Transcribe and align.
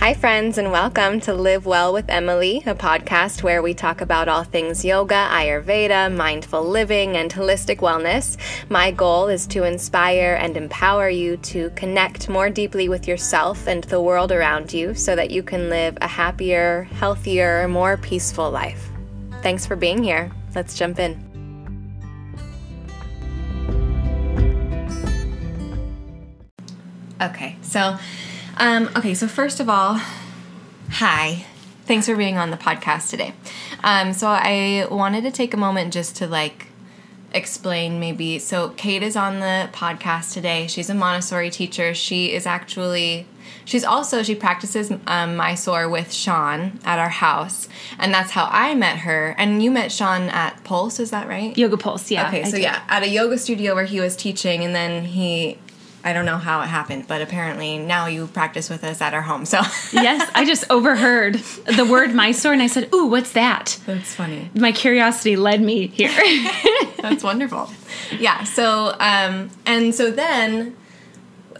Hi, 0.00 0.14
friends, 0.14 0.58
and 0.58 0.70
welcome 0.70 1.18
to 1.22 1.34
Live 1.34 1.66
Well 1.66 1.92
with 1.92 2.08
Emily, 2.08 2.62
a 2.66 2.74
podcast 2.76 3.42
where 3.42 3.62
we 3.62 3.74
talk 3.74 4.00
about 4.00 4.28
all 4.28 4.44
things 4.44 4.84
yoga, 4.84 5.26
Ayurveda, 5.28 6.14
mindful 6.14 6.62
living, 6.62 7.16
and 7.16 7.34
holistic 7.34 7.78
wellness. 7.78 8.36
My 8.70 8.92
goal 8.92 9.26
is 9.26 9.44
to 9.48 9.64
inspire 9.64 10.38
and 10.40 10.56
empower 10.56 11.08
you 11.08 11.36
to 11.38 11.70
connect 11.70 12.28
more 12.28 12.48
deeply 12.48 12.88
with 12.88 13.08
yourself 13.08 13.66
and 13.66 13.82
the 13.84 14.00
world 14.00 14.30
around 14.30 14.72
you 14.72 14.94
so 14.94 15.16
that 15.16 15.32
you 15.32 15.42
can 15.42 15.68
live 15.68 15.98
a 16.00 16.06
happier, 16.06 16.84
healthier, 16.92 17.66
more 17.66 17.96
peaceful 17.96 18.52
life. 18.52 18.90
Thanks 19.42 19.66
for 19.66 19.74
being 19.74 20.04
here. 20.04 20.30
Let's 20.54 20.78
jump 20.78 21.00
in. 21.00 21.24
Okay, 27.20 27.56
so 27.62 27.98
um, 28.58 28.90
okay, 28.96 29.14
so 29.14 29.28
first 29.28 29.60
of 29.60 29.68
all, 29.68 30.00
hi. 30.90 31.46
Thanks 31.86 32.06
for 32.06 32.16
being 32.16 32.36
on 32.36 32.50
the 32.50 32.56
podcast 32.56 33.08
today. 33.08 33.32
Um, 33.82 34.12
so 34.12 34.28
I 34.28 34.86
wanted 34.90 35.22
to 35.22 35.30
take 35.30 35.54
a 35.54 35.56
moment 35.56 35.92
just 35.92 36.16
to 36.16 36.26
like 36.26 36.66
explain 37.32 38.00
maybe. 38.00 38.38
So 38.38 38.70
Kate 38.70 39.02
is 39.02 39.16
on 39.16 39.40
the 39.40 39.70
podcast 39.72 40.34
today. 40.34 40.66
She's 40.66 40.90
a 40.90 40.94
Montessori 40.94 41.50
teacher. 41.50 41.94
She 41.94 42.32
is 42.32 42.46
actually 42.46 43.26
she's 43.64 43.84
also 43.84 44.22
she 44.22 44.34
practices 44.34 44.92
um, 45.06 45.36
Mysore 45.36 45.88
with 45.88 46.12
Sean 46.12 46.80
at 46.84 46.98
our 46.98 47.08
house, 47.08 47.68
and 47.98 48.12
that's 48.12 48.32
how 48.32 48.48
I 48.50 48.74
met 48.74 48.98
her. 48.98 49.34
And 49.38 49.62
you 49.62 49.70
met 49.70 49.92
Sean 49.92 50.22
at 50.22 50.62
Pulse, 50.64 50.98
is 51.00 51.10
that 51.10 51.28
right? 51.28 51.56
Yoga 51.56 51.76
Pulse, 51.76 52.10
yeah. 52.10 52.28
Okay, 52.28 52.44
so 52.44 52.56
yeah, 52.56 52.82
at 52.88 53.02
a 53.02 53.08
yoga 53.08 53.38
studio 53.38 53.74
where 53.74 53.84
he 53.84 54.00
was 54.00 54.16
teaching, 54.16 54.64
and 54.64 54.74
then 54.74 55.04
he 55.04 55.58
I 56.04 56.12
don't 56.12 56.24
know 56.24 56.38
how 56.38 56.60
it 56.60 56.66
happened, 56.66 57.06
but 57.08 57.22
apparently 57.22 57.78
now 57.78 58.06
you 58.06 58.28
practice 58.28 58.70
with 58.70 58.84
us 58.84 59.00
at 59.00 59.14
our 59.14 59.22
home. 59.22 59.44
So 59.44 59.58
yes, 59.92 60.30
I 60.34 60.44
just 60.44 60.70
overheard 60.70 61.34
the 61.34 61.84
word 61.84 62.14
Mysore, 62.14 62.52
and 62.52 62.62
I 62.62 62.68
said, 62.68 62.92
"Ooh, 62.94 63.06
what's 63.06 63.32
that?" 63.32 63.78
That's 63.86 64.14
funny. 64.14 64.50
My 64.54 64.72
curiosity 64.72 65.36
led 65.36 65.60
me 65.60 65.88
here. 65.88 66.10
That's 66.98 67.24
wonderful. 67.24 67.70
Yeah. 68.18 68.44
So 68.44 68.96
um, 69.00 69.50
and 69.66 69.94
so 69.94 70.10
then, 70.10 70.76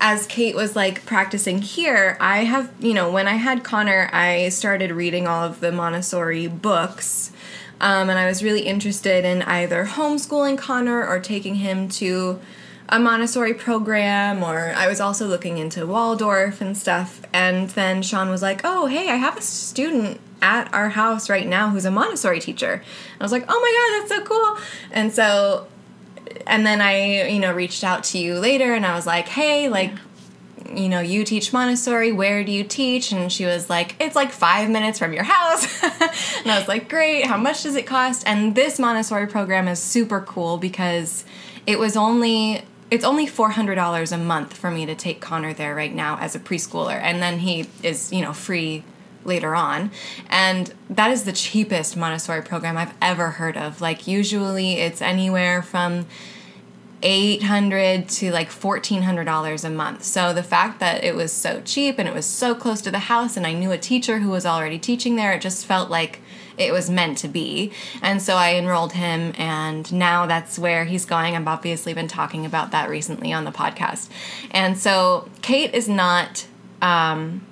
as 0.01 0.27
Kate 0.27 0.55
was 0.55 0.77
like 0.77 1.05
practicing 1.05 1.61
here, 1.61 2.17
I 2.21 2.45
have 2.45 2.73
you 2.79 2.95
know 2.95 3.11
when 3.11 3.27
I 3.27 3.35
had 3.35 3.65
Connor, 3.65 4.09
I 4.13 4.51
started 4.51 4.93
reading 4.93 5.27
all 5.27 5.45
of 5.45 5.61
the 5.61 5.73
Montessori 5.73 6.47
books. 6.47 7.33
Um, 7.81 8.11
and 8.11 8.19
I 8.19 8.27
was 8.27 8.43
really 8.43 8.63
interested 8.63 9.25
in 9.25 9.43
either 9.43 9.85
homeschooling 9.85 10.59
Connor 10.59 11.07
or 11.07 11.21
taking 11.21 11.55
him 11.57 11.89
to 11.91 12.41
a 12.89 12.99
Montessori 12.99 13.55
program, 13.55 14.43
or 14.43 14.73
I 14.75 14.87
was 14.87 15.01
also 15.01 15.27
looking 15.27 15.59
into 15.59 15.87
Waldorf 15.87 16.61
and 16.61 16.77
stuff. 16.77 17.21
And 17.33 17.69
then 17.71 18.03
Sean 18.03 18.31
was 18.31 18.41
like, 18.41 18.63
Oh, 18.65 18.87
hey, 18.87 19.09
I 19.11 19.17
have 19.17 19.37
a 19.37 19.43
student 19.43 20.21
at 20.41 20.73
our 20.73 20.89
house 20.91 21.29
right 21.29 21.47
now 21.47 21.71
who's 21.71 21.85
a 21.85 21.91
Montessori 21.91 22.41
teacher. 22.41 22.73
And 22.73 23.21
I 23.21 23.25
was 23.25 23.33
like, 23.33 23.45
Oh 23.49 23.61
my 23.61 24.09
God, 24.09 24.11
that's 24.11 24.27
so 24.27 24.35
cool. 24.35 24.65
And 24.91 25.13
so, 25.13 25.67
and 26.47 26.65
then 26.65 26.81
I, 26.81 27.29
you 27.29 27.41
know, 27.41 27.53
reached 27.53 27.85
out 27.85 28.05
to 28.05 28.19
you 28.19 28.39
later 28.39 28.73
and 28.75 28.87
I 28.87 28.95
was 28.95 29.07
like, 29.07 29.29
Hey, 29.29 29.69
like, 29.69 29.93
you 30.75 30.89
know, 30.89 31.01
you 31.01 31.25
teach 31.25 31.53
Montessori. 31.53 32.13
Where 32.13 32.45
do 32.45 32.53
you 32.53 32.65
teach? 32.65 33.13
And 33.13 33.33
she 33.33 33.45
was 33.45 33.71
like, 33.71 33.97
it's 34.01 34.15
like 34.15 34.33
five 34.33 34.69
minutes 34.69 34.99
from 34.99 35.13
your 35.13 35.25
house. 35.25 35.83
and 35.83 36.51
I 36.51 36.59
was 36.59 36.69
like, 36.69 36.91
great. 36.91 37.25
How 37.25 37.39
much 37.39 37.63
does 37.63 37.75
it 37.75 37.87
cost? 37.87 38.23
And 38.27 38.55
this 38.55 38.79
Montessori 38.79 39.27
program 39.27 39.67
is 39.67 39.79
super 39.79 40.21
cool 40.21 40.59
because 40.59 41.25
it 41.67 41.79
was 41.79 41.97
only 41.97 42.65
it's 42.91 43.05
only 43.05 43.27
$400 43.27 44.13
a 44.13 44.19
month 44.19 44.57
for 44.57 44.71
me 44.71 44.87
to 44.87 44.95
take 44.95 45.21
Connor 45.21 45.53
there 45.53 45.75
right 45.75 45.95
now 45.95 46.19
as 46.19 46.35
a 46.35 46.41
preschooler 46.41 46.99
and 47.01 47.23
then 47.23 47.41
he 47.41 47.69
is, 47.83 48.13
you 48.13 48.23
know, 48.23 48.33
free 48.33 48.83
later 49.25 49.55
on. 49.55 49.91
And 50.31 50.73
that 50.89 51.11
is 51.11 51.25
the 51.25 51.33
cheapest 51.33 51.97
Montessori 51.97 52.43
program 52.43 52.77
I've 52.77 52.95
ever 53.03 53.33
heard 53.33 53.57
of. 53.57 53.81
Like 53.81 54.07
usually 54.07 54.75
it's 54.75 55.03
anywhere 55.03 55.63
from 55.63 56.07
800 57.03 58.09
to 58.09 58.33
like 58.33 58.51
$1400 58.51 59.65
a 59.65 59.71
month. 59.71 60.03
So 60.03 60.33
the 60.33 60.43
fact 60.43 60.81
that 60.81 61.05
it 61.05 61.15
was 61.15 61.33
so 61.33 61.61
cheap 61.65 61.99
and 61.99 62.09
it 62.09 62.15
was 62.15 62.27
so 62.27 62.55
close 62.55 62.81
to 62.83 62.91
the 62.91 62.99
house 63.01 63.37
and 63.37 63.47
I 63.47 63.53
knew 63.53 63.71
a 63.71 63.79
teacher 63.79 64.19
who 64.19 64.31
was 64.31 64.47
already 64.47 64.79
teaching 64.79 65.17
there, 65.17 65.33
it 65.33 65.43
just 65.43 65.67
felt 65.67 65.91
like 65.91 66.21
it 66.59 66.73
was 66.73 66.91
meant 66.91 67.19
to 67.19 67.29
be. 67.29 67.73
And 68.03 68.21
so 68.21 68.35
I 68.37 68.55
enrolled 68.55 68.93
him, 68.93 69.33
and 69.39 69.91
now 69.93 70.27
that's 70.27 70.59
where 70.59 70.85
he's 70.85 71.05
going. 71.05 71.37
I've 71.37 71.47
obviously 71.47 71.95
been 71.95 72.09
talking 72.09 72.45
about 72.45 72.71
that 72.73 72.91
recently 72.91 73.33
on 73.33 73.45
the 73.45 73.53
podcast. 73.53 74.09
And 74.51 74.77
so 74.77 75.29
Kate 75.43 75.73
is 75.75 75.89
not 75.89 76.47
um, 76.83 77.47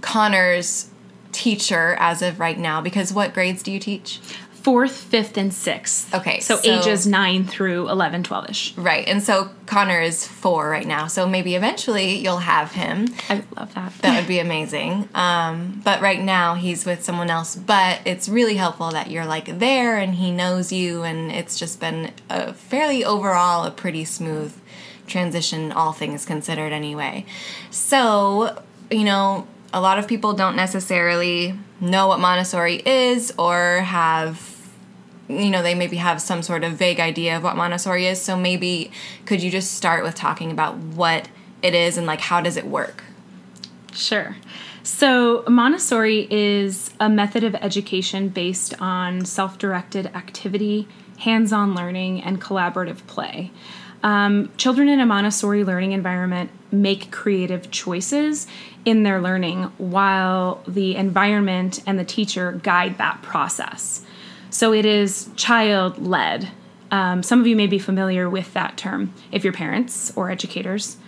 Connor's 0.00 0.90
teacher 1.32 1.96
as 1.98 2.20
of 2.22 2.38
right 2.38 2.58
now 2.58 2.80
because 2.80 3.12
what 3.12 3.32
grades 3.32 3.62
do 3.62 3.72
you 3.72 3.78
teach? 3.78 4.20
Fourth, 4.62 4.96
fifth, 4.96 5.36
and 5.36 5.52
sixth. 5.52 6.14
Okay. 6.14 6.38
So, 6.40 6.56
so, 6.56 6.78
ages 6.78 7.06
9 7.06 7.44
through 7.44 7.88
11, 7.90 8.22
12 8.22 8.50
ish. 8.50 8.76
Right. 8.76 9.06
And 9.08 9.22
so 9.22 9.50
Connor 9.66 10.00
is 10.00 10.26
four 10.26 10.70
right 10.70 10.86
now. 10.86 11.08
So 11.08 11.28
maybe 11.28 11.56
eventually 11.56 12.18
you'll 12.18 12.38
have 12.38 12.72
him. 12.72 13.08
I 13.28 13.42
love 13.56 13.74
that. 13.74 13.92
That 13.98 14.20
would 14.20 14.28
be 14.28 14.38
amazing. 14.38 15.08
Um, 15.14 15.80
but 15.84 16.00
right 16.00 16.20
now 16.20 16.54
he's 16.54 16.86
with 16.86 17.02
someone 17.02 17.28
else. 17.28 17.56
But 17.56 18.00
it's 18.04 18.28
really 18.28 18.54
helpful 18.54 18.90
that 18.90 19.10
you're 19.10 19.26
like 19.26 19.58
there 19.58 19.96
and 19.96 20.14
he 20.14 20.30
knows 20.30 20.72
you. 20.72 21.02
And 21.02 21.32
it's 21.32 21.58
just 21.58 21.80
been 21.80 22.12
a 22.30 22.54
fairly 22.54 23.04
overall 23.04 23.64
a 23.64 23.70
pretty 23.70 24.04
smooth 24.04 24.56
transition, 25.08 25.72
all 25.72 25.92
things 25.92 26.24
considered, 26.24 26.72
anyway. 26.72 27.26
So, 27.70 28.62
you 28.90 29.04
know, 29.04 29.46
a 29.72 29.80
lot 29.80 29.98
of 29.98 30.06
people 30.06 30.32
don't 30.34 30.56
necessarily 30.56 31.58
know 31.80 32.06
what 32.06 32.20
Montessori 32.20 32.76
is 32.86 33.32
or 33.38 33.80
have 33.80 34.51
you 35.40 35.50
know 35.50 35.62
they 35.62 35.74
maybe 35.74 35.96
have 35.96 36.20
some 36.20 36.42
sort 36.42 36.64
of 36.64 36.72
vague 36.72 37.00
idea 37.00 37.36
of 37.36 37.42
what 37.42 37.56
montessori 37.56 38.06
is. 38.06 38.20
So 38.20 38.36
maybe 38.36 38.90
could 39.24 39.42
you 39.42 39.50
just 39.50 39.74
start 39.74 40.04
with 40.04 40.14
talking 40.14 40.50
about 40.50 40.76
what 40.76 41.28
it 41.62 41.74
is 41.74 41.96
and 41.96 42.06
like 42.06 42.20
how 42.20 42.40
does 42.40 42.56
it 42.56 42.66
work? 42.66 43.04
Sure. 43.92 44.36
So 44.82 45.44
montessori 45.46 46.26
is 46.30 46.90
a 46.98 47.08
method 47.08 47.44
of 47.44 47.54
education 47.56 48.28
based 48.28 48.74
on 48.80 49.24
self-directed 49.24 50.06
activity 50.06 50.88
hands-on 51.18 51.74
learning 51.74 52.20
and 52.20 52.40
collaborative 52.40 53.06
play. 53.06 53.52
Um, 54.02 54.50
children 54.56 54.88
in 54.88 54.98
a 54.98 55.06
montessori 55.06 55.62
learning 55.62 55.92
environment 55.92 56.50
make 56.72 57.12
creative 57.12 57.70
choices 57.70 58.48
in 58.84 59.04
their 59.04 59.20
learning 59.20 59.64
while 59.78 60.64
the 60.66 60.96
environment 60.96 61.80
and 61.86 61.98
the 61.98 62.04
teacher 62.04 62.52
guide 62.64 62.98
that 62.98 63.22
process 63.22 64.04
so 64.52 64.72
it 64.72 64.84
is 64.84 65.28
child 65.34 65.98
led. 66.06 66.48
Um, 66.90 67.22
some 67.22 67.40
of 67.40 67.46
you 67.46 67.56
may 67.56 67.66
be 67.66 67.78
familiar 67.78 68.28
with 68.28 68.52
that 68.52 68.76
term 68.76 69.12
if 69.32 69.42
you're 69.42 69.52
parents 69.52 70.12
or 70.14 70.30
educators. 70.30 70.98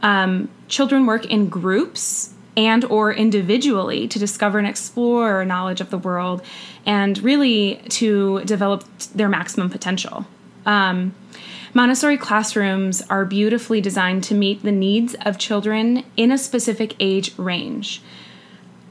Um, 0.00 0.48
children 0.68 1.04
work 1.04 1.26
in 1.26 1.48
groups 1.48 2.32
and 2.56 2.84
or 2.84 3.12
individually 3.12 4.06
to 4.06 4.18
discover 4.18 4.58
and 4.58 4.66
explore 4.66 5.44
knowledge 5.44 5.80
of 5.80 5.90
the 5.90 5.98
world 5.98 6.40
and 6.86 7.18
really 7.18 7.82
to 7.88 8.44
develop 8.44 8.84
their 9.14 9.28
maximum 9.28 9.68
potential 9.68 10.24
um, 10.66 11.14
montessori 11.72 12.16
classrooms 12.16 13.02
are 13.10 13.24
beautifully 13.24 13.80
designed 13.80 14.24
to 14.24 14.34
meet 14.34 14.62
the 14.62 14.72
needs 14.72 15.14
of 15.22 15.38
children 15.38 16.04
in 16.16 16.30
a 16.30 16.38
specific 16.38 16.94
age 17.00 17.36
range 17.38 18.00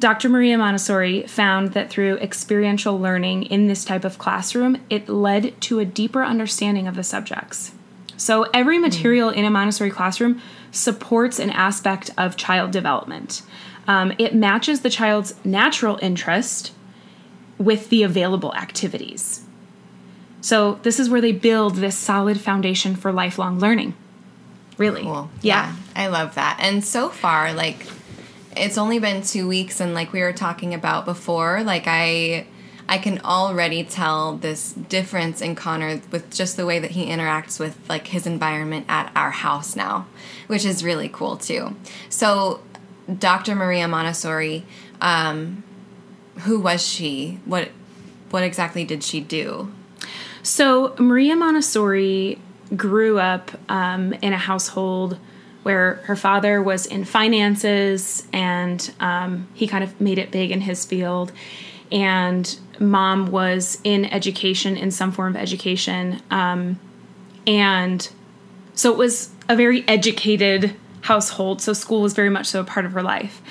Dr. 0.03 0.27
Maria 0.27 0.57
Montessori 0.57 1.25
found 1.27 1.69
that 1.69 1.89
through 1.89 2.17
experiential 2.17 2.99
learning 2.99 3.43
in 3.43 3.67
this 3.67 3.85
type 3.85 4.03
of 4.03 4.17
classroom, 4.17 4.83
it 4.89 5.07
led 5.07 5.61
to 5.61 5.79
a 5.79 5.85
deeper 5.85 6.25
understanding 6.25 6.89
of 6.89 6.95
the 6.97 7.05
subjects. 7.05 7.71
So, 8.17 8.43
every 8.53 8.77
material 8.79 9.29
in 9.29 9.45
a 9.45 9.49
Montessori 9.49 9.91
classroom 9.91 10.41
supports 10.73 11.39
an 11.39 11.51
aspect 11.51 12.09
of 12.17 12.35
child 12.35 12.71
development. 12.71 13.43
Um, 13.87 14.11
it 14.17 14.35
matches 14.35 14.81
the 14.81 14.89
child's 14.89 15.35
natural 15.45 15.97
interest 16.01 16.73
with 17.57 17.87
the 17.87 18.03
available 18.03 18.53
activities. 18.55 19.45
So, 20.41 20.81
this 20.83 20.99
is 20.99 21.09
where 21.09 21.21
they 21.21 21.31
build 21.31 21.75
this 21.75 21.97
solid 21.97 22.41
foundation 22.41 22.97
for 22.97 23.13
lifelong 23.13 23.57
learning. 23.57 23.93
Really. 24.77 25.03
Cool. 25.03 25.29
Yeah. 25.41 25.73
yeah. 25.73 25.75
I 25.95 26.07
love 26.07 26.35
that. 26.35 26.57
And 26.59 26.83
so 26.83 27.07
far, 27.07 27.53
like, 27.53 27.87
it's 28.57 28.77
only 28.77 28.99
been 28.99 29.21
two 29.21 29.47
weeks 29.47 29.79
and 29.79 29.93
like 29.93 30.13
we 30.13 30.21
were 30.21 30.33
talking 30.33 30.73
about 30.73 31.05
before 31.05 31.63
like 31.63 31.83
i 31.87 32.45
i 32.87 32.97
can 32.97 33.19
already 33.21 33.83
tell 33.83 34.37
this 34.37 34.73
difference 34.73 35.41
in 35.41 35.55
connor 35.55 36.01
with 36.11 36.29
just 36.31 36.57
the 36.57 36.65
way 36.65 36.79
that 36.79 36.91
he 36.91 37.07
interacts 37.07 37.59
with 37.59 37.77
like 37.89 38.07
his 38.07 38.27
environment 38.27 38.85
at 38.89 39.11
our 39.15 39.31
house 39.31 39.75
now 39.75 40.05
which 40.47 40.65
is 40.65 40.83
really 40.83 41.09
cool 41.09 41.37
too. 41.37 41.75
So 42.09 42.61
dr 43.19 43.53
maria 43.55 43.87
montessori 43.87 44.65
um, 45.03 45.63
who 46.39 46.59
was 46.59 46.85
she? 46.85 47.39
What 47.45 47.69
what 48.31 48.41
exactly 48.41 48.83
did 48.83 49.03
she 49.03 49.19
do? 49.19 49.71
So 50.41 50.95
maria 50.97 51.35
montessori 51.35 52.39
grew 52.75 53.19
up 53.19 53.51
um, 53.69 54.13
in 54.13 54.33
a 54.33 54.37
household 54.37 55.19
where 55.63 55.95
her 56.05 56.15
father 56.15 56.61
was 56.61 56.85
in 56.85 57.05
finances 57.05 58.27
and 58.31 58.93
um, 58.99 59.47
he 59.53 59.67
kind 59.67 59.83
of 59.83 59.99
made 59.99 60.17
it 60.17 60.31
big 60.31 60.51
in 60.51 60.61
his 60.61 60.85
field. 60.85 61.31
And 61.91 62.57
mom 62.79 63.27
was 63.31 63.79
in 63.83 64.05
education, 64.05 64.77
in 64.77 64.91
some 64.91 65.11
form 65.11 65.35
of 65.35 65.41
education. 65.41 66.21
Um, 66.31 66.79
and 67.47 68.07
so 68.73 68.91
it 68.91 68.97
was 68.97 69.29
a 69.49 69.55
very 69.55 69.87
educated 69.87 70.75
household. 71.01 71.61
So 71.61 71.73
school 71.73 72.01
was 72.01 72.13
very 72.13 72.29
much 72.29 72.47
so 72.47 72.61
a 72.61 72.63
part 72.63 72.85
of 72.85 72.93
her 72.93 73.03
life. 73.03 73.41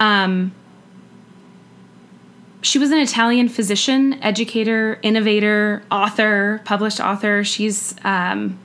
Um, 0.00 0.52
she 2.62 2.78
was 2.78 2.90
an 2.90 2.98
Italian 2.98 3.48
physician, 3.50 4.14
educator, 4.22 4.98
innovator, 5.02 5.82
author, 5.90 6.62
published 6.64 6.98
author. 6.98 7.44
She's 7.44 7.94
um, 8.04 8.58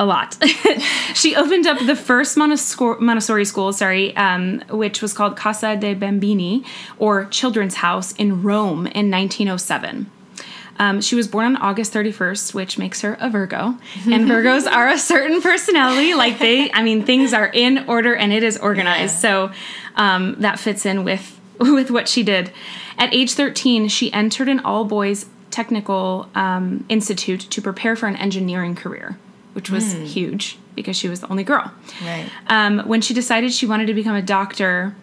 a 0.00 0.06
lot. 0.06 0.36
she 1.14 1.36
opened 1.36 1.66
up 1.66 1.78
the 1.86 1.94
first 1.94 2.36
Montessori, 2.36 3.00
Montessori 3.00 3.44
school, 3.44 3.72
sorry, 3.72 4.16
um, 4.16 4.60
which 4.70 5.02
was 5.02 5.12
called 5.12 5.36
Casa 5.36 5.76
dei 5.76 5.94
Bambini, 5.94 6.64
or 6.98 7.26
Children's 7.26 7.76
House, 7.76 8.12
in 8.12 8.42
Rome 8.42 8.86
in 8.86 9.10
1907. 9.10 10.10
Um, 10.78 11.02
she 11.02 11.14
was 11.14 11.28
born 11.28 11.44
on 11.44 11.56
August 11.58 11.92
31st, 11.92 12.54
which 12.54 12.78
makes 12.78 13.02
her 13.02 13.18
a 13.20 13.28
Virgo. 13.28 13.76
And 14.10 14.26
Virgos 14.26 14.66
are 14.66 14.88
a 14.88 14.98
certain 14.98 15.42
personality. 15.42 16.14
Like 16.14 16.38
they, 16.38 16.72
I 16.72 16.82
mean, 16.82 17.04
things 17.04 17.34
are 17.34 17.48
in 17.48 17.86
order 17.86 18.16
and 18.16 18.32
it 18.32 18.42
is 18.42 18.56
organized. 18.56 19.20
So 19.20 19.52
um, 19.96 20.36
that 20.38 20.58
fits 20.58 20.86
in 20.86 21.04
with 21.04 21.38
with 21.60 21.90
what 21.90 22.08
she 22.08 22.22
did. 22.22 22.50
At 22.96 23.12
age 23.12 23.34
13, 23.34 23.88
she 23.88 24.10
entered 24.14 24.48
an 24.48 24.60
all 24.60 24.86
boys 24.86 25.26
technical 25.50 26.30
um, 26.34 26.86
institute 26.88 27.40
to 27.40 27.60
prepare 27.60 27.94
for 27.94 28.06
an 28.06 28.16
engineering 28.16 28.74
career, 28.74 29.18
which 29.52 29.70
was 29.70 29.92
huge 29.92 30.58
because 30.74 30.96
she 30.96 31.08
was 31.08 31.20
the 31.20 31.28
only 31.28 31.44
girl. 31.44 31.72
Right. 32.04 32.28
Um, 32.46 32.80
when 32.80 33.00
she 33.00 33.14
decided 33.14 33.52
she 33.52 33.66
wanted 33.66 33.86
to 33.86 33.94
become 33.94 34.14
a 34.14 34.22
doctor, 34.22 34.94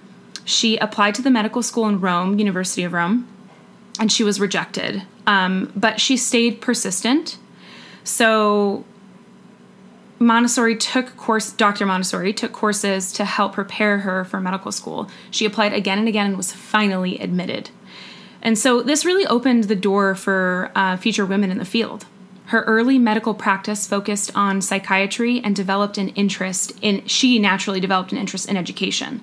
she 0.45 0.77
applied 0.77 1.15
to 1.15 1.21
the 1.21 1.29
medical 1.29 1.61
school 1.61 1.87
in 1.87 1.99
Rome, 1.99 2.39
University 2.39 2.83
of 2.83 2.93
Rome, 2.93 3.27
and 3.99 4.11
she 4.11 4.23
was 4.23 4.39
rejected. 4.39 5.03
Um, 5.25 5.71
but 5.75 5.99
she 5.99 6.15
stayed 6.15 6.61
persistent. 6.61 7.37
So 8.03 8.85
Montessori 10.19 10.75
took 10.75 11.15
course 11.17 11.51
Dr. 11.51 11.85
Montessori 11.85 12.33
took 12.33 12.53
courses 12.53 13.11
to 13.13 13.25
help 13.25 13.53
prepare 13.53 13.99
her 13.99 14.23
for 14.23 14.39
medical 14.39 14.71
school. 14.71 15.09
She 15.31 15.45
applied 15.45 15.73
again 15.73 15.99
and 15.99 16.07
again 16.07 16.27
and 16.27 16.37
was 16.37 16.53
finally 16.53 17.19
admitted. 17.19 17.69
And 18.41 18.57
so 18.57 18.81
this 18.81 19.03
really 19.03 19.25
opened 19.27 19.65
the 19.65 19.75
door 19.75 20.15
for 20.15 20.71
uh, 20.75 20.97
future 20.97 21.25
women 21.25 21.51
in 21.51 21.57
the 21.57 21.65
field. 21.65 22.05
Her 22.47 22.61
early 22.63 22.97
medical 22.97 23.33
practice 23.33 23.85
focused 23.85 24.31
on 24.33 24.61
psychiatry 24.61 25.41
and 25.43 25.53
developed 25.55 25.97
an 25.97 26.09
interest 26.09 26.71
in, 26.81 27.05
she 27.05 27.39
naturally 27.39 27.81
developed 27.81 28.13
an 28.13 28.17
interest 28.17 28.47
in 28.47 28.55
education, 28.55 29.21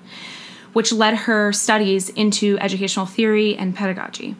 which 0.73 0.91
led 0.91 1.15
her 1.15 1.51
studies 1.51 2.09
into 2.09 2.57
educational 2.59 3.07
theory 3.07 3.55
and 3.55 3.75
pedagogy. 3.75 4.35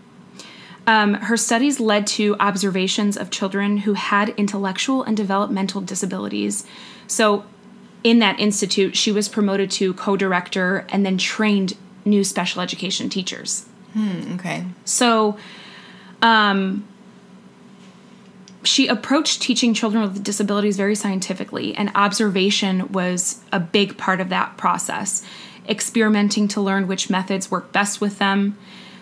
Um, 0.85 1.15
her 1.15 1.35
studies 1.35 1.79
led 1.79 2.05
to 2.07 2.35
observations 2.39 3.17
of 3.17 3.31
children 3.31 3.77
who 3.77 3.93
had 3.93 4.29
intellectual 4.37 5.01
and 5.01 5.17
developmental 5.17 5.81
disabilities. 5.81 6.63
So, 7.07 7.43
in 8.03 8.19
that 8.19 8.39
institute, 8.39 8.95
she 8.95 9.11
was 9.11 9.27
promoted 9.27 9.71
to 9.71 9.95
co 9.95 10.15
director 10.15 10.85
and 10.89 11.03
then 11.03 11.17
trained 11.17 11.73
new 12.05 12.23
special 12.23 12.61
education 12.61 13.09
teachers. 13.09 13.65
Okay. 14.35 14.63
So, 14.83 15.37
um, 16.21 16.87
she 18.65 18.87
approached 18.87 19.41
teaching 19.41 19.73
children 19.73 20.03
with 20.03 20.23
disabilities 20.23 20.77
very 20.77 20.95
scientifically, 20.95 21.75
and 21.75 21.91
observation 21.95 22.91
was 22.91 23.41
a 23.51 23.59
big 23.59 23.97
part 23.97 24.19
of 24.19 24.29
that 24.29 24.57
process, 24.57 25.23
experimenting 25.69 26.47
to 26.49 26.61
learn 26.61 26.87
which 26.87 27.09
methods 27.09 27.49
work 27.49 27.71
best 27.71 28.01
with 28.01 28.19
them. 28.19 28.57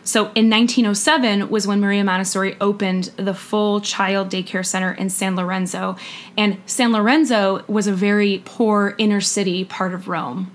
So, 0.06 0.24
in 0.36 0.50
1907 0.50 1.50
was 1.50 1.65
when 1.65 1.80
Maria 1.80 2.04
Montessori 2.04 2.57
opened 2.60 3.06
the 3.15 3.33
full 3.33 3.80
child 3.80 4.30
daycare 4.30 4.65
center 4.65 4.92
in 4.92 5.10
San 5.10 5.36
Lorenzo, 5.38 5.95
and 6.38 6.57
San 6.65 6.92
Lorenzo 6.92 7.63
was 7.68 7.88
a 7.88 7.94
very 7.94 8.42
poor 8.44 8.95
inner 8.98 9.21
city 9.21 9.63
part 9.63 9.94
of 9.94 10.10
Rome. 10.10 10.51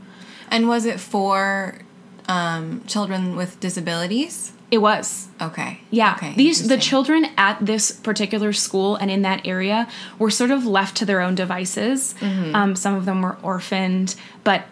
And 0.51 0.69
was 0.69 0.85
it 0.85 1.01
for 1.01 1.81
um, 2.29 2.85
children 2.87 3.37
with 3.37 3.59
disabilities? 3.59 4.53
It 4.70 4.79
was. 4.79 5.29
Okay. 5.41 5.81
Yeah, 5.91 6.15
Okay. 6.17 6.35
these 6.37 6.69
the 6.69 6.76
children 6.76 7.26
at 7.38 7.56
this 7.65 7.91
particular 7.91 8.53
school 8.53 8.97
and 8.97 9.11
in 9.11 9.23
that 9.23 9.47
area 9.47 9.88
were 10.19 10.31
sort 10.31 10.50
of 10.50 10.67
left 10.67 10.97
to 10.99 11.06
their 11.06 11.20
own 11.23 11.35
devices. 11.35 12.15
Mm-hmm. 12.20 12.55
Um, 12.55 12.76
some 12.76 12.94
of 12.94 13.05
them 13.06 13.23
were 13.23 13.38
orphaned, 13.43 14.15
but 14.44 14.65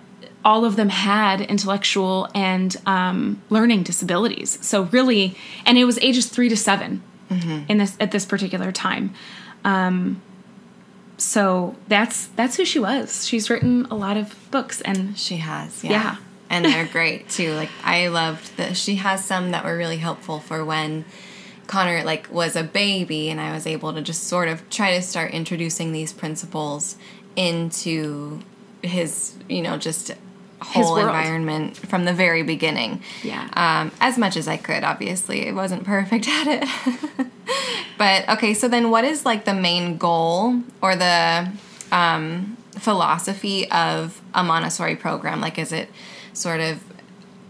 all 0.45 0.65
of 0.67 0.77
them 0.77 0.91
had 0.91 1.41
intellectual 1.41 2.29
and 2.35 2.77
um, 2.87 3.41
learning 3.49 3.83
disabilities. 3.85 4.59
So 4.61 4.83
really, 4.93 5.35
and 5.65 5.79
it 5.79 5.85
was 5.87 5.99
ages 5.99 6.27
three 6.29 6.49
to 6.51 6.57
7 6.57 7.03
Mm-hmm. 7.31 7.63
in 7.69 7.79
this 7.79 7.97
at 7.99 8.13
this 8.13 8.25
particular 8.25 8.71
time. 8.71 9.13
Um, 9.65 10.23
so 11.17 11.75
that's 11.89 12.27
that's 12.37 12.57
who 12.57 12.65
she 12.65 12.79
was. 12.79 13.27
She's 13.27 13.49
written 13.51 13.87
a 13.91 13.95
lot 13.97 14.17
of 14.17 14.35
books 14.53 14.81
and 14.83 15.19
She 15.19 15.39
has, 15.39 15.83
yeah. 15.83 15.91
Yeah. 15.91 16.17
And 16.51 16.65
they're 16.65 16.87
great 16.87 17.29
too. 17.29 17.55
Like 17.55 17.71
I 17.85 18.09
loved 18.09 18.57
that 18.57 18.77
she 18.77 18.97
has 18.97 19.25
some 19.25 19.51
that 19.51 19.65
were 19.65 19.77
really 19.77 19.99
helpful 19.99 20.41
for 20.41 20.65
when 20.65 21.05
Connor 21.67 22.05
like 22.05 22.33
was 22.33 22.57
a 22.57 22.63
baby 22.63 23.31
and 23.31 23.41
I 23.41 23.53
was 23.53 23.67
able 23.67 23.93
to 23.93 24.03
just 24.03 24.25
sort 24.25 24.49
of 24.49 24.69
try 24.71 24.97
to 24.97 25.03
start 25.03 25.33
introducing 25.33 25.93
these 25.93 26.13
principles 26.13 26.97
into 27.35 28.41
his, 28.83 29.35
you 29.49 29.63
know, 29.63 29.77
just 29.77 30.13
whole 30.61 30.97
environment 30.97 31.77
from 31.77 32.05
the 32.05 32.13
very 32.13 32.43
beginning. 32.43 33.03
Yeah. 33.23 33.49
Um, 33.55 33.93
as 34.01 34.17
much 34.17 34.37
as 34.37 34.49
I 34.49 34.57
could, 34.57 34.85
obviously. 34.85 35.49
I 35.49 35.53
wasn't 35.53 35.85
perfect 35.85 36.29
at 36.29 36.47
it. 36.47 37.27
but 37.99 38.29
okay, 38.29 38.55
so 38.55 38.69
then 38.69 38.91
what 38.91 39.05
is 39.05 39.25
like 39.25 39.45
the 39.45 39.55
main 39.55 39.99
goal 39.99 40.63
or 40.83 40.97
the 40.97 41.51
um, 41.93 42.57
philosophy 42.79 43.71
of 43.71 44.21
a 44.35 44.43
Montessori 44.43 44.97
program? 44.97 45.41
Like, 45.41 45.59
is 45.59 45.73
it 45.73 45.91
sort 46.37 46.61
of 46.61 46.83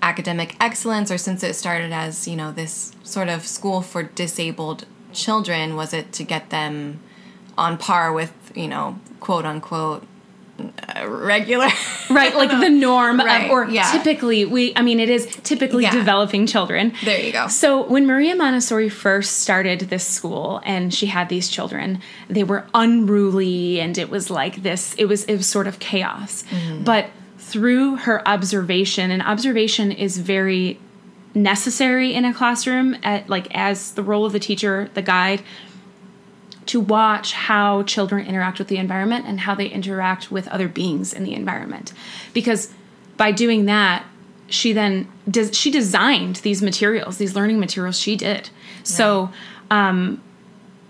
academic 0.03 0.57
excellence, 0.61 1.11
or 1.11 1.19
since 1.19 1.43
it 1.43 1.55
started 1.55 1.93
as, 1.93 2.29
you 2.29 2.37
know, 2.37 2.53
this 2.53 2.93
sort 3.03 3.29
of 3.29 3.47
school 3.47 3.83
for 3.83 4.03
disabled 4.05 4.87
children, 5.13 5.75
was 5.77 5.93
it 5.93 6.13
to 6.13 6.23
get 6.23 6.51
them 6.51 7.01
on 7.59 7.77
par 7.79 8.13
with, 8.13 8.33
you 8.55 8.69
know, 8.69 8.99
quote 9.21 9.45
unquote, 9.45 10.07
uh, 10.59 11.07
regular? 11.09 11.69
right 12.09 12.35
like 12.37 12.51
the 12.51 12.69
norm 12.89 13.19
Right, 13.19 13.47
of, 13.47 13.51
or 13.51 13.69
yeah. 13.69 13.91
typically 13.93 14.45
we 14.45 14.73
i 14.77 14.81
mean 14.81 15.01
it 15.01 15.11
is 15.11 15.27
typically 15.43 15.83
Yeah. 15.83 15.91
developing 15.91 16.47
children 16.47 16.93
There 17.05 17.21
you 17.21 17.33
go. 17.33 17.49
so 17.49 17.83
when 17.87 18.07
maria 18.07 18.35
montessori 18.37 18.89
first 18.89 19.39
started 19.41 19.81
this 19.81 20.07
school 20.07 20.61
and 20.65 20.95
she 20.95 21.07
had 21.07 21.29
these 21.29 21.49
children 21.49 22.01
they 22.29 22.45
were 22.45 22.65
unruly 22.75 23.81
and 23.81 23.99
it 23.99 24.09
was 24.09 24.31
like 24.31 24.63
this 24.63 24.95
it 24.95 25.07
was 25.07 25.25
it 25.25 25.37
was 25.37 25.47
sort 25.47 25.67
of 25.67 25.79
chaos 25.79 26.45
Mm-hmm. 26.51 26.85
but 26.85 27.11
through 27.47 27.95
her 27.95 28.27
observation 28.27 29.13
and 29.13 29.23
observation 29.23 29.93
is 29.93 30.19
very 30.19 30.81
necessary 31.33 32.13
in 32.13 32.25
a 32.25 32.35
classroom 32.35 32.97
at 33.05 33.29
like 33.29 33.47
as 33.55 33.93
the 33.93 34.03
role 34.03 34.27
of 34.27 34.33
the 34.33 34.41
teacher 34.41 34.91
the 34.95 35.03
guide 35.03 35.41
to 36.65 36.81
watch 36.81 37.35
how 37.35 37.85
children 37.85 38.27
interact 38.27 38.59
with 38.59 38.67
the 38.67 38.79
environment 38.79 39.27
and 39.27 39.39
how 39.39 39.55
they 39.55 39.69
interact 39.69 40.33
with 40.33 40.49
other 40.49 40.67
beings 40.67 41.13
in 41.13 41.23
the 41.23 41.35
environment. 41.35 41.93
Because 42.35 42.75
by 43.17 43.31
doing 43.31 43.67
that 43.67 44.05
she 44.49 44.73
then 44.73 45.07
does 45.31 45.57
she 45.57 45.71
designed 45.71 46.37
these 46.37 46.61
materials 46.61 47.19
these 47.19 47.37
learning 47.37 47.61
materials 47.61 47.97
she 47.97 48.17
did. 48.17 48.51
So 48.83 49.31
um, 49.71 50.21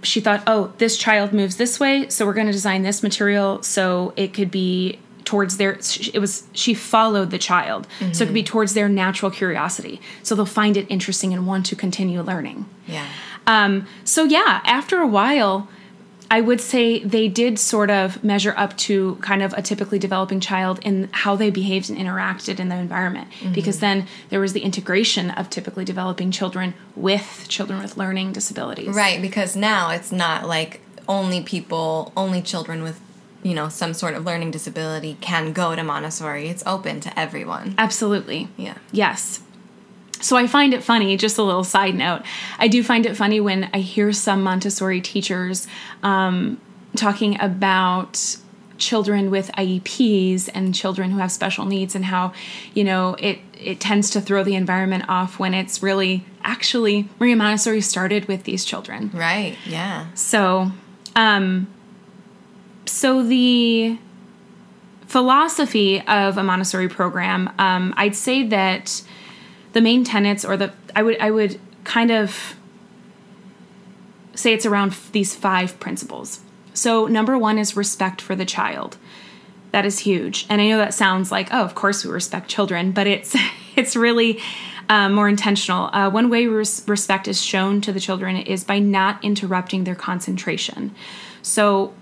she 0.03 0.21
thought 0.21 0.43
oh 0.47 0.73
this 0.79 0.97
child 0.97 1.35
moves 1.35 1.57
this 1.59 1.79
way 1.79 2.09
so 2.09 2.25
we're 2.25 2.33
going 2.33 2.47
to 2.47 2.53
design 2.53 2.83
this 2.83 3.03
material 3.03 3.63
so 3.63 4.15
it 4.17 4.33
could 4.33 4.51
be 4.51 4.99
towards 5.26 5.59
their 5.59 5.78
it 6.14 6.18
was 6.18 6.45
she 6.52 6.73
followed 6.73 7.30
the 7.30 7.38
child 7.38 7.87
so 8.12 8.25
it 8.25 8.28
could 8.28 8.35
be 8.35 8.42
towards 8.42 8.73
their 8.73 8.88
natural 8.88 9.30
curiosity 9.30 10.00
so 10.23 10.35
they'll 10.35 10.47
find 10.47 10.76
it 10.76 10.87
interesting 10.88 11.35
and 11.35 11.47
want 11.47 11.66
to 11.66 11.76
continue 11.76 12.23
learning 12.23 12.64
yeah. 12.87 13.06
um, 13.47 13.87
so 14.04 14.25
yeah, 14.25 14.61
after 14.64 14.99
a 15.00 15.06
while, 15.06 15.68
I 16.30 16.40
would 16.40 16.61
say 16.61 17.04
they 17.04 17.28
did 17.28 17.59
sort 17.59 17.90
of 17.90 18.23
measure 18.25 18.52
up 18.56 18.76
to 18.78 19.16
kind 19.16 19.42
of 19.42 19.52
a 19.52 19.62
typically 19.62 19.99
developing 19.99 20.40
child 20.40 20.80
in 20.83 21.09
how 21.12 21.37
they 21.37 21.50
behaved 21.50 21.88
and 21.88 21.99
interacted 21.99 22.59
in 22.59 22.68
the 22.68 22.76
environment. 22.76 23.28
Because 23.52 23.78
then 23.78 24.06
there 24.30 24.40
was 24.40 24.52
the 24.52 24.61
integration 24.61 25.30
of 25.30 25.49
typically 25.50 25.85
developing 25.85 26.30
children 26.33 26.75
with 26.97 27.47
children 27.49 27.80
with 27.80 27.97
learning 27.97 28.33
disabilities. 28.33 28.95
Right, 28.95 29.23
because 29.23 29.54
now 29.54 29.90
it's 29.90 30.11
not 30.11 30.49
like 30.49 30.80
only 31.09 31.42
people, 31.42 32.12
only 32.16 32.42
children 32.42 32.83
with, 32.83 33.00
you 33.47 33.55
know, 33.55 33.69
some 33.69 33.95
sort 33.95 34.15
of 34.15 34.25
learning 34.25 34.50
disability 34.50 35.17
can 35.21 35.53
go 35.53 35.76
to 35.76 35.85
Montessori. 35.85 36.49
It's 36.49 36.65
open 36.67 36.99
to 37.00 37.17
everyone. 37.17 37.76
Absolutely. 37.79 38.49
Yeah. 38.57 38.79
Yes. 38.91 39.41
So 40.21 40.37
I 40.37 40.49
find 40.49 40.75
it 40.75 40.83
funny, 40.83 41.17
just 41.17 41.38
a 41.38 41.45
little 41.45 41.62
side 41.62 41.95
note. 41.95 42.23
I 42.59 42.67
do 42.67 42.83
find 42.83 43.07
it 43.07 43.17
funny 43.17 43.38
when 43.38 43.71
I 43.73 43.79
hear 43.79 44.12
some 44.12 44.43
Montessori 44.43 45.00
teachers 45.00 45.69
um, 46.03 46.61
talking 46.97 47.41
about 47.41 48.37
children 48.79 49.31
with 49.31 49.53
IEPs 49.53 50.50
and 50.53 50.75
children 50.75 51.12
who 51.12 51.19
have 51.19 51.31
special 51.31 51.67
needs 51.67 51.95
and 51.95 52.07
how, 52.07 52.33
you 52.75 52.83
know, 52.83 53.15
it 53.21 53.38
it 53.55 53.79
tends 53.79 54.11
to 54.11 54.21
throw 54.21 54.43
the 54.43 54.55
environment 54.55 55.05
off 55.09 55.38
when 55.38 55.55
it's 55.55 55.83
really 55.83 56.25
actually 56.43 57.09
Maria 57.21 57.37
Montessori 57.37 57.81
started 57.81 58.26
with 58.26 58.43
these 58.43 58.65
children. 58.65 59.11
Right. 59.15 59.57
Yeah. 59.65 60.09
So, 60.15 60.73
um 61.15 61.69
so 62.87 63.23
the 63.23 63.99
philosophy 65.07 66.00
of 66.07 66.38
a 66.38 66.43
Montessori 66.43 66.88
program, 66.88 67.50
um, 67.59 67.95
I'd 67.97 68.16
say 68.16 68.47
that 68.49 69.02
the 69.73 69.81
main 69.81 70.05
tenets 70.05 70.45
or 70.45 70.57
the 70.57 70.73
I 70.95 71.02
would 71.02 71.19
I 71.21 71.31
would 71.31 71.61
kind 71.85 72.11
of 72.11 72.57
say 74.35 74.52
it's 74.52 74.66
around 74.66 74.90
f- 74.90 75.11
these 75.12 75.35
five 75.35 75.78
principles. 75.81 76.40
So, 76.75 77.07
number 77.07 77.38
one 77.38 77.59
is 77.59 77.76
respect 77.76 78.21
for 78.21 78.37
the 78.37 78.45
child. 78.45 78.97
That 79.73 79.87
is 79.87 80.00
huge. 80.00 80.47
And 80.49 80.61
I 80.61 80.69
know 80.69 80.78
that 80.78 80.95
sounds 80.95 81.33
like, 81.33 81.49
oh, 81.52 81.62
of 81.62 81.75
course 81.75 82.05
we 82.05 82.11
respect 82.11 82.49
children, 82.49 82.93
but 82.93 83.07
it's 83.07 83.35
it's 83.76 83.97
really 83.97 84.40
uh, 84.88 85.09
more 85.09 85.28
intentional. 85.28 85.90
Uh, 85.93 86.11
one 86.11 86.31
way 86.31 86.47
res- 86.47 86.83
respect 86.87 87.28
is 87.28 87.40
shown 87.40 87.81
to 87.83 87.93
the 87.93 88.00
children 88.00 88.37
is 88.37 88.64
by 88.64 88.78
not 88.78 89.23
interrupting 89.25 89.85
their 89.85 89.95
concentration. 89.95 90.95
So, 91.43 91.95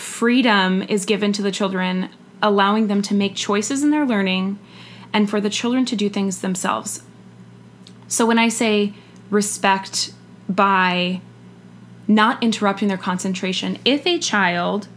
freedom 0.00 0.82
is 0.82 1.04
given 1.04 1.32
to 1.34 1.42
the 1.42 1.50
children, 1.50 2.08
allowing 2.42 2.88
them 2.88 3.02
to 3.02 3.14
make 3.14 3.34
choices 3.34 3.82
in 3.82 3.90
their 3.90 4.06
learning 4.06 4.58
and 5.12 5.28
for 5.28 5.40
the 5.40 5.50
children 5.50 5.84
to 5.86 5.96
do 5.96 6.08
things 6.08 6.40
themselves. 6.40 7.02
So, 8.08 8.26
when 8.26 8.38
I 8.38 8.48
say 8.48 8.94
respect 9.30 10.12
by 10.48 11.20
not 12.10 12.42
interrupting 12.42 12.88
their 12.88 12.98
concentration. 12.98 13.78
If 13.84 14.04
a 14.04 14.18
child 14.18 14.88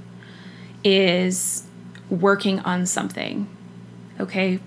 is 0.84 1.64
working 2.10 2.60
on 2.62 2.86
something, 2.86 3.48
okay, 4.20 4.60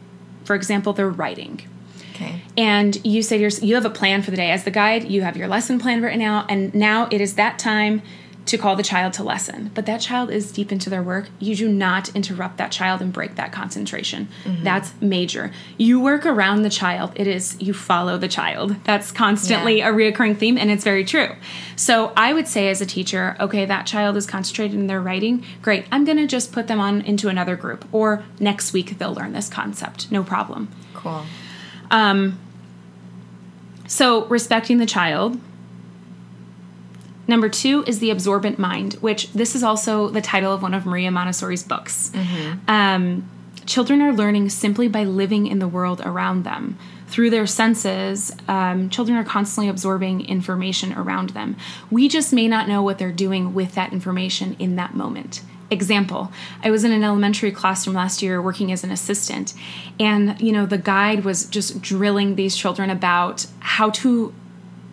for 0.45 0.55
example, 0.55 0.93
they're 0.93 1.11
writing. 1.11 1.61
Okay. 2.15 2.41
And 2.57 3.05
you 3.05 3.21
say 3.23 3.37
to 3.37 3.43
yourself, 3.43 3.65
you 3.65 3.75
have 3.75 3.85
a 3.85 3.91
plan 3.91 4.23
for 4.23 4.31
the 4.31 4.37
day. 4.37 4.51
As 4.51 4.65
the 4.65 4.71
guide, 4.71 5.05
you 5.05 5.23
have 5.23 5.37
your 5.37 5.49
lesson 5.49 5.79
plan 5.79 6.01
written 6.01 6.23
out, 6.23 6.47
and 6.49 6.73
now 6.75 7.09
it 7.11 7.21
is 7.21 7.35
that 7.35 7.59
time 7.59 8.01
to 8.47 8.57
call 8.57 8.77
the 8.77 8.83
child 8.83 9.13
to 9.15 9.25
lesson. 9.25 9.71
But 9.75 9.87
that 9.87 10.01
child 10.01 10.31
is 10.31 10.53
deep 10.53 10.71
into 10.71 10.89
their 10.89 11.03
work. 11.03 11.29
You 11.41 11.57
do 11.57 11.69
not 11.69 12.15
interrupt 12.15 12.57
that 12.59 12.71
child 12.71 13.03
and 13.03 13.13
break 13.13 13.35
that 13.35 13.53
concentration. 13.53 14.29
Mm-hmm. 14.45 14.65
That's 14.65 14.93
major. 15.01 15.53
You 15.77 16.01
work 16.01 16.25
around 16.25 16.63
the 16.63 16.71
child. 16.71 17.13
It 17.17 17.27
is 17.27 17.61
you 17.61 17.75
follow 17.75 18.17
the 18.17 18.29
child. 18.29 18.77
That's 18.85 19.11
constantly 19.11 19.79
yeah. 19.79 19.91
a 19.91 19.93
reoccurring 19.93 20.39
theme, 20.39 20.57
and 20.57 20.71
it's 20.71 20.85
very 20.85 21.05
true. 21.05 21.31
So 21.75 22.13
I 22.17 22.33
would 22.33 22.47
say 22.47 22.69
as 22.69 22.81
a 22.81 22.87
teacher, 22.87 23.37
okay, 23.41 23.65
that 23.65 23.87
child 23.87 24.17
is 24.17 24.27
concentrated 24.27 24.79
in 24.79 24.87
their 24.87 25.01
writing. 25.01 25.45
Great. 25.61 25.85
I'm 25.91 26.05
gonna 26.05 26.27
just 26.27 26.53
put 26.53 26.69
them 26.69 26.79
on 26.79 27.01
into 27.01 27.29
another 27.29 27.57
group, 27.57 27.85
or 27.93 28.25
next 28.39 28.73
week 28.73 28.99
they'll 28.99 29.15
learn 29.15 29.33
this 29.33 29.49
concept. 29.49 30.11
No 30.13 30.23
problem. 30.23 30.69
Cool. 30.95 31.25
Um, 31.91 32.39
so 33.89 34.27
respecting 34.27 34.79
the 34.79 34.87
child 34.87 35.41
Number 37.29 37.49
two 37.49 37.85
is 37.87 37.99
The 37.99 38.11
Absorbent 38.11 38.59
Mind, 38.59 38.95
which 38.95 39.33
this 39.33 39.55
is 39.55 39.63
also 39.63 40.09
the 40.09 40.21
title 40.21 40.53
of 40.53 40.63
one 40.63 40.75
of 40.75 40.87
Maria 40.87 41.11
Montessori's 41.11 41.63
books. 41.63 42.11
Mm-hmm. 42.15 42.71
Um, 42.71 43.29
children 43.67 44.01
are 44.01 44.13
learning 44.13 44.49
simply 44.51 44.89
by 44.89 45.05
living 45.05 45.47
in 45.47 45.59
the 45.59 45.69
world 45.69 46.01
around 46.05 46.45
them. 46.45 46.79
Through 47.09 47.31
their 47.31 47.47
senses, 47.47 48.35
um, 48.49 48.91
children 48.91 49.17
are 49.17 49.25
constantly 49.25 49.69
absorbing 49.69 50.27
information 50.27 50.93
around 50.93 51.31
them. 51.31 51.57
We 51.91 52.09
just 52.09 52.33
may 52.33 52.49
not 52.49 52.69
know 52.69 52.83
what 52.83 52.99
they're 52.99 53.13
doing 53.13 53.55
with 53.55 53.75
that 53.75 53.93
information 53.93 54.57
in 54.59 54.77
that 54.77 54.95
moment. 54.95 55.43
Example, 55.69 56.33
I 56.63 56.71
was 56.71 56.85
in 56.85 56.93
an 56.93 57.03
elementary 57.03 57.51
classroom 57.51 57.97
last 57.97 58.23
year 58.23 58.41
working 58.41 58.71
as 58.71 58.85
an 58.85 58.93
assistant, 58.93 59.53
and 59.99 60.41
you 60.41 60.53
know, 60.53 60.65
the 60.65 60.79
guide 60.79 61.25
was 61.25 61.45
just 61.47 61.83
drilling 61.83 62.37
these 62.37 62.57
children 62.57 62.89
about 62.89 63.47
how 63.59 63.91
to 63.91 64.33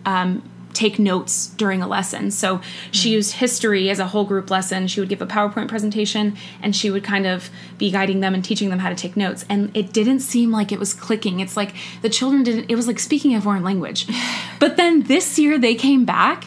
um, 0.04 0.48
take 0.74 0.98
notes 0.98 1.46
during 1.46 1.80
a 1.80 1.88
lesson. 1.88 2.30
So 2.30 2.60
she 2.90 3.10
hmm. 3.10 3.14
used 3.14 3.32
history 3.34 3.88
as 3.88 3.98
a 3.98 4.08
whole 4.08 4.24
group 4.24 4.50
lesson. 4.50 4.86
She 4.88 5.00
would 5.00 5.08
give 5.08 5.22
a 5.22 5.26
PowerPoint 5.26 5.68
presentation 5.68 6.36
and 6.60 6.76
she 6.76 6.90
would 6.90 7.04
kind 7.04 7.26
of 7.26 7.48
be 7.78 7.90
guiding 7.90 8.20
them 8.20 8.34
and 8.34 8.44
teaching 8.44 8.70
them 8.70 8.80
how 8.80 8.88
to 8.88 8.94
take 8.94 9.16
notes. 9.16 9.44
And 9.48 9.74
it 9.74 9.92
didn't 9.92 10.20
seem 10.20 10.50
like 10.50 10.72
it 10.72 10.78
was 10.78 10.92
clicking. 10.92 11.40
It's 11.40 11.56
like 11.56 11.74
the 12.02 12.10
children 12.10 12.42
didn't, 12.42 12.70
it 12.70 12.74
was 12.74 12.86
like 12.86 12.98
speaking 12.98 13.34
a 13.34 13.40
foreign 13.40 13.64
language. 13.64 14.06
But 14.60 14.76
then 14.78 15.02
this 15.02 15.38
year 15.38 15.58
they 15.58 15.74
came 15.74 16.06
back 16.06 16.44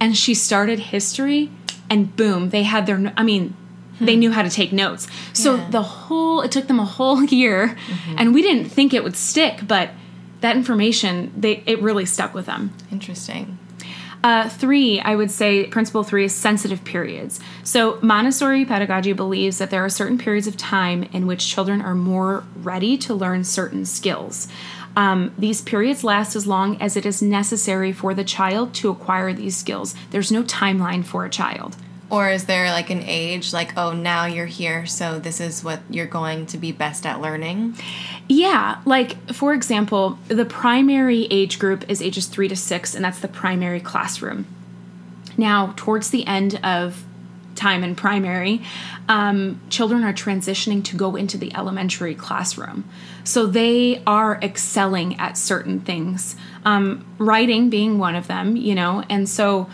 and 0.00 0.16
she 0.16 0.34
started 0.34 0.78
history 0.78 1.50
and 1.88 2.16
boom, 2.16 2.50
they 2.50 2.64
had 2.64 2.86
their, 2.86 3.12
I 3.16 3.22
mean, 3.22 3.54
they 4.00 4.14
hmm. 4.14 4.20
knew 4.20 4.32
how 4.32 4.42
to 4.42 4.50
take 4.50 4.72
notes. 4.72 5.06
So 5.32 5.56
yeah. 5.56 5.70
the 5.70 5.82
whole, 5.82 6.40
it 6.40 6.50
took 6.50 6.66
them 6.66 6.80
a 6.80 6.84
whole 6.84 7.22
year 7.40 7.68
mm-hmm. 7.68 8.14
and 8.18 8.34
we 8.34 8.42
didn't 8.42 8.70
think 8.70 8.92
it 8.92 9.04
would 9.04 9.16
stick, 9.16 9.60
but 9.68 9.90
that 10.40 10.56
information, 10.56 11.32
they, 11.36 11.62
it 11.66 11.80
really 11.80 12.06
stuck 12.06 12.34
with 12.34 12.46
them. 12.46 12.72
Interesting. 12.90 13.58
Uh, 14.22 14.48
three, 14.50 15.00
I 15.00 15.16
would 15.16 15.30
say 15.30 15.66
principle 15.66 16.02
three 16.02 16.26
is 16.26 16.34
sensitive 16.34 16.84
periods. 16.84 17.40
So, 17.64 17.98
Montessori 18.02 18.66
pedagogy 18.66 19.14
believes 19.14 19.58
that 19.58 19.70
there 19.70 19.82
are 19.82 19.88
certain 19.88 20.18
periods 20.18 20.46
of 20.46 20.58
time 20.58 21.04
in 21.04 21.26
which 21.26 21.48
children 21.48 21.80
are 21.80 21.94
more 21.94 22.44
ready 22.56 22.98
to 22.98 23.14
learn 23.14 23.44
certain 23.44 23.86
skills. 23.86 24.48
Um, 24.94 25.32
these 25.38 25.62
periods 25.62 26.04
last 26.04 26.36
as 26.36 26.46
long 26.46 26.80
as 26.82 26.96
it 26.96 27.06
is 27.06 27.22
necessary 27.22 27.92
for 27.92 28.12
the 28.12 28.24
child 28.24 28.74
to 28.74 28.90
acquire 28.90 29.32
these 29.32 29.56
skills. 29.56 29.94
There's 30.10 30.32
no 30.32 30.42
timeline 30.42 31.04
for 31.04 31.24
a 31.24 31.30
child. 31.30 31.76
Or 32.10 32.28
is 32.28 32.46
there 32.46 32.70
like 32.70 32.90
an 32.90 33.04
age, 33.04 33.52
like, 33.52 33.76
oh, 33.76 33.92
now 33.92 34.24
you're 34.24 34.46
here, 34.46 34.84
so 34.84 35.20
this 35.20 35.40
is 35.40 35.62
what 35.62 35.80
you're 35.88 36.06
going 36.06 36.46
to 36.46 36.58
be 36.58 36.72
best 36.72 37.06
at 37.06 37.20
learning? 37.20 37.76
Yeah. 38.28 38.80
Like, 38.84 39.32
for 39.32 39.54
example, 39.54 40.18
the 40.26 40.44
primary 40.44 41.28
age 41.30 41.60
group 41.60 41.88
is 41.88 42.02
ages 42.02 42.26
three 42.26 42.48
to 42.48 42.56
six, 42.56 42.96
and 42.96 43.04
that's 43.04 43.20
the 43.20 43.28
primary 43.28 43.80
classroom. 43.80 44.46
Now, 45.38 45.72
towards 45.76 46.10
the 46.10 46.26
end 46.26 46.58
of 46.64 47.04
time 47.54 47.84
in 47.84 47.94
primary, 47.94 48.62
um, 49.08 49.60
children 49.68 50.02
are 50.02 50.12
transitioning 50.12 50.82
to 50.84 50.96
go 50.96 51.14
into 51.14 51.38
the 51.38 51.54
elementary 51.54 52.14
classroom. 52.14 52.84
So 53.22 53.46
they 53.46 54.02
are 54.06 54.40
excelling 54.42 55.18
at 55.20 55.36
certain 55.36 55.80
things, 55.80 56.36
um, 56.64 57.04
writing 57.18 57.70
being 57.70 57.98
one 57.98 58.14
of 58.14 58.26
them, 58.26 58.56
you 58.56 58.74
know, 58.74 59.04
and 59.08 59.28
so 59.28 59.68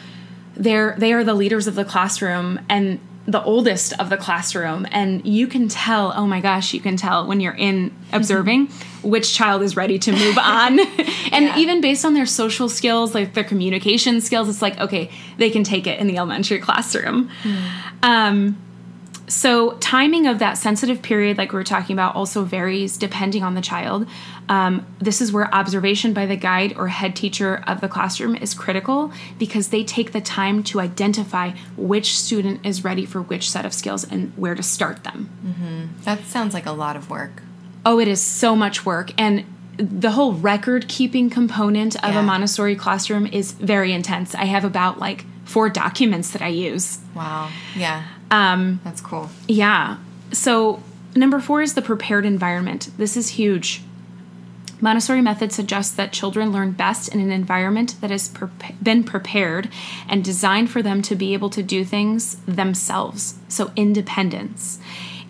they're 0.56 0.94
they 0.98 1.12
are 1.12 1.24
the 1.24 1.34
leaders 1.34 1.66
of 1.66 1.74
the 1.74 1.84
classroom 1.84 2.60
and 2.68 3.00
the 3.28 3.42
oldest 3.42 3.92
of 3.98 4.08
the 4.08 4.16
classroom. 4.16 4.86
And 4.90 5.26
you 5.26 5.46
can 5.46 5.68
tell 5.68 6.12
oh 6.16 6.26
my 6.26 6.40
gosh 6.40 6.72
you 6.72 6.80
can 6.80 6.96
tell 6.96 7.26
when 7.26 7.40
you're 7.40 7.54
in 7.54 7.94
observing 8.12 8.68
which 9.02 9.34
child 9.34 9.62
is 9.62 9.76
ready 9.76 9.98
to 9.98 10.12
move 10.12 10.38
on. 10.42 10.78
And 10.78 11.46
yeah. 11.46 11.58
even 11.58 11.80
based 11.80 12.04
on 12.04 12.14
their 12.14 12.26
social 12.26 12.68
skills 12.68 13.14
like 13.14 13.34
their 13.34 13.44
communication 13.44 14.20
skills 14.20 14.48
it's 14.48 14.62
like 14.62 14.78
okay 14.80 15.10
they 15.38 15.50
can 15.50 15.64
take 15.64 15.86
it 15.86 15.98
in 15.98 16.06
the 16.06 16.16
elementary 16.16 16.58
classroom. 16.58 17.30
Mm. 17.42 17.70
um, 18.02 18.62
so 19.28 19.72
timing 19.78 20.28
of 20.28 20.38
that 20.38 20.56
sensitive 20.56 21.02
period 21.02 21.36
like 21.36 21.52
we 21.52 21.56
were 21.56 21.64
talking 21.64 21.94
about 21.94 22.14
also 22.14 22.44
varies 22.44 22.96
depending 22.96 23.42
on 23.42 23.54
the 23.54 23.60
child 23.60 24.06
um, 24.48 24.86
this 24.98 25.20
is 25.20 25.32
where 25.32 25.52
observation 25.54 26.12
by 26.12 26.26
the 26.26 26.36
guide 26.36 26.76
or 26.76 26.88
head 26.88 27.16
teacher 27.16 27.62
of 27.66 27.80
the 27.80 27.88
classroom 27.88 28.36
is 28.36 28.54
critical 28.54 29.12
because 29.38 29.68
they 29.68 29.82
take 29.82 30.12
the 30.12 30.20
time 30.20 30.62
to 30.64 30.80
identify 30.80 31.52
which 31.76 32.16
student 32.16 32.64
is 32.64 32.84
ready 32.84 33.04
for 33.04 33.20
which 33.20 33.50
set 33.50 33.64
of 33.64 33.74
skills 33.74 34.04
and 34.04 34.32
where 34.36 34.54
to 34.54 34.62
start 34.62 35.04
them. 35.04 35.30
Mm-hmm. 35.44 36.02
That 36.04 36.24
sounds 36.24 36.54
like 36.54 36.66
a 36.66 36.72
lot 36.72 36.96
of 36.96 37.10
work. 37.10 37.42
Oh, 37.84 37.98
it 37.98 38.08
is 38.08 38.20
so 38.20 38.54
much 38.54 38.86
work. 38.86 39.12
And 39.18 39.44
the 39.76 40.12
whole 40.12 40.32
record 40.32 40.88
keeping 40.88 41.28
component 41.28 41.96
of 41.96 42.14
yeah. 42.14 42.20
a 42.20 42.22
Montessori 42.22 42.76
classroom 42.76 43.26
is 43.26 43.52
very 43.52 43.92
intense. 43.92 44.34
I 44.34 44.44
have 44.44 44.64
about 44.64 44.98
like 44.98 45.24
four 45.44 45.68
documents 45.68 46.30
that 46.30 46.42
I 46.42 46.48
use. 46.48 46.98
Wow. 47.14 47.50
Yeah. 47.76 48.04
Um, 48.30 48.80
That's 48.84 49.00
cool. 49.00 49.30
Yeah. 49.46 49.98
So, 50.32 50.82
number 51.14 51.40
four 51.40 51.62
is 51.62 51.74
the 51.74 51.82
prepared 51.82 52.24
environment. 52.24 52.90
This 52.98 53.16
is 53.16 53.28
huge. 53.30 53.82
Montessori 54.80 55.22
method 55.22 55.52
suggests 55.52 55.94
that 55.94 56.12
children 56.12 56.52
learn 56.52 56.72
best 56.72 57.08
in 57.08 57.20
an 57.20 57.32
environment 57.32 57.98
that 58.00 58.10
has 58.10 58.28
pre- 58.28 58.48
been 58.82 59.04
prepared 59.04 59.70
and 60.08 60.22
designed 60.22 60.70
for 60.70 60.82
them 60.82 61.00
to 61.02 61.14
be 61.14 61.32
able 61.32 61.50
to 61.50 61.62
do 61.62 61.84
things 61.84 62.36
themselves. 62.46 63.38
So, 63.48 63.72
independence. 63.74 64.78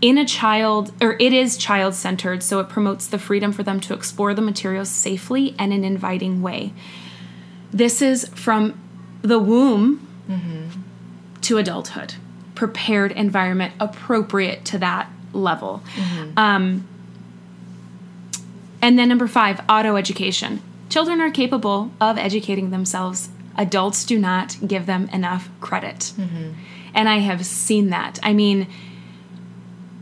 In 0.03 0.19
a 0.19 0.27
child, 0.27 0.93
or 1.01 1.17
it 1.19 1.33
is 1.33 1.57
child 1.57 1.95
centered, 1.95 2.43
so 2.43 2.61
it 2.61 2.69
promotes 2.69 3.07
the 3.07 3.19
freedom 3.19 3.53
for 3.53 3.63
them 3.63 3.81
to 3.81 3.95
explore 3.95 4.35
the 4.35 4.43
materials 4.43 4.91
safely 4.91 5.55
and 5.59 5.73
in 5.73 5.81
an 5.81 5.85
inviting 5.85 6.43
way. 6.43 6.73
This 7.73 8.03
is 8.03 8.29
from 8.29 8.79
the 9.23 9.39
womb 9.39 10.07
mm-hmm. 10.29 10.81
to 11.43 11.59
adulthood, 11.59 12.15
prepared 12.55 13.13
environment 13.13 13.75
appropriate 13.81 14.65
to 14.67 14.79
that 14.79 15.11
level. 15.33 15.83
Mm-hmm. 15.95 16.39
Um, 16.39 16.89
and 18.83 18.99
then 18.99 19.09
number 19.09 19.27
five, 19.27 19.61
auto 19.69 19.97
education. 19.97 20.63
Children 20.89 21.21
are 21.21 21.31
capable 21.31 21.91
of 22.01 22.19
educating 22.19 22.71
themselves. 22.71 23.31
Adults 23.57 24.05
do 24.05 24.19
not 24.19 24.57
give 24.67 24.87
them 24.87 25.09
enough 25.13 25.49
credit. 25.61 26.13
Mm-hmm. 26.17 26.53
And 26.95 27.09
I 27.09 27.19
have 27.19 27.45
seen 27.45 27.91
that. 27.91 28.19
I 28.23 28.33
mean, 28.33 28.69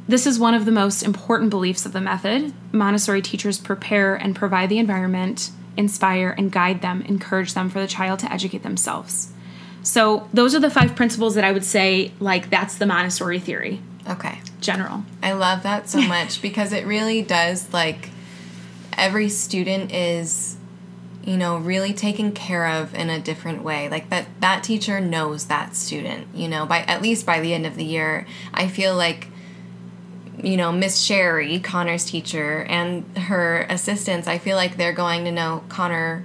this 0.07 0.26
is 0.26 0.38
one 0.38 0.54
of 0.54 0.64
the 0.64 0.73
most 0.73 1.02
important 1.02 1.50
beliefs 1.50 1.87
of 1.87 1.93
the 1.93 2.00
method. 2.00 2.52
Montessori 2.73 3.23
teachers 3.23 3.59
prepare 3.59 4.14
and 4.14 4.37
provide 4.37 4.69
the 4.69 4.78
environment, 4.78 5.50
inspire 5.76 6.35
and 6.37 6.52
guide 6.52 6.83
them, 6.83 7.02
encourage 7.02 7.54
them 7.54 7.71
for 7.71 7.81
the 7.81 7.87
child 7.87 8.19
to 8.21 8.33
educate 8.33 8.62
themselves. 8.62 9.33
So, 9.83 10.28
those 10.33 10.54
are 10.54 10.61
the 10.61 10.71
five 10.71 10.97
principles 10.97 11.35
that 11.35 11.45
I 11.45 11.52
would 11.52 11.64
say, 11.64 12.12
like, 12.19 12.49
that's 12.49 12.76
the 12.76 12.87
Montessori 12.87 13.38
theory. 13.38 13.81
Okay. 14.09 14.40
General. 14.61 15.04
I 15.23 15.33
love 15.33 15.62
that 15.62 15.88
so 15.88 16.00
much 16.09 16.40
because 16.40 16.73
it 16.73 16.87
really 16.87 17.21
does, 17.21 17.71
like, 17.73 18.09
every 18.98 19.28
student 19.28 19.92
is 19.92 20.56
you 21.24 21.36
know 21.36 21.56
really 21.56 21.94
taken 21.94 22.32
care 22.32 22.66
of 22.66 22.94
in 22.94 23.10
a 23.10 23.18
different 23.18 23.62
way. 23.62 23.88
Like 23.88 24.10
that 24.10 24.26
that 24.40 24.62
teacher 24.62 25.00
knows 25.00 25.46
that 25.46 25.76
student 25.76 26.28
you 26.34 26.48
know 26.48 26.66
by 26.66 26.80
at 26.80 27.02
least 27.02 27.26
by 27.26 27.40
the 27.40 27.54
end 27.54 27.66
of 27.66 27.76
the 27.76 27.84
year. 27.84 28.26
I 28.52 28.68
feel 28.68 28.94
like 28.96 29.28
you 30.42 30.56
know 30.56 30.72
miss 30.72 31.00
sherry 31.00 31.60
connor's 31.60 32.04
teacher 32.04 32.64
and 32.64 33.16
her 33.16 33.64
assistants 33.70 34.26
i 34.26 34.36
feel 34.36 34.56
like 34.56 34.76
they're 34.76 34.92
going 34.92 35.24
to 35.24 35.30
know 35.30 35.62
connor 35.68 36.24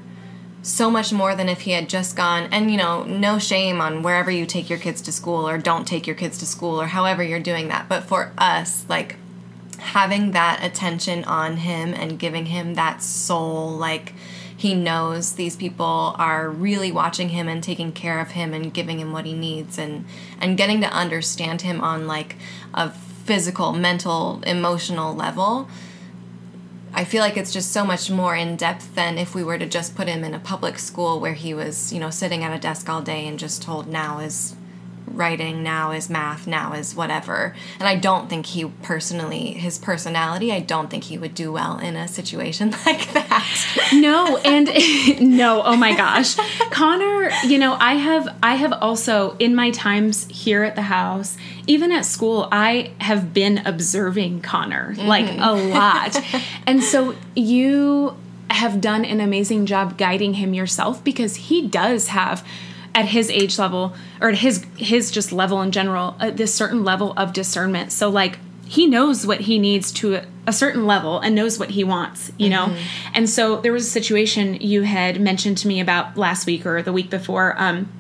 so 0.62 0.92
much 0.92 1.14
more 1.14 1.36
than 1.36 1.50
if 1.50 1.62
he 1.62 1.72
had 1.72 1.90
just 1.90 2.16
gone. 2.16 2.48
And 2.52 2.72
you 2.72 2.78
know 2.78 3.04
no 3.04 3.40
shame 3.40 3.82
on 3.82 4.04
wherever 4.04 4.32
you 4.32 4.46
take 4.46 4.70
your 4.70 4.80
kids 4.80 5.02
to 5.04 5.12
school 5.12 5.48
or 5.48 5.58
don't 5.58 5.88
take 5.88 6.08
your 6.08 6.16
kids 6.16 6.38
to 6.40 6.46
school 6.46 6.82
or 6.82 6.88
however 6.88 7.24
you're 7.24 7.40
doing 7.40 7.68
that. 7.70 7.88
But 7.90 8.04
for 8.04 8.34
us 8.38 8.86
like 8.90 9.16
having 9.82 10.32
that 10.32 10.64
attention 10.64 11.24
on 11.26 11.58
him 11.58 11.94
and 11.94 12.20
giving 12.20 12.48
him 12.48 12.76
that 12.76 13.02
soul 13.02 13.70
like 13.70 14.14
he 14.60 14.74
knows 14.74 15.34
these 15.34 15.56
people 15.56 16.14
are 16.18 16.50
really 16.50 16.92
watching 16.92 17.30
him 17.30 17.48
and 17.48 17.64
taking 17.64 17.94
care 17.94 18.20
of 18.20 18.32
him 18.32 18.54
and 18.54 18.74
giving 18.74 19.00
him 19.00 19.14
what 19.14 19.26
he 19.26 19.34
needs 19.34 19.78
and 19.78 20.06
and 20.42 20.58
getting 20.58 20.82
to 20.82 20.88
understand 20.88 21.62
him 21.62 21.80
on 21.80 22.08
like 22.08 22.36
a 22.74 22.90
physical 22.90 23.72
mental 23.72 24.42
emotional 24.46 25.16
level. 25.16 25.70
I 26.92 27.06
feel 27.06 27.22
like 27.22 27.38
it's 27.38 27.54
just 27.54 27.72
so 27.72 27.86
much 27.86 28.10
more 28.10 28.36
in 28.36 28.58
depth 28.58 28.96
than 28.96 29.18
if 29.18 29.34
we 29.34 29.44
were 29.44 29.58
to 29.58 29.66
just 29.66 29.96
put 29.96 30.10
him 30.10 30.26
in 30.26 30.34
a 30.34 30.40
public 30.40 30.80
school 30.80 31.20
where 31.20 31.36
he 31.36 31.54
was, 31.54 31.94
you 31.94 32.00
know, 32.00 32.10
sitting 32.10 32.44
at 32.44 32.52
a 32.52 32.60
desk 32.60 32.90
all 32.90 33.02
day 33.02 33.28
and 33.28 33.40
just 33.40 33.62
told 33.62 33.88
now 33.88 34.20
is 34.20 34.56
writing 35.08 35.64
now 35.64 35.92
is 35.92 36.10
math 36.10 36.48
now 36.48 36.74
is 36.74 36.96
whatever. 36.96 37.56
And 37.80 37.88
i 37.88 37.96
don't 37.96 38.30
think 38.30 38.46
he 38.46 38.66
personally 38.84 39.54
his 39.54 39.78
personality 39.78 40.52
i 40.52 40.60
don't 40.60 40.90
think 40.90 41.06
he 41.06 41.18
would 41.18 41.36
do 41.36 41.52
well 41.52 41.78
in 41.80 41.96
a 41.96 42.08
situation 42.08 42.72
like 42.86 43.12
that. 43.14 43.90
No 43.94 44.38
and 44.38 44.70
no 45.38 45.62
oh 45.64 45.76
my 45.76 45.96
gosh. 45.96 46.36
Connor 46.72 47.32
you 47.46 47.58
know 47.58 47.74
i 47.80 47.94
have 47.94 48.36
i 48.42 48.56
have 48.56 48.74
also 48.74 49.36
in 49.38 49.56
my 49.56 49.72
times 49.72 50.28
here 50.30 50.64
at 50.64 50.76
the 50.76 50.84
house 50.84 51.38
even 51.68 51.92
at 51.92 52.06
school 52.06 52.48
i 52.52 52.92
have 53.00 53.34
been 53.34 53.60
observing 53.66 54.42
connor 54.42 54.94
mm-hmm. 54.94 55.08
like 55.08 55.30
a 55.38 55.52
lot. 55.54 56.18
And 56.66 56.84
so 56.84 57.16
you 57.36 58.16
have 58.50 58.82
done 58.82 59.06
an 59.06 59.20
amazing 59.20 59.66
job 59.66 59.98
guiding 59.98 60.36
him 60.36 60.54
yourself 60.54 61.04
because 61.04 61.36
he 61.36 61.68
does 61.68 62.08
have 62.08 62.46
at 62.96 63.06
his 63.06 63.30
age 63.30 63.58
level 63.60 63.94
or 64.22 64.30
at 64.30 64.36
his 64.40 64.66
his 64.78 65.12
just 65.12 65.32
level 65.32 65.62
in 65.62 65.72
general 65.72 66.16
uh, 66.20 66.32
this 66.32 66.54
certain 66.54 66.84
level 66.84 67.14
of 67.18 67.34
discernment. 67.34 67.92
So 67.92 68.10
like 68.10 68.40
he 68.66 68.86
knows 68.86 69.26
what 69.26 69.42
he 69.42 69.58
needs 69.58 69.92
to 69.92 70.16
a, 70.16 70.26
a 70.46 70.54
certain 70.54 70.86
level 70.86 71.20
and 71.20 71.34
knows 71.34 71.58
what 71.58 71.72
he 71.72 71.84
wants 71.84 72.32
you 72.38 72.52
mm-hmm. 72.52 72.72
know 72.72 72.80
and 73.16 73.28
so 73.28 73.60
there 73.62 73.74
was 73.74 73.88
a 73.88 73.90
situation 73.90 74.54
you 74.62 74.84
had 74.84 75.20
mentioned 75.20 75.58
to 75.58 75.68
me 75.68 75.80
about 75.80 76.16
last 76.16 76.46
week 76.46 76.68
or 76.68 76.84
the 76.84 76.94
week 76.94 77.10
before 77.10 77.56
um, 77.58 77.92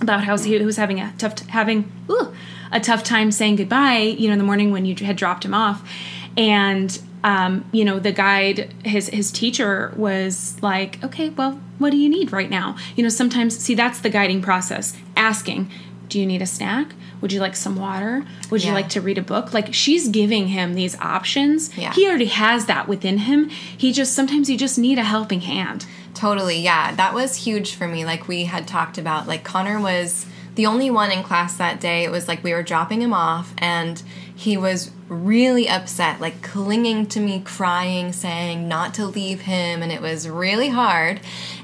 about 0.00 0.24
how 0.24 0.36
he 0.36 0.58
was 0.58 0.76
having 0.76 1.00
a 1.00 1.14
tough 1.18 1.36
t- 1.36 1.50
having 1.50 1.90
ooh, 2.10 2.34
a 2.72 2.80
tough 2.80 3.02
time 3.02 3.30
saying 3.30 3.56
goodbye 3.56 3.98
you 3.98 4.26
know 4.28 4.32
in 4.32 4.38
the 4.38 4.44
morning 4.44 4.72
when 4.72 4.84
you 4.84 4.94
had 4.96 5.16
dropped 5.16 5.44
him 5.44 5.54
off. 5.54 5.88
And 6.36 7.00
um, 7.26 7.68
you 7.72 7.84
know 7.84 7.98
the 7.98 8.12
guide 8.12 8.72
his 8.84 9.08
his 9.08 9.30
teacher 9.32 9.92
was 9.96 10.56
like 10.62 11.02
okay 11.04 11.28
well 11.30 11.60
what 11.78 11.90
do 11.90 11.98
you 11.98 12.08
need 12.08 12.32
right 12.32 12.48
now? 12.48 12.76
You 12.94 13.02
know 13.02 13.10
sometimes 13.10 13.58
see 13.58 13.74
that's 13.74 14.00
the 14.00 14.08
guiding 14.08 14.40
process 14.40 14.96
asking 15.16 15.70
do 16.08 16.20
you 16.20 16.26
need 16.26 16.40
a 16.40 16.46
snack? 16.46 16.94
Would 17.20 17.32
you 17.32 17.40
like 17.40 17.56
some 17.56 17.74
water? 17.74 18.24
Would 18.50 18.62
yeah. 18.62 18.68
you 18.68 18.74
like 18.74 18.88
to 18.90 19.00
read 19.00 19.18
a 19.18 19.22
book? 19.22 19.52
Like 19.52 19.74
she's 19.74 20.08
giving 20.08 20.46
him 20.46 20.74
these 20.74 20.96
options. 21.00 21.76
Yeah. 21.76 21.92
he 21.92 22.06
already 22.06 22.26
has 22.26 22.66
that 22.66 22.86
within 22.86 23.18
him. 23.18 23.48
He 23.48 23.92
just 23.92 24.14
sometimes 24.14 24.48
you 24.48 24.56
just 24.56 24.78
need 24.78 24.96
a 24.98 25.02
helping 25.02 25.40
hand. 25.40 25.84
Totally 26.14 26.60
yeah. 26.60 26.94
That 26.94 27.12
was 27.12 27.44
huge 27.44 27.74
for 27.74 27.88
me. 27.88 28.04
Like 28.04 28.28
we 28.28 28.44
had 28.44 28.68
talked 28.68 28.98
about 28.98 29.26
like 29.26 29.42
connor 29.42 29.80
was 29.80 30.26
the 30.56 30.66
only 30.66 30.90
one 30.90 31.12
in 31.12 31.22
class 31.22 31.56
that 31.56 31.80
day 31.80 32.04
it 32.04 32.10
was 32.10 32.28
like 32.28 32.42
we 32.42 32.52
were 32.52 32.62
dropping 32.62 33.00
him 33.00 33.12
off 33.12 33.54
and 33.58 34.02
he 34.34 34.56
was 34.56 34.90
really 35.08 35.68
upset, 35.68 36.20
like 36.20 36.42
clinging 36.42 37.06
to 37.06 37.20
me, 37.20 37.40
crying, 37.40 38.12
saying 38.12 38.68
not 38.68 38.92
to 38.94 39.06
leave 39.06 39.42
him, 39.42 39.82
and 39.82 39.90
it 39.90 40.02
was 40.02 40.28
really 40.28 40.68
hard. 40.68 41.20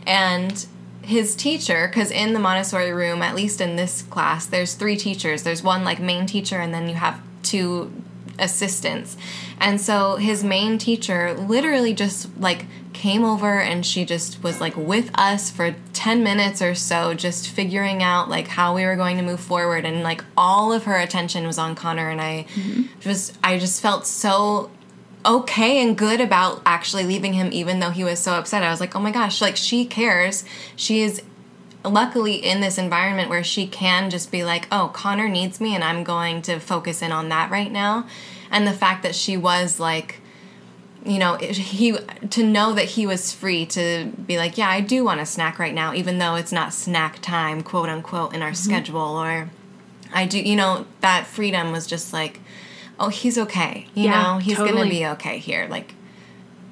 And 0.06 0.66
his 1.02 1.34
teacher, 1.34 1.88
because 1.88 2.10
in 2.10 2.32
the 2.32 2.38
Montessori 2.38 2.92
room, 2.92 3.20
at 3.22 3.34
least 3.34 3.60
in 3.60 3.76
this 3.76 4.02
class, 4.02 4.46
there's 4.46 4.74
three 4.74 4.96
teachers. 4.96 5.42
There's 5.42 5.62
one 5.62 5.84
like 5.84 6.00
main 6.00 6.26
teacher, 6.26 6.60
and 6.60 6.72
then 6.72 6.88
you 6.88 6.94
have 6.94 7.20
two 7.42 7.92
assistants. 8.38 9.16
And 9.60 9.80
so 9.80 10.16
his 10.16 10.42
main 10.42 10.78
teacher 10.78 11.34
literally 11.34 11.92
just 11.92 12.28
like 12.38 12.66
came 12.92 13.24
over 13.24 13.60
and 13.60 13.84
she 13.84 14.04
just 14.04 14.42
was 14.42 14.60
like 14.60 14.76
with 14.76 15.10
us 15.14 15.50
for 15.50 15.74
10 15.92 16.22
minutes 16.22 16.60
or 16.62 16.74
so 16.74 17.14
just 17.14 17.48
figuring 17.48 18.02
out 18.02 18.28
like 18.28 18.48
how 18.48 18.74
we 18.74 18.84
were 18.84 18.96
going 18.96 19.16
to 19.16 19.22
move 19.22 19.40
forward 19.40 19.84
and 19.84 20.02
like 20.02 20.24
all 20.36 20.72
of 20.72 20.84
her 20.84 20.96
attention 20.96 21.46
was 21.46 21.58
on 21.58 21.74
Connor 21.74 22.10
and 22.10 22.20
I 22.20 22.46
mm-hmm. 22.54 22.82
just 23.00 23.36
I 23.42 23.58
just 23.58 23.80
felt 23.80 24.06
so 24.06 24.70
okay 25.24 25.82
and 25.82 25.96
good 25.96 26.20
about 26.20 26.62
actually 26.66 27.04
leaving 27.04 27.32
him 27.32 27.50
even 27.52 27.80
though 27.80 27.90
he 27.90 28.04
was 28.04 28.18
so 28.18 28.34
upset. 28.34 28.62
I 28.62 28.70
was 28.70 28.80
like, 28.80 28.96
"Oh 28.96 29.00
my 29.00 29.10
gosh, 29.10 29.40
like 29.40 29.56
she 29.56 29.84
cares. 29.84 30.44
She 30.76 31.02
is 31.02 31.22
luckily 31.84 32.34
in 32.34 32.60
this 32.60 32.78
environment 32.78 33.28
where 33.28 33.44
she 33.44 33.66
can 33.66 34.10
just 34.10 34.30
be 34.30 34.44
like, 34.44 34.66
"Oh, 34.72 34.90
Connor 34.92 35.28
needs 35.28 35.60
me 35.60 35.74
and 35.74 35.84
I'm 35.84 36.04
going 36.04 36.42
to 36.42 36.58
focus 36.58 37.02
in 37.02 37.12
on 37.12 37.28
that 37.28 37.50
right 37.50 37.70
now." 37.70 38.06
And 38.50 38.66
the 38.66 38.72
fact 38.72 39.02
that 39.02 39.14
she 39.14 39.36
was 39.36 39.80
like 39.80 40.21
you 41.04 41.18
know 41.18 41.36
he 41.36 41.96
to 42.30 42.44
know 42.44 42.72
that 42.72 42.84
he 42.84 43.06
was 43.06 43.32
free 43.32 43.66
to 43.66 44.10
be 44.26 44.36
like 44.36 44.56
yeah 44.56 44.68
i 44.68 44.80
do 44.80 45.04
want 45.04 45.20
a 45.20 45.26
snack 45.26 45.58
right 45.58 45.74
now 45.74 45.92
even 45.94 46.18
though 46.18 46.34
it's 46.34 46.52
not 46.52 46.72
snack 46.72 47.20
time 47.20 47.62
quote 47.62 47.88
unquote 47.88 48.34
in 48.34 48.42
our 48.42 48.50
mm-hmm. 48.50 48.70
schedule 48.70 49.00
or 49.00 49.50
i 50.12 50.26
do 50.26 50.38
you 50.38 50.56
know 50.56 50.86
that 51.00 51.26
freedom 51.26 51.72
was 51.72 51.86
just 51.86 52.12
like 52.12 52.40
oh 53.00 53.08
he's 53.08 53.36
okay 53.36 53.86
you 53.94 54.04
yeah, 54.04 54.22
know 54.22 54.38
he's 54.38 54.56
totally. 54.56 54.78
gonna 54.78 54.90
be 54.90 55.06
okay 55.06 55.38
here 55.38 55.66
like 55.68 55.94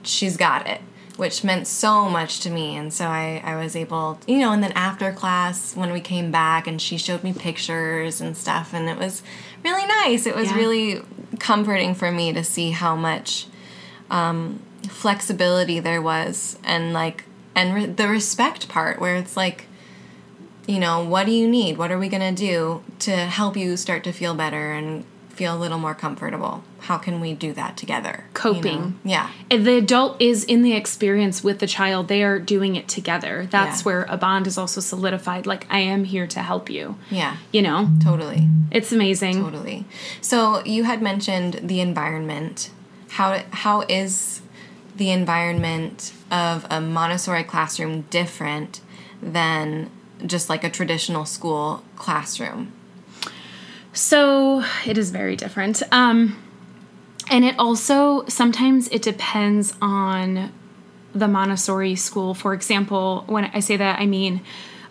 she's 0.03 0.37
got 0.37 0.67
it 0.69 0.81
which 1.17 1.45
meant 1.45 1.67
so 1.67 2.09
much 2.09 2.41
to 2.41 2.49
me 2.49 2.77
and 2.77 2.95
so 2.95 3.05
I, 3.05 3.43
I 3.45 3.63
was 3.63 3.77
able 3.77 4.19
you 4.27 4.39
know 4.39 4.53
and 4.53 4.63
then 4.63 4.73
after 4.73 5.13
class 5.13 5.77
when 5.77 5.93
we 5.93 6.01
came 6.01 6.31
back 6.31 6.67
and 6.67 6.81
she 6.81 6.97
showed 6.97 7.23
me 7.23 7.33
pictures 7.33 8.21
and 8.21 8.37
stuff 8.37 8.73
and 8.73 8.89
it 8.89 8.97
was 8.97 9.23
really 9.65 9.87
nice 9.87 10.25
it 10.25 10.35
was 10.35 10.51
yeah. 10.51 10.57
really 10.57 11.03
comforting 11.39 11.95
for 11.95 12.11
me 12.11 12.33
to 12.33 12.43
see 12.43 12.71
how 12.71 12.97
much 12.97 13.49
um, 14.11 14.61
flexibility 14.89 15.81
there 15.81 16.03
was 16.03 16.59
and 16.65 16.93
like 16.93 17.25
and 17.55 17.75
re- 17.75 17.87
the 17.87 18.09
respect 18.09 18.69
part 18.69 19.01
where 19.01 19.17
it's 19.17 19.37
like 19.37 19.67
you 20.67 20.79
know 20.79 21.03
what 21.05 21.27
do 21.27 21.33
you 21.33 21.49
need? 21.49 21.79
What 21.79 21.91
are 21.91 21.99
we 21.99 22.09
going 22.09 22.35
to 22.35 22.47
do 22.47 22.83
to 23.01 23.17
help 23.17 23.57
you 23.57 23.77
start 23.77 24.05
to 24.05 24.13
feel 24.13 24.35
better 24.35 24.73
and 24.73 25.05
feel 25.31 25.57
a 25.57 25.59
little 25.59 25.79
more 25.79 25.95
comfortable? 25.95 26.63
How 26.81 26.97
can 26.99 27.21
we 27.21 27.35
do 27.35 27.53
that 27.55 27.77
together? 27.77 28.25
Coping. 28.35 28.73
you 28.73 28.81
know? 28.81 28.93
yeah. 29.05 29.31
The 29.51 29.79
adult 29.79 30.21
is 30.21 30.45
in 30.45 30.63
the 30.63 30.75
experience 30.75 31.43
with 31.43 31.59
the 31.59 31.67
child. 31.67 32.09
They 32.09 32.23
are 32.23 32.39
doing 32.39 32.77
it 32.77 32.89
together. 32.89 33.49
That's 33.51 33.81
yeah. 33.81 33.85
where 33.85 34.07
a 34.09 34.17
bond 34.17 34.47
is 34.47 34.57
also 34.57 34.81
solidified. 34.81 35.47
Like 35.47 35.67
i 35.71 35.81
am 35.81 36.05
here 36.05 36.27
to 36.29 36.41
help 36.41 36.71
you. 36.71 36.97
Yeah. 37.11 37.39
You 37.53 37.63
know? 37.63 37.89
Totally. 38.03 38.49
It's 38.71 38.93
amazing. 38.93 39.43
Totally. 39.43 39.87
So 40.21 40.65
you 40.65 40.85
had 40.85 41.03
mentioned 41.03 41.61
the 41.63 41.81
environment 41.81 42.71
how 43.11 43.43
how 43.51 43.83
is 43.83 44.41
the 44.97 45.11
environment 45.11 46.13
of 46.31 46.67
a 46.71 46.81
Montessori 46.81 47.45
classroom 47.45 48.03
different 48.11 48.81
than 49.23 49.91
just 50.25 50.49
like 50.49 50.65
a 50.65 50.71
traditional 50.71 51.25
school 51.25 51.83
classroom? 51.97 52.73
So 53.93 54.65
it 54.87 54.97
is 54.97 55.11
very 55.11 55.37
different. 55.37 55.83
Um, 55.91 56.41
and 57.31 57.45
it 57.45 57.59
also 57.59 58.25
sometimes 58.29 58.89
it 58.89 59.03
depends 59.03 59.75
on 59.83 60.53
the 61.13 61.27
Montessori 61.27 61.97
school. 61.97 62.35
For 62.35 62.55
example, 62.55 63.25
when 63.27 63.47
I 63.47 63.61
say 63.61 63.77
that, 63.77 63.99
I 63.99 64.07
mean 64.07 64.43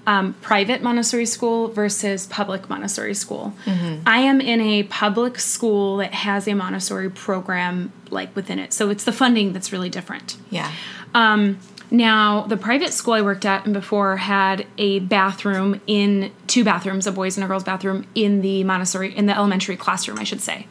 um, 0.09 0.33
private 0.41 0.81
Montessori 0.81 1.27
school 1.27 1.67
versus 1.67 2.25
public 2.25 2.67
Montessori 2.67 3.13
school. 3.13 3.53
Mm-hmm. 3.65 4.01
I 4.07 4.21
am 4.21 4.41
in 4.41 4.59
a 4.59 4.83
public 4.83 5.37
school 5.37 5.97
that 5.97 6.15
has 6.15 6.47
a 6.47 6.55
Montessori 6.55 7.11
program 7.11 7.93
like 8.09 8.35
within 8.35 8.57
it, 8.57 8.73
so 8.73 8.89
it's 8.89 9.03
the 9.03 9.11
funding 9.11 9.53
that's 9.53 9.71
really 9.71 9.89
different. 9.89 10.35
Yeah. 10.49 10.71
Um, 11.13 11.59
now, 11.91 12.41
the 12.47 12.57
private 12.57 12.91
school 12.91 13.13
I 13.13 13.21
worked 13.21 13.45
at 13.45 13.65
and 13.65 13.73
before 13.73 14.17
had 14.17 14.65
a 14.79 14.97
bathroom 14.97 15.79
in 15.85 16.31
two 16.47 16.63
bathrooms, 16.63 17.05
a 17.05 17.11
boys 17.11 17.37
and 17.37 17.43
a 17.43 17.47
girls 17.47 17.63
bathroom 17.63 18.07
in 18.15 18.41
the 18.41 18.63
Montessori 18.63 19.15
in 19.15 19.27
the 19.27 19.37
elementary 19.37 19.77
classroom, 19.77 20.17
I 20.17 20.23
should 20.23 20.41
say. 20.41 20.65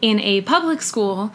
in 0.00 0.20
a 0.20 0.40
public 0.42 0.82
school, 0.82 1.32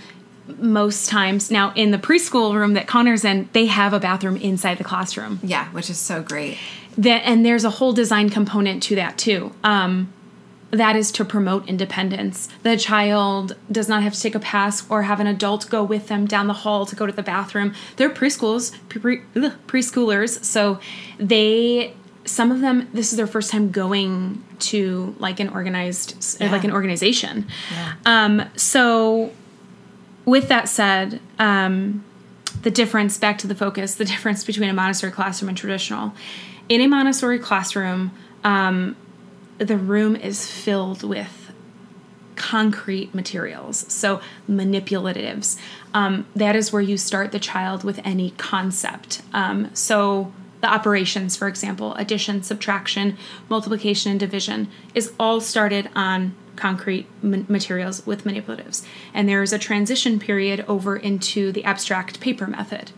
most 0.58 1.10
times 1.10 1.52
now 1.52 1.72
in 1.76 1.92
the 1.92 1.98
preschool 1.98 2.54
room 2.54 2.74
that 2.74 2.88
Connor's 2.88 3.24
in, 3.24 3.50
they 3.54 3.66
have 3.68 3.94
a 3.94 4.00
bathroom 4.00 4.36
inside 4.38 4.78
the 4.78 4.84
classroom. 4.84 5.40
Yeah, 5.42 5.70
which 5.70 5.90
is 5.90 5.98
so 5.98 6.22
great. 6.22 6.58
That 7.04 7.22
and 7.26 7.46
there's 7.46 7.64
a 7.64 7.70
whole 7.70 7.94
design 7.94 8.30
component 8.30 8.84
to 8.84 8.96
that 8.96 9.18
too. 9.18 9.54
Um, 9.64 10.12
that 10.72 10.96
is 10.96 11.12
to 11.14 11.26
promote 11.26 11.68
independence. 11.68 12.48
The 12.62 12.78
child 12.78 13.56
does 13.72 13.90
not 13.90 14.04
have 14.04 14.14
to 14.14 14.22
take 14.22 14.36
a 14.36 14.40
pass 14.40 14.88
or 14.90 15.04
have 15.04 15.20
an 15.20 15.26
adult 15.26 15.68
go 15.70 15.84
with 15.84 16.10
them 16.10 16.28
down 16.28 16.46
the 16.48 16.54
hall 16.54 16.86
to 16.86 16.96
go 16.96 17.06
to 17.08 17.12
the 17.12 17.24
bathroom. 17.24 17.74
They're 17.96 18.10
preschools, 18.10 18.76
pre- 18.90 19.22
ugh, 19.36 19.54
preschoolers, 19.66 20.44
so 20.44 20.80
they 21.18 21.94
some 22.26 22.52
of 22.52 22.60
them 22.62 22.88
this 22.94 23.12
is 23.12 23.18
their 23.18 23.26
first 23.26 23.50
time 23.50 23.72
going 23.72 24.44
to 24.60 25.16
like 25.20 25.40
an 25.40 25.50
organized 25.50 26.38
Yeah. 26.40 26.52
like 26.52 26.64
an 26.66 26.72
organization. 26.72 27.48
Yeah. 27.72 27.94
Um, 28.06 28.44
so, 28.56 29.32
with 30.26 30.50
that 30.50 30.68
said, 30.70 31.20
um, 31.40 32.04
the 32.62 32.70
difference, 32.72 33.18
back 33.18 33.38
to 33.40 33.48
the 33.48 33.56
focus, 33.56 33.96
the 33.96 34.06
difference 34.06 34.44
between 34.44 34.70
a 34.70 34.74
Montessori 34.74 35.12
classroom 35.14 35.50
and 35.50 35.58
traditional. 35.58 36.14
In 36.70 36.82
a 36.82 36.88
Montessori 36.88 37.40
classroom, 37.40 38.12
um, 38.44 38.96
the 39.58 39.76
room 39.76 40.16
is 40.16 40.50
filled 40.50 41.04
with 41.04 41.52
concrete 42.36 43.14
materials, 43.14 43.92
so 43.92 44.22
manipulatives. 44.48 45.60
Um, 45.94 46.28
that 46.36 46.56
is 46.56 46.72
where 46.72 46.82
you 46.82 46.96
start 46.96 47.32
the 47.32 47.40
child 47.40 47.84
with 47.84 48.00
any 48.06 48.32
concept. 48.32 49.24
Um, 49.34 49.74
so, 49.74 50.32
the 50.62 50.68
operations, 50.68 51.36
for 51.36 51.48
example, 51.48 51.96
addition, 51.96 52.44
subtraction, 52.44 53.18
multiplication, 53.48 54.12
and 54.12 54.20
division, 54.20 54.68
is 54.94 55.14
all 55.20 55.42
started 55.42 55.90
on 55.96 56.36
concrete 56.56 57.08
ma- 57.22 57.44
materials 57.48 58.06
with 58.06 58.26
manipulatives. 58.26 58.86
And 59.14 59.28
there 59.28 59.42
is 59.42 59.54
a 59.54 59.60
transition 59.60 60.20
period 60.20 60.66
over 60.68 60.98
into 60.98 61.52
the 61.52 61.64
abstract 61.64 62.20
paper 62.20 62.46
method. 62.46 62.92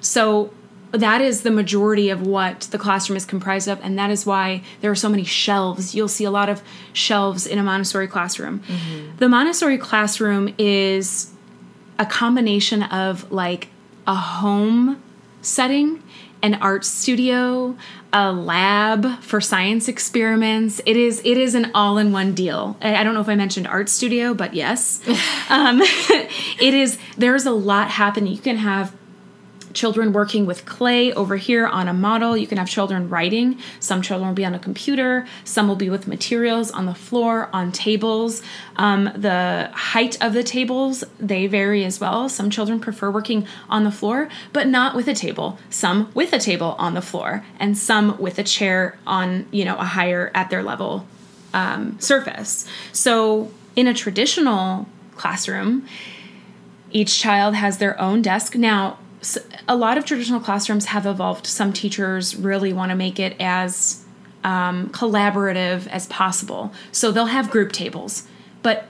So, 0.00 0.52
that 0.92 1.20
is 1.20 1.42
the 1.42 1.50
majority 1.50 2.08
of 2.10 2.26
what 2.26 2.62
the 2.70 2.78
classroom 2.78 3.16
is 3.16 3.24
comprised 3.24 3.68
of, 3.68 3.78
and 3.82 3.98
that 3.98 4.10
is 4.10 4.24
why 4.24 4.62
there 4.80 4.90
are 4.90 4.96
so 4.96 5.08
many 5.08 5.24
shelves. 5.24 5.94
You'll 5.94 6.08
see 6.08 6.24
a 6.24 6.30
lot 6.30 6.48
of 6.48 6.62
shelves 6.92 7.46
in 7.46 7.58
a 7.58 7.62
Montessori 7.62 8.08
classroom. 8.08 8.62
The 9.18 9.28
Montessori 9.28 9.78
classroom 9.78 10.54
is 10.58 11.30
a 11.98 12.06
combination 12.06 12.82
of 12.84 13.30
like 13.30 13.68
a 14.06 14.14
home 14.14 15.02
setting, 15.42 16.02
an 16.42 16.54
art 16.54 16.84
studio, 16.84 17.76
a 18.12 18.32
lab 18.32 19.20
for 19.20 19.40
science 19.40 19.88
experiments. 19.88 20.80
It 20.86 20.96
is 20.96 21.20
it 21.24 21.36
is 21.36 21.54
an 21.54 21.70
all-in-one 21.74 22.32
deal. 22.34 22.76
I 22.80 22.96
I 22.96 23.04
don't 23.04 23.14
know 23.14 23.20
if 23.20 23.28
I 23.28 23.34
mentioned 23.34 23.66
art 23.66 23.88
studio, 23.88 24.34
but 24.34 24.54
yes. 24.54 25.00
um, 25.50 25.80
it 25.82 26.74
is 26.74 26.98
there's 27.16 27.44
a 27.44 27.50
lot 27.50 27.90
happening. 27.90 28.32
You 28.32 28.40
can 28.40 28.56
have 28.56 28.94
children 29.72 30.12
working 30.12 30.46
with 30.46 30.64
clay 30.64 31.12
over 31.12 31.36
here 31.36 31.66
on 31.66 31.88
a 31.88 31.92
model. 31.92 32.36
You 32.36 32.46
can 32.46 32.58
have 32.58 32.68
children 32.68 33.08
writing. 33.08 33.58
Some 33.80 34.02
children 34.02 34.28
will 34.28 34.34
be 34.34 34.44
on 34.44 34.54
a 34.54 34.58
computer. 34.58 35.26
Some 35.44 35.68
will 35.68 35.76
be 35.76 35.90
with 35.90 36.06
materials 36.06 36.70
on 36.70 36.86
the 36.86 36.94
floor, 36.94 37.48
on 37.52 37.72
tables. 37.72 38.42
Um, 38.76 39.10
the 39.14 39.70
height 39.72 40.22
of 40.22 40.32
the 40.32 40.42
tables, 40.42 41.04
they 41.18 41.46
vary 41.46 41.84
as 41.84 42.00
well. 42.00 42.28
Some 42.28 42.50
children 42.50 42.80
prefer 42.80 43.10
working 43.10 43.46
on 43.68 43.84
the 43.84 43.90
floor, 43.90 44.28
but 44.52 44.66
not 44.66 44.94
with 44.94 45.08
a 45.08 45.14
table. 45.14 45.58
Some 45.70 46.10
with 46.14 46.32
a 46.32 46.38
table 46.38 46.74
on 46.78 46.94
the 46.94 47.02
floor, 47.02 47.44
and 47.58 47.76
some 47.76 48.18
with 48.18 48.38
a 48.38 48.44
chair 48.44 48.98
on, 49.06 49.46
you 49.50 49.64
know, 49.64 49.76
a 49.76 49.84
higher 49.84 50.30
at 50.34 50.50
their 50.50 50.62
level 50.62 51.06
um, 51.52 51.98
surface. 52.00 52.66
So 52.92 53.50
in 53.76 53.86
a 53.86 53.94
traditional 53.94 54.86
classroom, 55.16 55.86
each 56.90 57.18
child 57.18 57.54
has 57.54 57.78
their 57.78 58.00
own 58.00 58.22
desk. 58.22 58.54
Now, 58.54 58.98
a 59.66 59.76
lot 59.76 59.98
of 59.98 60.04
traditional 60.04 60.40
classrooms 60.40 60.86
have 60.86 61.06
evolved. 61.06 61.46
Some 61.46 61.72
teachers 61.72 62.36
really 62.36 62.72
want 62.72 62.90
to 62.90 62.96
make 62.96 63.18
it 63.18 63.36
as 63.40 64.04
um, 64.44 64.90
collaborative 64.90 65.86
as 65.88 66.06
possible. 66.06 66.72
So 66.92 67.10
they'll 67.10 67.26
have 67.26 67.50
group 67.50 67.72
tables, 67.72 68.26
but 68.62 68.86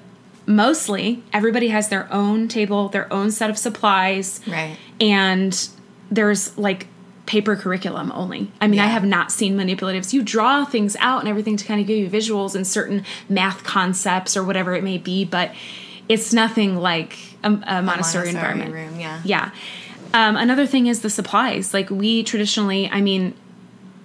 mostly 0.46 1.22
everybody 1.32 1.68
has 1.68 1.88
their 1.88 2.12
own 2.12 2.48
table, 2.48 2.88
their 2.88 3.10
own 3.12 3.30
set 3.30 3.50
of 3.50 3.58
supplies, 3.58 4.40
Right. 4.46 4.76
and 5.00 5.68
there's 6.10 6.56
like 6.58 6.86
paper 7.26 7.54
curriculum 7.56 8.10
only. 8.14 8.50
I 8.60 8.66
mean, 8.68 8.80
I 8.80 8.86
have 8.86 9.04
not 9.04 9.30
seen 9.30 9.56
manipulatives. 9.56 10.14
You 10.14 10.22
draw 10.22 10.64
things 10.64 10.96
out 11.00 11.20
and 11.20 11.28
everything 11.28 11.58
to 11.58 11.64
kind 11.66 11.78
of 11.80 11.86
give 11.86 11.98
you 11.98 12.08
visuals 12.08 12.54
and 12.54 12.66
certain 12.66 13.04
math 13.28 13.64
concepts 13.64 14.34
or 14.36 14.42
whatever 14.42 14.74
it 14.74 14.82
may 14.82 14.96
be, 14.96 15.26
but 15.26 15.52
it's 16.08 16.32
nothing 16.32 16.76
like 16.76 17.18
a, 17.44 17.48
a 17.66 17.82
Montessori, 17.82 18.30
environment. 18.30 18.72
room. 18.72 18.98
Yeah. 18.98 19.20
Yeah. 19.24 19.50
Um, 20.14 20.37
another 20.37 20.66
thing 20.66 20.87
is 20.87 21.01
the 21.03 21.11
supplies. 21.11 21.75
Like 21.75 21.90
we 21.90 22.23
traditionally, 22.23 22.88
I 22.88 23.01
mean, 23.01 23.35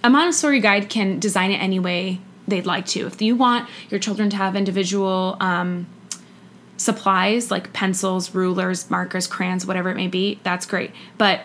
a 0.02 0.10
Montessori 0.10 0.60
guide 0.60 0.88
can 0.88 1.18
design 1.18 1.50
it 1.50 1.56
any 1.56 1.78
way 1.78 2.20
they'd 2.46 2.66
like 2.66 2.86
to. 2.86 3.06
If 3.06 3.22
you 3.22 3.36
want 3.36 3.68
your 3.88 3.98
children 3.98 4.28
to 4.30 4.36
have 4.36 4.54
individual 4.54 5.36
um, 5.40 5.86
supplies 6.76 7.50
like 7.50 7.72
pencils, 7.72 8.34
rulers, 8.34 8.90
markers, 8.90 9.26
crayons, 9.26 9.64
whatever 9.64 9.90
it 9.90 9.96
may 9.96 10.08
be, 10.08 10.40
that's 10.42 10.66
great. 10.66 10.90
But 11.16 11.40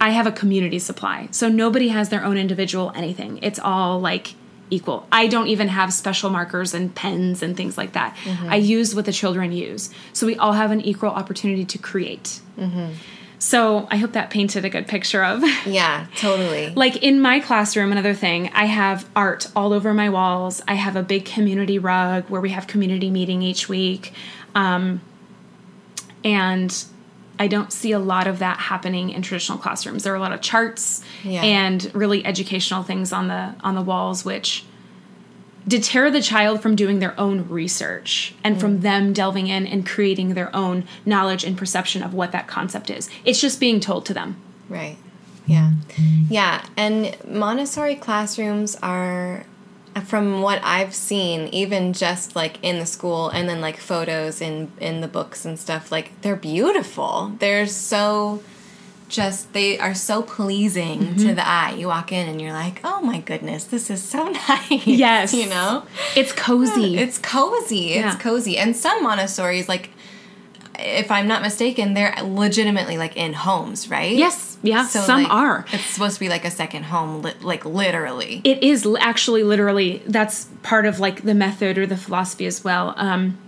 I 0.00 0.10
have 0.10 0.26
a 0.26 0.32
community 0.32 0.78
supply. 0.78 1.28
So 1.30 1.48
nobody 1.48 1.88
has 1.88 2.08
their 2.10 2.24
own 2.24 2.36
individual 2.36 2.92
anything. 2.94 3.38
It's 3.42 3.58
all 3.58 3.98
like 4.00 4.34
equal. 4.70 5.06
I 5.10 5.26
don't 5.26 5.48
even 5.48 5.68
have 5.68 5.92
special 5.92 6.30
markers 6.30 6.72
and 6.74 6.94
pens 6.94 7.42
and 7.42 7.56
things 7.56 7.76
like 7.76 7.92
that. 7.92 8.16
I 8.48 8.56
use 8.56 8.94
what 8.94 9.06
the 9.06 9.12
children 9.12 9.50
use. 9.52 9.90
So 10.12 10.26
we 10.26 10.36
all 10.36 10.52
have 10.52 10.70
an 10.70 10.80
equal 10.80 11.10
opportunity 11.10 11.64
to 11.64 11.78
create. 11.78 12.40
So 13.44 13.86
I 13.90 13.98
hope 13.98 14.12
that 14.12 14.30
painted 14.30 14.64
a 14.64 14.70
good 14.70 14.86
picture 14.88 15.22
of. 15.22 15.42
Yeah. 15.66 16.06
Totally. 16.16 16.70
like 16.74 16.96
in 17.02 17.20
my 17.20 17.40
classroom 17.40 17.90
another 17.92 18.14
thing 18.14 18.50
i 18.54 18.64
have 18.66 19.08
art 19.16 19.48
all 19.56 19.72
over 19.72 19.92
my 19.94 20.08
walls 20.08 20.62
i 20.68 20.74
have 20.74 20.94
a 20.96 21.02
big 21.02 21.24
community 21.24 21.78
rug 21.78 22.24
where 22.30 22.40
we 22.40 22.50
have 22.50 22.66
community 22.66 23.10
meeting 23.10 23.42
each 23.42 23.68
week 23.68 24.12
um, 24.54 25.00
and 26.24 26.84
i 27.38 27.46
don't 27.46 27.72
see 27.72 27.92
a 27.92 27.98
lot 27.98 28.26
of 28.26 28.38
that 28.38 28.58
happening 28.58 29.10
in 29.10 29.22
traditional 29.22 29.58
classrooms 29.58 30.02
there 30.04 30.12
are 30.12 30.16
a 30.16 30.20
lot 30.20 30.32
of 30.32 30.40
charts 30.40 31.02
Yeah. 31.22 31.42
and 31.42 31.90
really 31.94 32.24
educational 32.24 32.82
things 32.82 33.12
on 33.12 33.28
the 33.28 33.54
on 33.62 33.74
the 33.74 33.82
walls 33.82 34.24
which 34.24 34.64
deter 35.66 36.10
the 36.10 36.20
child 36.22 36.60
from 36.60 36.76
doing 36.76 36.98
their 36.98 37.18
own 37.18 37.48
research 37.48 38.34
and 38.44 38.60
from 38.60 38.78
mm. 38.78 38.82
them 38.82 39.12
delving 39.12 39.46
in 39.46 39.66
and 39.66 39.86
creating 39.86 40.34
their 40.34 40.54
own 40.54 40.84
knowledge 41.06 41.44
and 41.44 41.56
perception 41.56 42.02
of 42.02 42.12
what 42.12 42.32
that 42.32 42.46
concept 42.46 42.90
is 42.90 43.08
it's 43.24 43.40
just 43.40 43.58
being 43.58 43.80
told 43.80 44.04
to 44.04 44.12
them 44.12 44.36
Right. 44.68 44.96
Yeah. 45.46 45.72
Yeah. 46.28 46.64
And 46.76 47.16
Montessori 47.28 47.96
classrooms 47.96 48.76
are, 48.82 49.44
from 50.04 50.40
what 50.40 50.60
I've 50.64 50.94
seen, 50.94 51.48
even 51.48 51.92
just 51.92 52.34
like 52.34 52.58
in 52.62 52.78
the 52.78 52.86
school 52.86 53.28
and 53.28 53.48
then 53.48 53.60
like 53.60 53.76
photos 53.76 54.40
in, 54.40 54.72
in 54.80 55.00
the 55.00 55.08
books 55.08 55.44
and 55.44 55.58
stuff, 55.58 55.92
like 55.92 56.20
they're 56.22 56.36
beautiful. 56.36 57.34
They're 57.38 57.66
so 57.66 58.42
just, 59.08 59.52
they 59.52 59.78
are 59.78 59.94
so 59.94 60.22
pleasing 60.22 61.00
Mm-hmm. 61.00 61.28
to 61.28 61.34
the 61.34 61.46
eye. 61.46 61.74
You 61.76 61.88
walk 61.88 62.12
in 62.12 62.28
and 62.28 62.40
you're 62.40 62.52
like, 62.52 62.80
oh 62.84 63.00
my 63.00 63.20
goodness, 63.20 63.64
this 63.64 63.90
is 63.90 64.02
so 64.02 64.24
nice. 64.48 64.86
Yes. 64.86 65.32
You 65.34 65.48
know? 65.48 65.84
it's 66.16 66.32
cozy 66.32 66.98
It's 66.98 67.18
cozy. 67.18 67.76
Yeah. 67.96 68.12
It's 68.14 68.22
cozy. 68.22 68.56
And 68.58 68.76
some 68.76 69.04
Montessoris, 69.06 69.68
like, 69.68 69.90
if 70.78 71.10
I'm 71.10 71.28
not 71.28 71.40
mistaken, 71.42 71.94
they're 71.94 72.16
legitimately 72.22 72.98
like 72.98 73.16
in 73.16 73.32
homes, 73.32 73.88
right? 73.88 74.16
Yes. 74.16 74.58
Yeah, 74.62 74.86
So 74.86 75.00
some 75.02 75.22
like, 75.24 75.32
are. 75.32 75.64
It's 75.72 75.84
supposed 75.84 76.14
to 76.14 76.20
be 76.20 76.28
like 76.28 76.44
a 76.44 76.50
second 76.50 76.84
home, 76.84 77.22
li- 77.22 77.34
like 77.42 77.64
literally. 77.64 78.40
It 78.44 78.62
is 78.64 78.84
l- 78.86 78.96
actually 78.98 79.44
literally 79.44 80.02
that's 80.06 80.46
part 80.62 80.86
of 80.86 80.98
like 80.98 81.22
the 81.22 81.34
method 81.34 81.76
or 81.78 81.86
the 81.86 81.96
philosophy 81.98 82.46
as 82.46 82.64
well. 82.64 82.94
Um, 82.96 83.38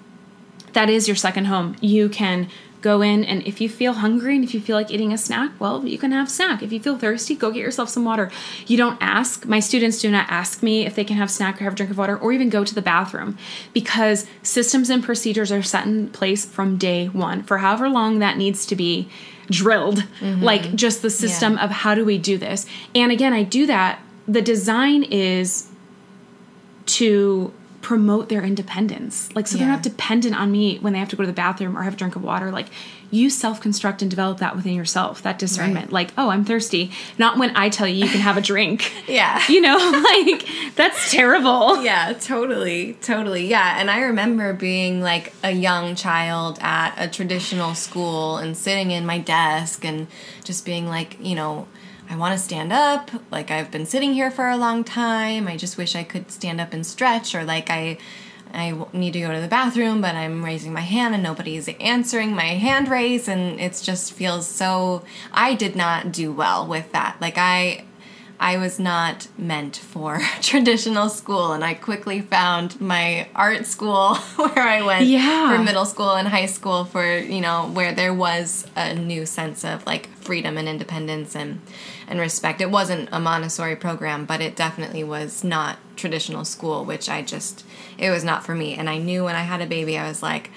that 0.74 0.88
is 0.90 1.08
your 1.08 1.16
second 1.16 1.46
home. 1.46 1.74
You 1.80 2.08
can 2.10 2.48
go 2.82 3.02
in 3.02 3.24
and 3.24 3.46
if 3.46 3.60
you 3.60 3.68
feel 3.68 3.94
hungry 3.94 4.34
and 4.36 4.44
if 4.44 4.54
you 4.54 4.60
feel 4.60 4.76
like 4.76 4.90
eating 4.90 5.12
a 5.12 5.18
snack, 5.18 5.50
well, 5.58 5.84
you 5.86 5.98
can 5.98 6.12
have 6.12 6.30
snack. 6.30 6.62
If 6.62 6.72
you 6.72 6.80
feel 6.80 6.98
thirsty, 6.98 7.34
go 7.34 7.50
get 7.50 7.60
yourself 7.60 7.88
some 7.88 8.04
water. 8.04 8.30
You 8.66 8.76
don't 8.76 8.98
ask. 9.00 9.44
My 9.46 9.60
students 9.60 10.00
do 10.00 10.10
not 10.10 10.26
ask 10.28 10.62
me 10.62 10.86
if 10.86 10.94
they 10.94 11.04
can 11.04 11.16
have 11.16 11.30
snack 11.30 11.60
or 11.60 11.64
have 11.64 11.72
a 11.72 11.76
drink 11.76 11.90
of 11.90 11.98
water 11.98 12.16
or 12.16 12.32
even 12.32 12.48
go 12.48 12.64
to 12.64 12.74
the 12.74 12.82
bathroom 12.82 13.36
because 13.72 14.26
systems 14.42 14.90
and 14.90 15.02
procedures 15.02 15.50
are 15.50 15.62
set 15.62 15.86
in 15.86 16.08
place 16.10 16.44
from 16.44 16.76
day 16.76 17.06
one 17.06 17.42
for 17.42 17.58
however 17.58 17.88
long 17.88 18.18
that 18.20 18.36
needs 18.36 18.66
to 18.66 18.76
be 18.76 19.08
drilled. 19.50 19.98
Mm-hmm. 20.20 20.42
Like 20.42 20.74
just 20.74 21.02
the 21.02 21.10
system 21.10 21.54
Yeah. 21.54 21.64
of 21.64 21.70
how 21.70 21.94
do 21.94 22.04
we 22.04 22.18
do 22.18 22.36
this. 22.38 22.66
And 22.94 23.10
again, 23.12 23.32
I 23.32 23.42
do 23.42 23.66
that. 23.66 24.00
The 24.28 24.42
design 24.42 25.02
is 25.04 25.68
to 26.86 27.52
promote 27.86 28.28
their 28.28 28.42
independence. 28.42 29.28
Like, 29.36 29.46
so 29.46 29.56
they're 29.56 29.68
not 29.68 29.84
dependent 29.84 30.36
on 30.36 30.50
me 30.50 30.78
when 30.78 30.92
they 30.92 30.98
have 30.98 31.08
to 31.10 31.14
go 31.14 31.22
to 31.22 31.26
the 31.28 31.32
bathroom 31.32 31.78
or 31.78 31.82
have 31.82 31.94
a 31.94 31.96
drink 31.96 32.16
of 32.16 32.24
water. 32.24 32.50
Like, 32.50 32.66
you 33.12 33.30
self 33.30 33.60
construct 33.60 34.02
and 34.02 34.10
develop 34.10 34.38
that 34.38 34.56
within 34.56 34.74
yourself, 34.74 35.22
that 35.22 35.38
discernment. 35.38 35.86
Right. 35.86 35.92
Like, 35.92 36.12
oh, 36.18 36.30
I'm 36.30 36.44
thirsty. 36.44 36.90
Not 37.16 37.38
when 37.38 37.56
I 37.56 37.68
tell 37.68 37.86
you 37.86 38.04
you 38.04 38.10
can 38.10 38.18
have 38.22 38.36
a 38.36 38.40
drink. 38.40 38.92
Yeah. 39.06 39.40
You 39.48 39.60
know, 39.60 39.76
like, 39.76 40.48
that's 40.74 41.12
terrible. 41.12 41.82
Yeah, 41.82 42.12
totally, 42.14 42.94
totally. 42.94 43.46
Yeah, 43.46 43.80
and 43.80 43.88
I 43.88 44.00
remember 44.00 44.52
being 44.52 45.00
like 45.00 45.32
a 45.44 45.52
young 45.52 45.94
child 45.94 46.58
at 46.60 46.94
a 46.98 47.08
traditional 47.08 47.74
school 47.74 48.38
and 48.38 48.56
sitting 48.56 48.90
in 48.90 49.06
my 49.06 49.18
desk 49.18 49.84
and 49.84 50.08
just 50.42 50.66
being 50.66 50.88
like, 50.88 51.16
you 51.20 51.36
know, 51.36 51.68
I 52.08 52.16
want 52.16 52.32
to 52.32 52.38
stand 52.38 52.72
up. 52.72 53.10
Like 53.30 53.50
I've 53.50 53.70
been 53.70 53.86
sitting 53.86 54.14
here 54.14 54.30
for 54.30 54.48
a 54.48 54.56
long 54.56 54.84
time. 54.84 55.48
I 55.48 55.56
just 55.56 55.76
wish 55.76 55.94
I 55.96 56.04
could 56.04 56.30
stand 56.30 56.60
up 56.60 56.72
and 56.72 56.86
stretch 56.86 57.34
or 57.34 57.44
like 57.44 57.70
I. 57.70 57.98
I 58.54 58.72
need 58.92 59.12
to 59.14 59.20
go 59.20 59.32
to 59.34 59.40
the 59.40 59.48
bathroom, 59.48 60.00
but 60.00 60.14
I'm 60.14 60.42
raising 60.44 60.72
my 60.72 60.80
hand 60.80 61.14
and 61.14 61.22
nobody's 61.22 61.68
answering 61.80 62.34
my 62.34 62.44
hand 62.54 62.88
raise 62.88 63.26
and 63.28 63.60
it 63.60 63.78
just 63.82 64.12
feels 64.12 64.46
so 64.46 65.02
I 65.32 65.54
did 65.54 65.74
not 65.76 66.12
do 66.12 66.32
well 66.32 66.64
with 66.66 66.90
that. 66.92 67.16
Like 67.20 67.36
I 67.38 67.84
I 68.38 68.56
was 68.58 68.78
not 68.78 69.26
meant 69.36 69.76
for 69.76 70.20
traditional 70.42 71.08
school, 71.08 71.52
and 71.52 71.64
I 71.64 71.74
quickly 71.74 72.20
found 72.20 72.80
my 72.80 73.28
art 73.34 73.66
school 73.66 74.14
where 74.36 74.58
I 74.66 74.80
went 74.82 75.06
Yeah. 75.06 75.56
for 75.56 75.62
middle 75.62 75.84
school 75.84 76.10
and 76.14 76.28
high 76.28 76.46
school 76.46 76.84
for 76.84 77.18
you 77.18 77.40
know 77.40 77.68
where 77.74 77.92
there 77.94 78.14
was 78.14 78.66
a 78.76 78.94
new 78.94 79.26
sense 79.26 79.64
of 79.64 79.84
like 79.86 80.08
freedom 80.18 80.56
and 80.56 80.68
independence 80.68 81.34
and 81.34 81.60
and 82.08 82.20
respect. 82.20 82.60
It 82.60 82.70
wasn't 82.70 83.08
a 83.12 83.20
Montessori 83.20 83.76
program, 83.76 84.24
but 84.24 84.40
it 84.40 84.56
definitely 84.56 85.04
was 85.04 85.42
not 85.42 85.78
traditional 85.96 86.44
school, 86.44 86.84
which 86.84 87.08
I 87.08 87.22
just 87.22 87.64
it 87.98 88.10
was 88.10 88.24
not 88.24 88.44
for 88.44 88.54
me. 88.54 88.74
And 88.74 88.88
I 88.88 88.98
knew 88.98 89.24
when 89.24 89.36
I 89.36 89.42
had 89.42 89.60
a 89.60 89.66
baby, 89.66 89.98
I 89.98 90.08
was 90.08 90.22
like 90.22 90.50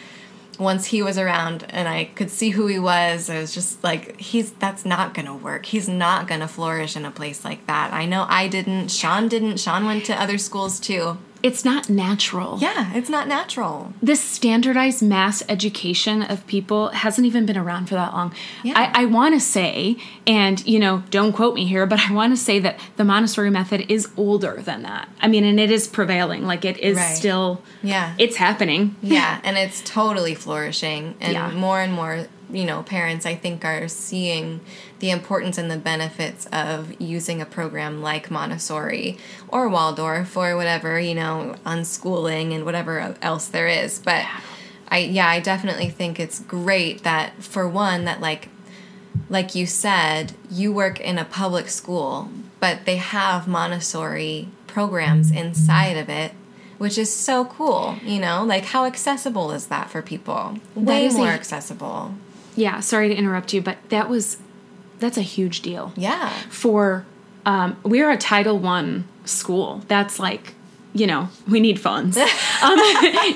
once 0.60 0.88
he 0.88 1.02
was 1.02 1.18
around 1.18 1.66
and 1.70 1.88
I 1.88 2.04
could 2.04 2.30
see 2.30 2.50
who 2.50 2.68
he 2.68 2.78
was, 2.78 3.30
I 3.30 3.40
was 3.40 3.54
just 3.54 3.82
like, 3.82 4.20
he's 4.20 4.52
that's 4.52 4.86
not 4.86 5.14
gonna 5.14 5.36
work. 5.36 5.66
He's 5.66 5.88
not 5.88 6.28
gonna 6.28 6.50
flourish 6.50 6.96
in 6.96 7.06
a 7.06 7.12
place 7.12 7.46
like 7.46 7.66
that. 7.68 7.94
I 7.94 8.06
know 8.06 8.26
I 8.28 8.48
didn't. 8.48 8.90
Sean 8.90 9.30
didn't. 9.30 9.60
Sean 9.60 9.86
went 9.86 10.06
to 10.06 10.22
other 10.22 10.38
schools 10.38 10.80
too. 10.80 11.18
It's 11.42 11.64
not 11.64 11.90
natural. 11.90 12.58
Yeah, 12.60 12.92
it's 12.94 13.10
not 13.10 13.28
natural. 13.28 13.94
this 14.02 14.22
standardized 14.22 15.02
mass 15.02 15.42
education 15.48 16.22
of 16.22 16.46
people 16.48 16.90
hasn't 16.90 17.26
even 17.28 17.46
been 17.46 17.58
around 17.58 17.88
for 17.88 17.96
that 17.96 18.14
long. 18.14 18.34
Yeah. 18.64 18.74
I, 18.78 19.04
I 19.04 19.06
want 19.06 19.36
to 19.36 19.40
say, 19.40 19.98
and 20.28 20.66
you 20.68 20.80
know, 20.80 21.04
don't 21.10 21.32
quote 21.34 21.56
me 21.56 21.66
here, 21.66 21.86
but 21.86 22.00
I 22.10 22.14
want 22.14 22.34
to 22.34 22.38
say 22.38 22.60
that 22.60 22.80
the 22.98 23.04
Montessori 23.06 23.50
method 23.52 23.86
is 23.90 24.10
older 24.18 24.62
than 24.62 24.84
that. 24.84 25.08
I 25.22 25.28
mean, 25.28 25.44
and 25.46 25.60
it 25.60 25.72
is 25.72 25.88
prevailing. 25.88 26.46
Like 26.46 26.66
it 26.66 26.78
is 26.80 26.98
Right. 26.98 27.16
still, 27.16 27.62
Yeah. 27.84 28.14
it's 28.18 28.36
happening. 28.36 28.96
yeah, 29.02 29.40
and 29.44 29.58
it's 29.58 29.82
totally 29.82 30.36
flourishing. 30.36 31.16
And 31.22 31.34
Yeah. 31.34 31.52
more 31.52 31.80
and 31.80 31.94
more, 31.94 32.28
you 32.52 32.66
know, 32.66 32.84
parents 32.84 33.26
I 33.26 33.36
think 33.36 33.64
are 33.64 33.88
seeing 33.88 34.62
the 35.00 35.12
importance 35.12 35.58
and 35.58 35.70
the 35.70 35.78
benefits 35.78 36.48
of 36.52 37.00
using 37.00 37.42
a 37.42 37.46
program 37.46 38.02
like 38.02 38.32
Montessori 38.32 39.18
or 39.48 39.70
Waldorf 39.70 40.36
or 40.36 40.56
whatever, 40.56 41.00
you 41.00 41.16
know, 41.16 41.56
unschooling 41.66 42.54
and 42.54 42.66
whatever 42.66 43.16
else 43.22 43.48
there 43.48 43.68
is. 43.68 44.00
But 44.00 44.26
I 44.90 45.00
yeah, 45.00 45.28
I 45.28 45.40
definitely 45.40 45.90
think 45.90 46.20
it's 46.20 46.40
great 46.40 47.04
that 47.04 47.42
for 47.44 47.68
one 47.68 48.06
that 48.06 48.22
like 48.22 48.50
like 49.30 49.56
you 49.56 49.66
said, 49.66 50.34
you 50.50 50.72
work 50.72 51.00
in 51.00 51.18
a 51.18 51.26
public 51.26 51.70
school, 51.70 52.30
but 52.60 52.86
they 52.86 52.98
have 52.98 53.48
Montessori 53.48 54.50
programs 54.68 55.32
inside 55.32 55.98
of 55.98 56.10
it, 56.10 56.32
which 56.78 56.98
is 56.98 57.14
so 57.14 57.46
cool. 57.46 57.98
You 58.04 58.20
know, 58.20 58.44
like 58.44 58.66
how 58.66 58.86
accessible 58.86 59.52
is 59.52 59.68
that 59.68 59.90
for 59.90 60.02
people? 60.02 60.58
Way 60.76 61.10
more 61.10 61.28
accessible. 61.28 62.16
Yeah, 62.60 62.82
sorry 62.82 63.08
to 63.10 63.16
interrupt 63.16 63.54
you, 63.54 63.62
but 63.62 63.78
that 63.90 64.10
was, 64.10 64.38
that's 65.00 65.18
a 65.18 65.22
huge 65.22 65.62
deal. 65.62 65.94
Yeah. 65.96 66.30
For, 66.50 67.06
um, 67.46 67.78
we're 67.84 68.12
a 68.12 68.18
Title 68.18 68.60
One 68.60 69.08
school. 69.26 69.82
That's 69.88 70.20
like, 70.20 70.54
you 70.94 71.08
know, 71.08 71.30
we 71.48 71.60
need 71.60 71.80
funds. 71.80 72.18
um, 72.64 72.80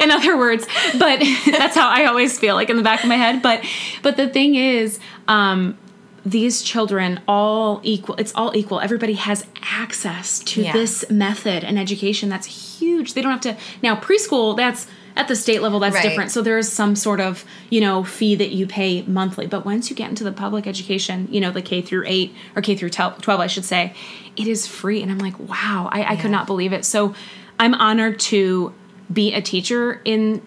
in 0.01 0.11
other 0.11 0.37
words, 0.37 0.67
but 0.99 1.19
that's 1.45 1.75
how 1.75 1.87
I 1.89 2.05
always 2.05 2.37
feel, 2.37 2.55
like 2.55 2.69
in 2.69 2.75
the 2.77 2.83
back 2.83 3.01
of 3.03 3.09
my 3.09 3.15
head. 3.15 3.41
But, 3.41 3.63
but 4.01 4.17
the 4.17 4.27
thing 4.27 4.55
is, 4.55 4.99
um, 5.27 5.77
these 6.25 6.61
children 6.61 7.19
all 7.27 7.81
equal 7.83 8.15
it's 8.15 8.31
all 8.33 8.55
equal 8.55 8.79
everybody 8.79 9.11
has 9.15 9.45
access 9.61 10.39
to 10.39 10.61
Yeah. 10.61 10.71
this 10.71 11.03
method 11.09 11.65
and 11.65 11.77
education 11.77 12.29
that's 12.29 12.79
huge 12.79 13.13
they 13.13 13.21
don't 13.21 13.33
have 13.33 13.41
to 13.41 13.57
now 13.81 13.97
preschool 13.97 14.55
that's 14.55 14.87
at 15.15 15.27
the 15.27 15.35
state 15.35 15.61
level 15.61 15.79
that's 15.79 15.93
Right. 15.95 16.03
different 16.03 16.31
so 16.31 16.41
there 16.41 16.57
is 16.57 16.71
some 16.71 16.95
sort 16.95 17.19
of 17.19 17.45
you 17.69 17.79
know 17.81 18.03
fee 18.03 18.35
that 18.35 18.51
you 18.51 18.65
pay 18.67 19.03
monthly 19.03 19.45
but 19.47 19.63
once 19.65 19.89
you 19.89 19.95
get 19.95 20.09
into 20.09 20.23
the 20.23 20.31
public 20.31 20.65
education 20.67 21.27
you 21.31 21.39
know 21.39 21.51
the 21.51 21.61
k 21.61 21.81
through 21.81 22.03
8 22.07 22.33
or 22.55 22.61
k 22.61 22.75
through 22.75 22.89
12 22.89 23.27
i 23.39 23.47
should 23.47 23.65
say 23.65 23.93
it 24.35 24.47
is 24.47 24.65
free 24.65 25.01
and 25.03 25.11
i'm 25.11 25.19
like 25.19 25.37
wow 25.39 25.89
i, 25.91 26.13
I 26.13 26.15
could 26.15 26.31
not 26.31 26.47
believe 26.47 26.73
it 26.73 26.83
so 26.85 27.13
i'm 27.59 27.73
honored 27.75 28.19
to 28.21 28.73
be 29.11 29.33
a 29.33 29.41
teacher 29.41 30.01
in 30.03 30.41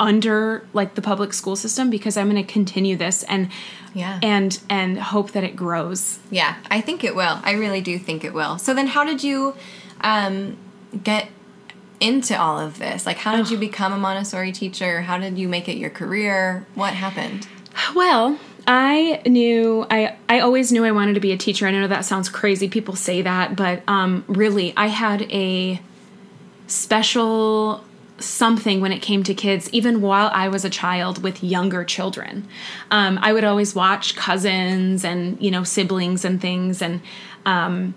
under 0.00 0.64
like 0.72 0.94
the 0.94 1.02
public 1.02 1.32
school 1.32 1.56
system 1.56 1.90
because 1.90 2.16
i'm 2.16 2.30
going 2.30 2.44
to 2.44 2.52
continue 2.52 2.96
this 2.96 3.24
and 3.24 3.48
Yeah. 3.94 4.20
and 4.22 4.58
and 4.70 4.98
hope 4.98 5.32
that 5.32 5.42
it 5.42 5.56
grows 5.56 6.20
Yeah, 6.30 6.54
I 6.70 6.80
think 6.80 7.02
it 7.02 7.16
will. 7.16 7.40
I 7.42 7.52
really 7.52 7.80
do 7.80 7.98
think 7.98 8.22
it 8.22 8.32
will. 8.32 8.58
So 8.58 8.74
then, 8.74 8.86
how 8.88 9.02
did 9.04 9.24
you 9.24 9.54
um, 10.02 10.56
get 11.02 11.28
into 12.00 12.38
all 12.38 12.58
of 12.58 12.78
this? 12.78 13.06
Like, 13.06 13.18
how 13.18 13.36
did 13.36 13.50
you 13.50 13.58
become 13.58 13.92
a 13.92 13.98
Montessori 13.98 14.52
teacher? 14.52 15.02
How 15.02 15.18
did 15.18 15.38
you 15.38 15.48
make 15.48 15.68
it 15.68 15.76
your 15.76 15.90
career? 15.90 16.66
What 16.74 16.94
happened? 16.94 17.48
Well, 17.94 18.38
I 18.66 19.22
knew 19.26 19.86
I 19.90 20.16
I 20.28 20.40
always 20.40 20.70
knew 20.70 20.84
I 20.84 20.92
wanted 20.92 21.14
to 21.14 21.20
be 21.20 21.32
a 21.32 21.36
teacher. 21.36 21.66
I 21.66 21.70
know 21.70 21.86
that 21.86 22.04
sounds 22.04 22.28
crazy. 22.28 22.68
People 22.68 22.94
say 22.94 23.22
that, 23.22 23.56
but 23.56 23.82
um, 23.88 24.24
really, 24.28 24.74
I 24.76 24.88
had 24.88 25.22
a 25.32 25.80
special 26.66 27.82
something 28.18 28.80
when 28.80 28.92
it 28.92 29.00
came 29.00 29.22
to 29.22 29.32
kids, 29.32 29.70
even 29.72 30.00
while 30.00 30.30
I 30.34 30.48
was 30.48 30.64
a 30.64 30.70
child 30.70 31.22
with 31.22 31.42
younger 31.42 31.84
children. 31.84 32.46
Um, 32.90 33.18
I 33.22 33.32
would 33.32 33.44
always 33.44 33.74
watch 33.74 34.16
cousins 34.16 35.04
and 35.04 35.40
you 35.40 35.50
know 35.50 35.64
siblings 35.64 36.24
and 36.24 36.40
things, 36.40 36.82
and 36.82 37.00
um, 37.46 37.94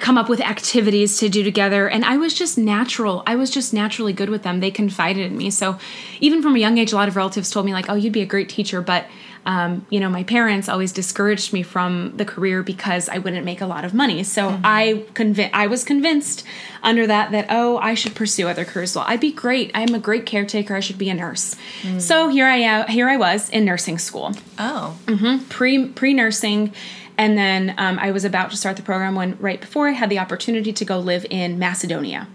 come 0.00 0.18
up 0.18 0.28
with 0.28 0.40
activities 0.40 1.18
to 1.18 1.28
do 1.28 1.42
together. 1.42 1.88
And 1.88 2.04
i 2.04 2.16
was 2.16 2.34
just 2.34 2.58
natural. 2.58 3.22
I 3.26 3.36
was 3.36 3.50
just 3.50 3.72
naturally 3.72 4.12
good 4.12 4.30
with 4.30 4.42
them. 4.42 4.60
They 4.60 4.70
confided 4.70 5.30
in 5.30 5.36
me. 5.36 5.50
So 5.50 5.78
even 6.20 6.42
from 6.42 6.56
a 6.56 6.58
young 6.58 6.78
age 6.78 6.92
a 6.92 6.96
lot 6.96 7.08
of 7.08 7.16
relatives 7.16 7.50
told 7.50 7.66
me 7.66 7.72
like 7.72 7.88
oh 7.88 7.94
you'd 7.94 8.12
be 8.12 8.22
a 8.22 8.26
great 8.26 8.48
teacher. 8.48 8.80
But 8.80 9.06
um, 9.46 9.86
you 9.88 9.98
know 9.98 10.10
my 10.10 10.24
parents 10.24 10.68
always 10.68 10.92
discouraged 10.92 11.52
me 11.52 11.62
from 11.62 12.12
the 12.16 12.24
career 12.24 12.62
because 12.62 13.08
i 13.08 13.18
wouldn't 13.18 13.44
make 13.44 13.60
a 13.60 13.66
lot 13.66 13.84
of 13.84 13.94
money. 13.94 14.22
So 14.22 14.50
mm-hmm. 14.50 14.62
i 14.64 15.04
convi- 15.14 15.50
i 15.52 15.66
was 15.66 15.84
convinced 15.84 16.44
under 16.82 17.06
that 17.06 17.30
that 17.32 17.46
oh 17.48 17.78
i 17.78 17.94
should 17.94 18.14
pursue 18.14 18.48
other 18.48 18.64
careers 18.64 18.94
well. 18.94 19.04
I'd 19.08 19.20
be 19.20 19.32
great. 19.32 19.70
I'm 19.74 19.94
a 19.94 19.98
great 19.98 20.26
caretaker. 20.26 20.76
I 20.76 20.80
should 20.80 20.98
be 20.98 21.08
a 21.08 21.14
nurse. 21.14 21.56
Mm. 21.82 22.00
So 22.00 22.28
here 22.28 22.46
i 22.46 22.56
am 22.56 22.88
here 22.88 23.08
i 23.08 23.16
was 23.16 23.48
in 23.50 23.64
nursing 23.64 23.98
school. 23.98 24.32
Oh, 24.58 24.98
mm-hmm. 25.06 25.44
pre 25.48 25.88
pre 25.88 26.12
nursing, 26.14 26.72
and 27.18 27.36
then 27.36 27.74
um, 27.76 27.98
I 27.98 28.12
was 28.12 28.24
about 28.24 28.52
to 28.52 28.56
start 28.56 28.76
the 28.76 28.82
program 28.82 29.16
when 29.16 29.36
right 29.40 29.60
before 29.60 29.88
I 29.88 29.92
had 29.92 30.08
the 30.08 30.20
opportunity 30.20 30.72
to 30.72 30.84
go 30.84 31.00
live 31.00 31.26
in 31.28 31.58
Macedonia 31.58 32.28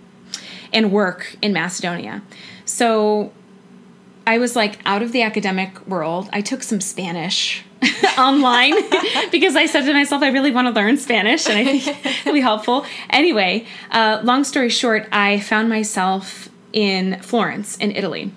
and 0.74 0.92
work 0.92 1.38
in 1.42 1.54
Macedonia. 1.54 2.22
So 2.66 3.32
I 4.28 4.38
was 4.38 4.58
like 4.58 4.80
out 4.86 5.02
of 5.02 5.14
the 5.14 5.22
academic 5.22 5.88
world. 5.88 6.30
I 6.34 6.42
took 6.42 6.64
some 6.64 6.82
Spanish 6.82 7.64
online 8.18 8.74
because 9.32 9.56
I 9.56 9.68
said 9.68 9.86
to 9.86 9.94
myself, 9.94 10.22
I 10.22 10.30
really 10.30 10.52
want 10.52 10.68
to 10.68 10.74
learn 10.74 10.98
Spanish 10.98 11.48
and 11.48 11.58
I 11.58 11.64
think 11.64 12.06
it'll 12.22 12.34
be 12.34 12.42
helpful. 12.42 12.86
Anyway, 13.10 13.66
uh, 13.92 14.20
long 14.24 14.44
story 14.44 14.70
short, 14.70 15.08
I 15.14 15.40
found 15.40 15.70
myself 15.70 16.50
in 16.74 17.22
Florence, 17.22 17.78
in 17.78 17.92
Italy 17.92 18.34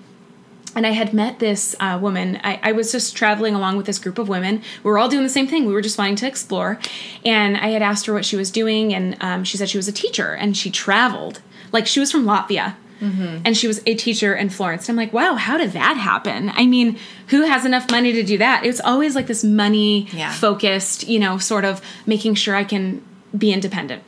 and 0.77 0.85
I 0.85 0.91
had 0.91 1.11
met 1.13 1.39
this 1.39 1.75
uh, 1.79 1.97
woman. 1.99 2.39
I, 2.43 2.59
I 2.61 2.71
was 2.71 2.91
just 2.91 3.17
traveling 3.17 3.55
along 3.55 3.77
with 3.77 3.87
this 3.87 3.97
group 3.97 4.19
of 4.19 4.29
women. 4.29 4.61
We 4.83 4.91
were 4.91 4.99
all 4.99 5.09
doing 5.09 5.23
the 5.23 5.29
same 5.29 5.47
thing. 5.47 5.65
We 5.65 5.73
were 5.73 5.81
just 5.81 5.97
wanting 5.97 6.15
to 6.17 6.27
explore. 6.27 6.79
And 7.25 7.57
I 7.57 7.69
had 7.69 7.81
asked 7.81 8.05
her 8.05 8.13
what 8.13 8.25
she 8.25 8.35
was 8.37 8.51
doing, 8.51 8.93
and 8.93 9.17
um, 9.19 9.43
she 9.43 9.57
said 9.57 9.69
she 9.69 9.77
was 9.77 9.87
a 9.87 9.91
teacher 9.91 10.33
and 10.33 10.55
she 10.55 10.69
traveled. 10.69 11.41
Like 11.71 11.87
she 11.87 11.99
was 11.99 12.11
from 12.11 12.25
Latvia. 12.25 12.75
And 12.99 13.55
she 13.55 13.67
was 13.67 13.79
a 13.85 13.93
teacher 13.93 14.33
in 14.35 14.49
Florence. 14.49 14.89
And 14.89 14.99
I'm 14.99 15.05
like, 15.05 15.13
wow, 15.13 15.35
how 15.35 15.55
did 15.57 15.73
that 15.73 15.97
happen? 15.97 16.49
I 16.55 16.65
mean, 16.65 16.97
who 17.27 17.41
has 17.43 17.63
enough 17.63 17.91
money 17.91 18.11
to 18.13 18.23
do 18.23 18.39
that? 18.39 18.65
It's 18.65 18.81
always 18.81 19.13
like 19.13 19.27
this 19.27 19.43
money 19.43 20.07
Yeah. 20.11 20.31
focused, 20.31 21.07
you 21.07 21.19
know, 21.19 21.37
sort 21.37 21.63
of 21.63 21.79
making 22.07 22.33
sure 22.35 22.55
I 22.55 22.63
can 22.63 23.03
be 23.37 23.51
independent. 23.53 24.01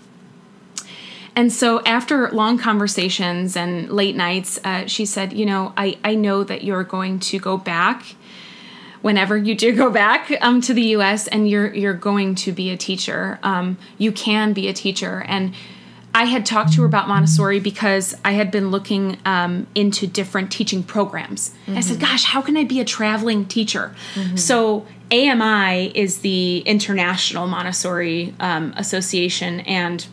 And 1.39 1.53
so 1.53 1.81
after 1.85 2.29
long 2.31 2.57
conversations 2.57 3.55
and 3.55 3.89
late 3.89 4.13
nights, 4.13 4.59
uh, 4.65 4.87
she 4.87 5.05
said, 5.05 5.31
You 5.31 5.45
know, 5.45 5.71
I, 5.77 5.97
I 6.03 6.15
know 6.15 6.43
that 6.43 6.65
you're 6.65 6.83
going 6.83 7.17
to 7.19 7.39
go 7.39 7.55
back 7.55 8.03
whenever 9.01 9.37
you 9.37 9.55
do 9.55 9.73
go 9.73 9.89
back 9.89 10.33
um, 10.41 10.59
to 10.59 10.73
the 10.73 10.81
US 10.97 11.27
and 11.27 11.49
you're, 11.49 11.73
you're 11.73 11.93
going 11.93 12.35
to 12.35 12.51
be 12.51 12.71
a 12.71 12.75
teacher. 12.75 13.39
Um, 13.41 13.77
you 13.97 14.11
can 14.11 14.51
be 14.51 14.67
a 14.67 14.73
teacher. 14.73 15.23
And 15.29 15.53
I 16.13 16.25
had 16.25 16.45
talked 16.45 16.73
to 16.73 16.81
her 16.81 16.85
about 16.85 17.07
Montessori 17.07 17.61
because 17.61 18.17
I 18.25 18.33
had 18.33 18.51
been 18.51 18.69
looking 18.69 19.17
um, 19.23 19.65
into 19.73 20.07
different 20.07 20.51
teaching 20.51 20.83
programs. 20.83 21.51
Mm-hmm. 21.51 21.77
I 21.77 21.79
said, 21.79 22.01
Gosh, 22.01 22.25
how 22.25 22.41
can 22.41 22.57
I 22.57 22.65
be 22.65 22.81
a 22.81 22.85
traveling 22.85 23.45
teacher? 23.45 23.95
Mm-hmm. 24.13 24.35
So, 24.35 24.85
AMI 25.09 25.97
is 25.97 26.19
the 26.19 26.59
International 26.59 27.47
Montessori 27.47 28.35
um, 28.41 28.73
Association, 28.75 29.61
and 29.61 30.05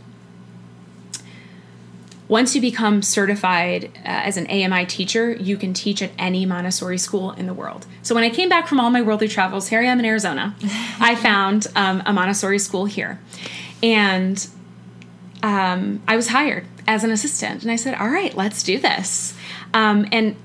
once 2.28 2.54
you 2.54 2.60
become 2.60 3.02
certified 3.02 3.84
uh, 3.84 4.00
as 4.04 4.36
an 4.36 4.46
AMI 4.48 4.86
teacher, 4.86 5.32
you 5.32 5.56
can 5.56 5.72
teach 5.72 6.02
at 6.02 6.10
any 6.18 6.44
Montessori 6.44 6.98
school 6.98 7.32
in 7.32 7.46
the 7.46 7.54
world. 7.54 7.86
So 8.02 8.14
when 8.14 8.24
I 8.24 8.30
came 8.30 8.48
back 8.48 8.66
from 8.66 8.80
all 8.80 8.90
my 8.90 9.02
worldly 9.02 9.28
travels, 9.28 9.68
here 9.68 9.80
I 9.80 9.84
am 9.84 9.98
in 9.98 10.04
Arizona, 10.04 10.56
I 11.00 11.14
found 11.14 11.66
um, 11.76 12.02
a 12.04 12.12
Montessori 12.12 12.58
school 12.58 12.86
here. 12.86 13.20
And 13.82 14.46
um, 15.42 16.02
I 16.08 16.16
was 16.16 16.28
hired 16.28 16.66
as 16.88 17.04
an 17.04 17.10
assistant. 17.10 17.62
And 17.62 17.70
I 17.70 17.76
said, 17.76 17.94
all 17.94 18.08
right, 18.08 18.34
let's 18.36 18.62
do 18.62 18.78
this. 18.78 19.34
Um, 19.74 20.06
and 20.10 20.36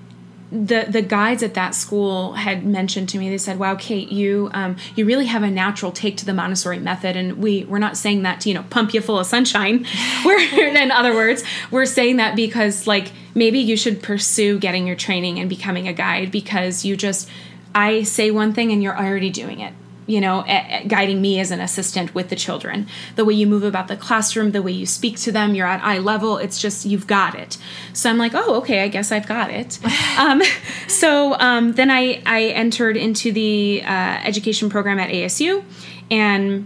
the 0.51 0.85
the 0.89 1.01
guides 1.01 1.43
at 1.43 1.53
that 1.53 1.73
school 1.73 2.33
had 2.33 2.65
mentioned 2.65 3.07
to 3.09 3.17
me 3.17 3.29
they 3.29 3.37
said 3.37 3.57
wow 3.57 3.75
kate 3.75 4.11
you 4.11 4.49
um, 4.53 4.75
you 4.95 5.05
really 5.05 5.27
have 5.27 5.43
a 5.43 5.49
natural 5.49 5.91
take 5.91 6.17
to 6.17 6.25
the 6.25 6.33
montessori 6.33 6.79
method. 6.79 7.15
And 7.15 7.37
we 7.37 7.63
we're 7.65 7.79
not 7.79 7.97
saying 7.97 8.23
that 8.23 8.41
to 8.41 8.49
you 8.49 8.55
know 8.55 8.65
pump 8.69 8.93
you 8.93 9.01
full 9.01 9.19
of 9.19 9.25
sunshine. 9.25 9.85
We're 10.25 10.39
in 10.75 10.91
other 10.91 11.13
words 11.13 11.43
we're 11.69 11.85
saying 11.85 12.17
that 12.17 12.35
because 12.35 12.87
like 12.87 13.11
maybe 13.35 13.59
you 13.59 13.77
should 13.77 14.01
pursue 14.01 14.59
getting 14.59 14.87
your 14.87 14.95
training 14.95 15.39
and 15.39 15.49
becoming 15.49 15.87
a 15.87 15.93
guide 15.93 16.31
because 16.31 16.85
you 16.85 16.97
just 16.97 17.29
i 17.73 18.03
say 18.03 18.31
one 18.31 18.53
thing 18.53 18.71
and 18.71 18.81
you're 18.81 18.97
already 18.97 19.29
doing 19.29 19.59
it 19.59 19.73
you 20.07 20.19
know, 20.19 20.43
guiding 20.87 21.21
me 21.21 21.39
as 21.39 21.51
an 21.51 21.59
assistant 21.59 22.13
with 22.15 22.29
the 22.29 22.35
children. 22.35 22.87
The 23.15 23.23
way 23.23 23.33
you 23.33 23.47
move 23.47 23.63
about 23.63 23.87
the 23.87 23.95
classroom, 23.95 24.51
the 24.51 24.61
way 24.61 24.71
you 24.71 24.85
speak 24.85 25.17
to 25.19 25.31
them, 25.31 25.55
you're 25.55 25.67
at 25.67 25.83
eye 25.83 25.99
level. 25.99 26.37
It's 26.37 26.59
just 26.59 26.85
you've 26.85 27.07
got 27.07 27.35
it. 27.35 27.57
So 27.93 28.09
I'm 28.09 28.17
like, 28.17 28.33
oh, 28.33 28.55
okay, 28.55 28.83
I 28.83 28.87
guess 28.87 29.11
I've 29.11 29.27
got 29.27 29.51
it. 29.51 29.79
um, 30.17 30.41
so 30.87 31.35
um, 31.35 31.73
then 31.73 31.91
I 31.91 32.21
I 32.25 32.45
entered 32.45 32.97
into 32.97 33.31
the 33.31 33.83
uh, 33.85 34.19
education 34.23 34.69
program 34.69 34.99
at 34.99 35.09
ASU, 35.09 35.63
and 36.09 36.65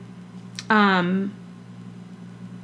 um, 0.69 1.33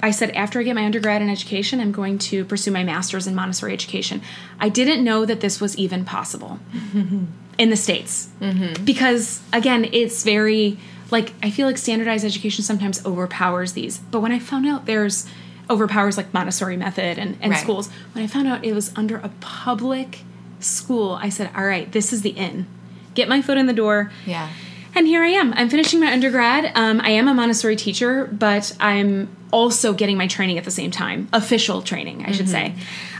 I 0.01 0.11
said, 0.11 0.31
after 0.31 0.59
I 0.59 0.63
get 0.63 0.73
my 0.73 0.85
undergrad 0.85 1.21
in 1.21 1.29
education, 1.29 1.79
I'm 1.79 1.91
going 1.91 2.17
to 2.19 2.43
pursue 2.45 2.71
my 2.71 2.83
master's 2.83 3.27
in 3.27 3.35
Montessori 3.35 3.73
education. 3.73 4.21
I 4.59 4.69
didn't 4.69 5.03
know 5.03 5.25
that 5.25 5.41
this 5.41 5.61
was 5.61 5.77
even 5.77 6.05
possible. 6.05 6.59
in 7.61 7.69
the 7.69 7.77
states. 7.77 8.27
Mm-hmm. 8.41 8.83
because 8.83 9.39
again 9.53 9.87
it's 9.93 10.23
very 10.23 10.79
like 11.11 11.31
i 11.43 11.51
feel 11.51 11.67
like 11.67 11.77
standardized 11.77 12.25
education 12.25 12.63
sometimes 12.63 13.05
overpowers 13.05 13.73
these. 13.73 13.99
But 13.99 14.21
when 14.21 14.31
i 14.31 14.39
found 14.39 14.65
out 14.65 14.87
there's 14.87 15.27
overpowers 15.69 16.17
like 16.17 16.33
montessori 16.33 16.75
method 16.75 17.19
and, 17.19 17.37
and 17.39 17.51
right. 17.51 17.61
schools 17.61 17.89
when 18.13 18.23
i 18.23 18.27
found 18.27 18.47
out 18.47 18.65
it 18.65 18.73
was 18.73 18.91
under 18.95 19.17
a 19.17 19.29
public 19.39 20.23
school 20.59 21.13
i 21.21 21.29
said 21.29 21.49
all 21.55 21.63
right 21.63 21.91
this 21.91 22.11
is 22.11 22.23
the 22.23 22.31
in. 22.31 22.65
Get 23.13 23.29
my 23.29 23.41
foot 23.41 23.57
in 23.57 23.67
the 23.67 23.73
door. 23.73 24.11
Yeah. 24.25 24.49
And 24.95 25.05
here 25.05 25.21
i 25.21 25.27
am. 25.27 25.53
I'm 25.53 25.69
finishing 25.69 25.99
my 25.99 26.11
undergrad. 26.11 26.71
Um, 26.73 26.99
i 27.01 27.11
am 27.11 27.27
a 27.27 27.33
montessori 27.33 27.75
teacher 27.75 28.25
but 28.25 28.75
i'm 28.79 29.29
also 29.51 29.93
getting 29.93 30.17
my 30.17 30.25
training 30.25 30.57
at 30.57 30.63
the 30.63 30.71
same 30.71 30.89
time. 30.89 31.29
Official 31.31 31.83
training 31.83 32.21
i 32.21 32.23
mm-hmm. 32.23 32.33
should 32.33 32.49
say. 32.49 32.73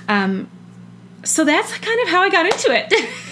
Um, 0.09 0.49
so 1.23 1.45
that's 1.45 1.71
kind 1.77 1.99
of 2.01 2.09
how 2.09 2.21
i 2.21 2.29
got 2.29 2.45
into 2.45 2.71
it 2.71 2.91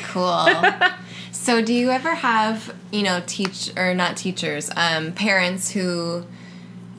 Cool. 0.10 0.48
so, 1.32 1.62
do 1.62 1.72
you 1.74 1.92
ever 1.92 2.16
have, 2.16 2.74
you 2.92 3.04
know, 3.04 3.22
teach 3.28 3.72
or 3.78 3.94
not 3.94 4.18
teachers, 4.18 4.72
um, 4.76 5.12
parents 5.14 5.70
who 5.72 6.26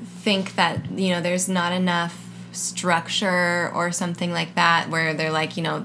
think 0.04 0.54
that, 0.54 0.90
you 0.92 1.10
know, 1.10 1.20
there's 1.20 1.48
not 1.48 1.72
enough 1.72 2.28
structure 2.52 3.70
or 3.74 3.90
something 3.90 4.32
like 4.32 4.54
that 4.54 4.90
where 4.90 5.12
they're 5.14 5.32
like, 5.32 5.56
you 5.56 5.62
know, 5.62 5.84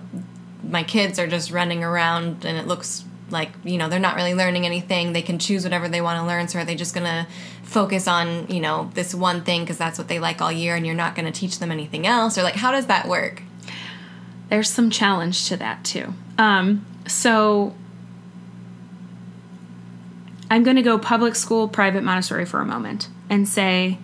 my 0.63 0.83
kids 0.83 1.17
are 1.17 1.27
just 1.27 1.51
running 1.51 1.83
around 1.83 2.45
and 2.45 2.57
it 2.57 2.67
looks 2.67 3.03
like, 3.31 3.49
you 3.63 3.77
know, 3.77 3.89
they're 3.89 3.99
not 3.99 4.15
really 4.15 4.35
learning 4.35 4.67
anything. 4.67 5.13
They 5.13 5.23
can 5.23 5.39
choose 5.39 5.63
whatever 5.63 5.89
they 5.89 6.01
want 6.01 6.19
to 6.19 6.27
learn. 6.27 6.47
So, 6.47 6.59
are 6.59 6.65
they 6.65 6.75
just 6.75 6.93
going 6.93 7.07
to 7.07 7.25
focus 7.63 8.07
on, 8.07 8.47
you 8.49 8.61
know, 8.61 8.91
this 8.93 9.15
one 9.15 9.41
thing 9.41 9.61
because 9.61 9.79
that's 9.79 9.97
what 9.97 10.09
they 10.09 10.19
like 10.19 10.41
all 10.43 10.51
year 10.51 10.75
and 10.75 10.85
you're 10.85 10.93
not 10.93 11.15
going 11.15 11.25
to 11.25 11.39
teach 11.39 11.57
them 11.57 11.71
anything 11.71 12.05
else? 12.05 12.37
Or, 12.37 12.43
like, 12.43 12.55
how 12.55 12.71
does 12.71 12.85
that 12.85 13.07
work? 13.07 13.41
There's 14.49 14.69
some 14.69 14.89
challenge 14.89 15.47
to 15.49 15.57
that 15.57 15.83
too. 15.83 16.13
Um, 16.37 16.85
so 17.07 17.75
I'm 20.49 20.63
going 20.63 20.75
to 20.75 20.83
go 20.83 20.97
public 20.97 21.35
school, 21.35 21.67
private 21.67 22.03
Montessori 22.03 22.45
for 22.45 22.61
a 22.61 22.65
moment 22.65 23.09
and 23.29 23.47
say 23.47 23.97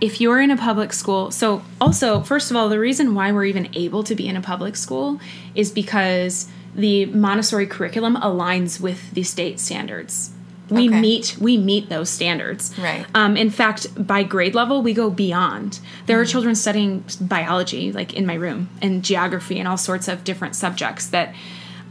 if 0.00 0.20
you're 0.20 0.40
in 0.40 0.50
a 0.50 0.56
public 0.56 0.92
school, 0.92 1.30
so 1.30 1.62
also, 1.80 2.22
first 2.22 2.50
of 2.50 2.56
all, 2.56 2.68
the 2.68 2.78
reason 2.78 3.14
why 3.14 3.32
we're 3.32 3.44
even 3.44 3.68
able 3.74 4.02
to 4.04 4.14
be 4.14 4.26
in 4.26 4.36
a 4.36 4.40
public 4.40 4.76
school 4.76 5.20
is 5.54 5.70
because 5.70 6.48
the 6.74 7.06
Montessori 7.06 7.66
curriculum 7.66 8.16
aligns 8.16 8.80
with 8.80 9.12
the 9.12 9.22
state 9.22 9.60
standards 9.60 10.30
we 10.70 10.88
okay. 10.88 11.00
meet 11.00 11.36
we 11.40 11.56
meet 11.56 11.88
those 11.88 12.08
standards 12.08 12.76
right 12.78 13.06
um, 13.14 13.36
in 13.36 13.50
fact 13.50 14.06
by 14.06 14.22
grade 14.22 14.54
level 14.54 14.82
we 14.82 14.94
go 14.94 15.10
beyond 15.10 15.80
there 16.06 16.16
mm. 16.16 16.22
are 16.22 16.24
children 16.24 16.54
studying 16.54 17.04
biology 17.20 17.92
like 17.92 18.14
in 18.14 18.24
my 18.24 18.34
room 18.34 18.68
and 18.80 19.02
geography 19.02 19.58
and 19.58 19.66
all 19.66 19.76
sorts 19.76 20.08
of 20.08 20.24
different 20.24 20.54
subjects 20.54 21.08
that 21.08 21.34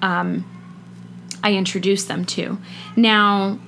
um, 0.02 0.46
i 1.44 1.54
introduce 1.54 2.06
them 2.06 2.26
to 2.26 2.58
now 2.96 3.60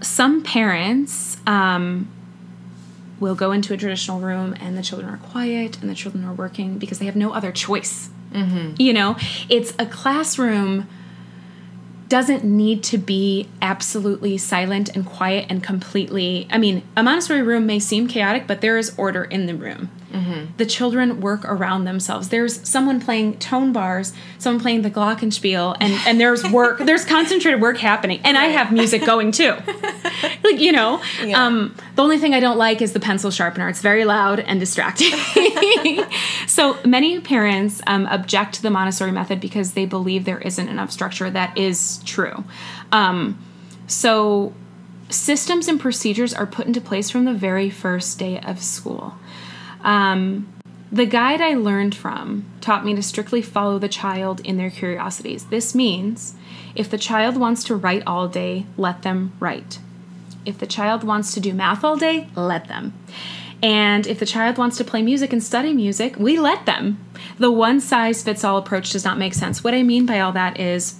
some 0.00 0.42
parents 0.42 1.36
um, 1.46 2.10
will 3.20 3.36
go 3.36 3.52
into 3.52 3.72
a 3.72 3.76
traditional 3.76 4.18
room 4.18 4.52
and 4.58 4.76
the 4.76 4.82
children 4.82 5.08
are 5.08 5.18
quiet 5.18 5.80
and 5.80 5.88
the 5.88 5.94
children 5.94 6.24
are 6.24 6.34
working 6.34 6.76
because 6.76 6.98
they 6.98 7.06
have 7.06 7.14
no 7.14 7.32
other 7.32 7.52
choice 7.52 8.10
mm-hmm. 8.32 8.74
you 8.78 8.92
know 8.92 9.16
it's 9.48 9.72
a 9.78 9.86
classroom 9.86 10.88
doesn't 12.12 12.44
need 12.44 12.82
to 12.82 12.98
be 12.98 13.48
absolutely 13.62 14.36
silent 14.36 14.94
and 14.94 15.06
quiet 15.06 15.46
and 15.48 15.62
completely. 15.62 16.46
I 16.50 16.58
mean, 16.58 16.82
a 16.94 17.02
Montessori 17.02 17.40
room 17.40 17.64
may 17.64 17.78
seem 17.78 18.06
chaotic, 18.06 18.46
but 18.46 18.60
there 18.60 18.76
is 18.76 18.94
order 18.98 19.24
in 19.24 19.46
the 19.46 19.54
room. 19.54 19.88
Mm-hmm. 20.12 20.56
The 20.58 20.66
children 20.66 21.20
work 21.20 21.44
around 21.44 21.84
themselves. 21.84 22.28
There's 22.28 22.68
someone 22.68 23.00
playing 23.00 23.38
tone 23.38 23.72
bars, 23.72 24.12
someone 24.38 24.60
playing 24.60 24.82
the 24.82 24.90
glockenspiel, 24.90 25.76
and 25.80 25.94
and 26.06 26.20
there's 26.20 26.48
work. 26.50 26.78
there's 26.84 27.04
concentrated 27.04 27.60
work 27.60 27.78
happening, 27.78 28.20
and 28.24 28.36
right. 28.36 28.44
I 28.44 28.48
have 28.48 28.72
music 28.72 29.04
going 29.06 29.32
too. 29.32 29.56
like 30.44 30.60
you 30.60 30.72
know, 30.72 31.02
yeah. 31.24 31.46
um, 31.46 31.74
the 31.96 32.02
only 32.02 32.18
thing 32.18 32.34
I 32.34 32.40
don't 32.40 32.58
like 32.58 32.82
is 32.82 32.92
the 32.92 33.00
pencil 33.00 33.30
sharpener. 33.30 33.68
It's 33.68 33.80
very 33.80 34.04
loud 34.04 34.40
and 34.40 34.60
distracting. 34.60 35.12
so 36.46 36.78
many 36.84 37.20
parents 37.20 37.80
um, 37.86 38.06
object 38.06 38.54
to 38.54 38.62
the 38.62 38.70
Montessori 38.70 39.12
method 39.12 39.40
because 39.40 39.72
they 39.72 39.86
believe 39.86 40.24
there 40.24 40.40
isn't 40.40 40.68
enough 40.68 40.90
structure. 40.90 41.30
That 41.30 41.56
is 41.56 42.02
true. 42.04 42.44
Um, 42.90 43.38
so 43.86 44.52
systems 45.08 45.68
and 45.68 45.78
procedures 45.80 46.32
are 46.34 46.46
put 46.46 46.66
into 46.66 46.80
place 46.80 47.10
from 47.10 47.24
the 47.24 47.34
very 47.34 47.70
first 47.70 48.18
day 48.18 48.40
of 48.40 48.62
school. 48.62 49.14
Um, 49.82 50.52
the 50.92 51.06
guide 51.06 51.40
I 51.40 51.54
learned 51.54 51.94
from 51.94 52.44
taught 52.60 52.84
me 52.84 52.94
to 52.94 53.02
strictly 53.02 53.40
follow 53.40 53.78
the 53.78 53.88
child 53.88 54.40
in 54.40 54.58
their 54.58 54.70
curiosities. 54.70 55.46
This 55.46 55.74
means 55.74 56.34
if 56.74 56.90
the 56.90 56.98
child 56.98 57.38
wants 57.38 57.64
to 57.64 57.74
write 57.74 58.02
all 58.06 58.28
day, 58.28 58.66
let 58.76 59.02
them 59.02 59.32
write. 59.40 59.78
If 60.44 60.58
the 60.58 60.66
child 60.66 61.02
wants 61.02 61.32
to 61.32 61.40
do 61.40 61.54
math 61.54 61.82
all 61.82 61.96
day, 61.96 62.28
let 62.36 62.68
them. 62.68 62.92
And 63.62 64.06
if 64.06 64.18
the 64.18 64.26
child 64.26 64.58
wants 64.58 64.76
to 64.76 64.84
play 64.84 65.00
music 65.00 65.32
and 65.32 65.42
study 65.42 65.72
music, 65.72 66.16
we 66.18 66.38
let 66.38 66.66
them. 66.66 67.02
The 67.38 67.50
one 67.50 67.80
size 67.80 68.22
fits 68.22 68.44
all 68.44 68.58
approach 68.58 68.90
does 68.92 69.04
not 69.04 69.18
make 69.18 69.32
sense. 69.32 69.64
What 69.64 69.72
I 69.72 69.82
mean 69.82 70.04
by 70.04 70.20
all 70.20 70.32
that 70.32 70.60
is, 70.60 70.98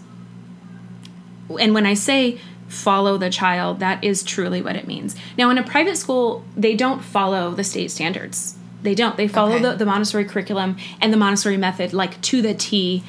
and 1.60 1.74
when 1.74 1.84
I 1.84 1.92
say 1.92 2.40
follow 2.66 3.18
the 3.18 3.28
child, 3.28 3.78
that 3.80 4.02
is 4.02 4.22
truly 4.22 4.62
what 4.62 4.76
it 4.76 4.86
means. 4.86 5.16
Now, 5.36 5.50
in 5.50 5.58
a 5.58 5.62
private 5.62 5.98
school, 5.98 6.44
they 6.56 6.74
don't 6.74 7.02
follow 7.02 7.50
the 7.50 7.64
state 7.64 7.90
standards 7.90 8.56
they 8.82 8.94
don't. 8.94 9.16
They 9.16 9.28
follow 9.28 9.54
okay. 9.54 9.62
the, 9.62 9.76
the 9.76 9.86
Montessori 9.86 10.24
curriculum 10.24 10.76
and 11.00 11.12
the 11.12 11.16
Montessori 11.16 11.56
method 11.56 11.92
like 11.92 12.20
to 12.22 12.42
the 12.42 12.54
T 12.54 13.02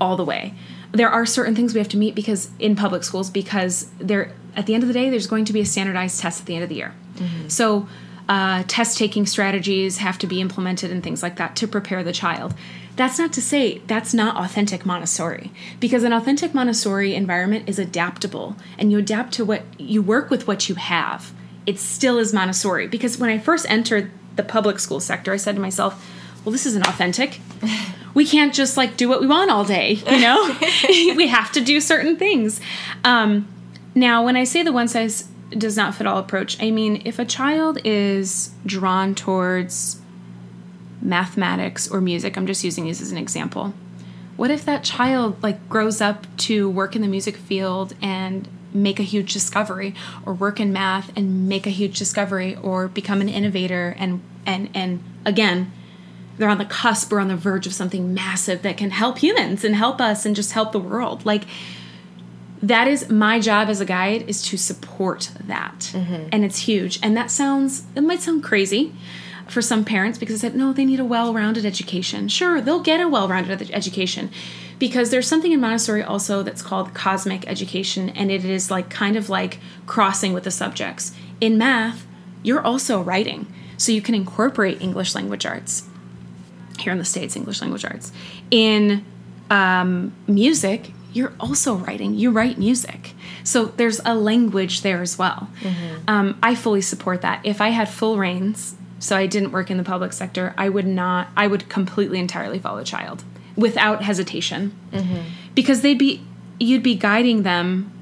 all 0.00 0.16
the 0.16 0.24
way. 0.24 0.54
There 0.92 1.10
are 1.10 1.26
certain 1.26 1.54
things 1.54 1.74
we 1.74 1.78
have 1.78 1.88
to 1.88 1.96
meet 1.96 2.14
because 2.14 2.50
in 2.58 2.76
public 2.76 3.04
schools 3.04 3.30
because 3.30 3.90
there 3.98 4.32
at 4.56 4.66
the 4.66 4.74
end 4.74 4.82
of 4.82 4.88
the 4.88 4.94
day 4.94 5.10
there's 5.10 5.26
going 5.26 5.44
to 5.46 5.52
be 5.52 5.60
a 5.60 5.66
standardized 5.66 6.20
test 6.20 6.40
at 6.40 6.46
the 6.46 6.54
end 6.54 6.62
of 6.62 6.68
the 6.68 6.76
year. 6.76 6.94
Mm-hmm. 7.16 7.48
So 7.48 7.88
uh, 8.28 8.62
test 8.68 8.98
taking 8.98 9.26
strategies 9.26 9.98
have 9.98 10.18
to 10.18 10.26
be 10.26 10.40
implemented 10.40 10.90
and 10.90 11.02
things 11.02 11.22
like 11.22 11.36
that 11.36 11.56
to 11.56 11.66
prepare 11.66 12.04
the 12.04 12.12
child. 12.12 12.54
That's 12.96 13.18
not 13.18 13.32
to 13.34 13.42
say 13.42 13.78
that's 13.86 14.12
not 14.12 14.36
authentic 14.36 14.84
Montessori 14.84 15.52
because 15.78 16.02
an 16.04 16.12
authentic 16.12 16.52
Montessori 16.52 17.14
environment 17.14 17.68
is 17.68 17.78
adaptable 17.78 18.56
and 18.76 18.90
you 18.90 18.98
adapt 18.98 19.32
to 19.34 19.44
what 19.44 19.62
you 19.78 20.02
work 20.02 20.30
with 20.30 20.46
what 20.46 20.68
you 20.68 20.74
have. 20.74 21.32
It 21.64 21.78
still 21.78 22.18
is 22.18 22.32
Montessori 22.32 22.88
because 22.88 23.18
when 23.18 23.30
I 23.30 23.38
first 23.38 23.66
entered 23.70 24.10
the 24.38 24.42
public 24.42 24.78
school 24.78 25.00
sector, 25.00 25.34
I 25.34 25.36
said 25.36 25.56
to 25.56 25.60
myself, 25.60 26.02
well, 26.44 26.52
this 26.52 26.64
isn't 26.64 26.86
authentic. 26.88 27.40
We 28.14 28.24
can't 28.24 28.54
just 28.54 28.78
like 28.78 28.96
do 28.96 29.08
what 29.08 29.20
we 29.20 29.26
want 29.26 29.50
all 29.50 29.64
day, 29.64 29.92
you 29.92 30.20
know? 30.20 30.56
we 30.88 31.26
have 31.26 31.52
to 31.52 31.60
do 31.60 31.78
certain 31.78 32.16
things. 32.16 32.60
Um, 33.04 33.46
now, 33.94 34.24
when 34.24 34.36
I 34.36 34.44
say 34.44 34.62
the 34.62 34.72
one 34.72 34.88
size 34.88 35.28
does 35.50 35.76
not 35.76 35.94
fit 35.94 36.06
all 36.06 36.18
approach. 36.18 36.62
I 36.62 36.70
mean, 36.70 37.02
if 37.04 37.18
a 37.18 37.24
child 37.24 37.78
is 37.84 38.50
drawn 38.66 39.14
towards 39.14 40.00
mathematics 41.00 41.88
or 41.88 42.00
music, 42.00 42.36
I'm 42.36 42.46
just 42.46 42.64
using 42.64 42.84
these 42.84 43.00
as 43.00 43.12
an 43.12 43.18
example. 43.18 43.72
What 44.36 44.50
if 44.50 44.64
that 44.66 44.84
child 44.84 45.42
like 45.42 45.68
grows 45.68 46.00
up 46.00 46.26
to 46.38 46.68
work 46.68 46.94
in 46.94 47.02
the 47.02 47.08
music 47.08 47.36
field 47.36 47.94
and 48.00 48.48
make 48.72 49.00
a 49.00 49.02
huge 49.02 49.32
discovery 49.32 49.94
or 50.26 50.34
work 50.34 50.60
in 50.60 50.72
math 50.72 51.10
and 51.16 51.48
make 51.48 51.66
a 51.66 51.70
huge 51.70 51.98
discovery 51.98 52.56
or 52.56 52.88
become 52.88 53.20
an 53.20 53.28
innovator 53.28 53.94
and 53.98 54.20
and 54.46 54.68
and 54.74 55.02
again 55.24 55.72
they're 56.38 56.48
on 56.48 56.58
the 56.58 56.64
cusp 56.64 57.12
or 57.12 57.20
on 57.20 57.28
the 57.28 57.36
verge 57.36 57.66
of 57.66 57.74
something 57.74 58.14
massive 58.14 58.62
that 58.62 58.76
can 58.76 58.90
help 58.90 59.18
humans 59.18 59.64
and 59.64 59.74
help 59.74 60.00
us 60.00 60.24
and 60.24 60.36
just 60.36 60.52
help 60.52 60.72
the 60.72 60.78
world. 60.78 61.26
Like 61.26 61.44
that 62.62 62.88
is 62.88 63.10
my 63.10 63.40
job 63.40 63.68
as 63.68 63.80
a 63.80 63.84
guide 63.84 64.22
is 64.28 64.42
to 64.42 64.56
support 64.56 65.30
that. 65.40 65.90
Mm-hmm. 65.92 66.28
and 66.32 66.44
it's 66.44 66.60
huge. 66.60 66.98
And 67.02 67.16
that 67.16 67.30
sounds 67.30 67.84
it 67.94 68.02
might 68.02 68.20
sound 68.20 68.42
crazy 68.42 68.94
for 69.50 69.62
some 69.62 69.84
parents 69.84 70.18
because 70.18 70.36
I 70.36 70.48
said 70.48 70.56
no 70.56 70.72
they 70.72 70.84
need 70.84 71.00
a 71.00 71.04
well-rounded 71.04 71.64
education 71.64 72.28
sure 72.28 72.60
they'll 72.60 72.80
get 72.80 73.00
a 73.00 73.08
well-rounded 73.08 73.70
education 73.70 74.30
because 74.78 75.10
there's 75.10 75.26
something 75.26 75.52
in 75.52 75.60
Montessori 75.60 76.02
also 76.02 76.42
that's 76.42 76.62
called 76.62 76.94
cosmic 76.94 77.46
education, 77.48 78.10
and 78.10 78.30
it 78.30 78.44
is 78.44 78.70
like 78.70 78.90
kind 78.90 79.16
of 79.16 79.28
like 79.28 79.58
crossing 79.86 80.32
with 80.32 80.44
the 80.44 80.50
subjects. 80.50 81.12
In 81.40 81.58
math, 81.58 82.06
you're 82.42 82.64
also 82.64 83.00
writing, 83.00 83.52
so 83.76 83.92
you 83.92 84.02
can 84.02 84.14
incorporate 84.14 84.80
English 84.80 85.14
language 85.14 85.44
arts. 85.44 85.88
Here 86.78 86.92
in 86.92 86.98
the 86.98 87.04
States, 87.04 87.34
English 87.34 87.60
language 87.60 87.84
arts. 87.84 88.12
In 88.50 89.04
um, 89.50 90.14
music, 90.28 90.92
you're 91.12 91.32
also 91.40 91.74
writing. 91.74 92.14
You 92.14 92.30
write 92.30 92.58
music. 92.58 93.14
So 93.42 93.64
there's 93.64 94.00
a 94.04 94.14
language 94.14 94.82
there 94.82 95.02
as 95.02 95.18
well. 95.18 95.48
Mm-hmm. 95.60 96.04
Um, 96.06 96.38
I 96.40 96.54
fully 96.54 96.82
support 96.82 97.22
that. 97.22 97.40
If 97.44 97.60
I 97.60 97.70
had 97.70 97.88
full 97.88 98.16
reins, 98.16 98.76
so 98.98 99.16
I 99.16 99.26
didn't 99.26 99.52
work 99.52 99.70
in 99.70 99.76
the 99.76 99.84
public 99.84 100.12
sector, 100.12 100.54
I 100.56 100.68
would 100.68 100.86
not, 100.86 101.28
I 101.36 101.46
would 101.46 101.68
completely 101.68 102.18
entirely 102.18 102.58
follow 102.58 102.78
a 102.78 102.84
child 102.84 103.24
without 103.56 104.02
hesitation. 104.02 104.72
Mm-hmm. 104.92 105.20
because 105.54 105.82
they'd 105.82 105.98
be 105.98 106.22
you'd 106.60 106.82
be 106.82 106.94
guiding 106.94 107.42
them 107.42 107.92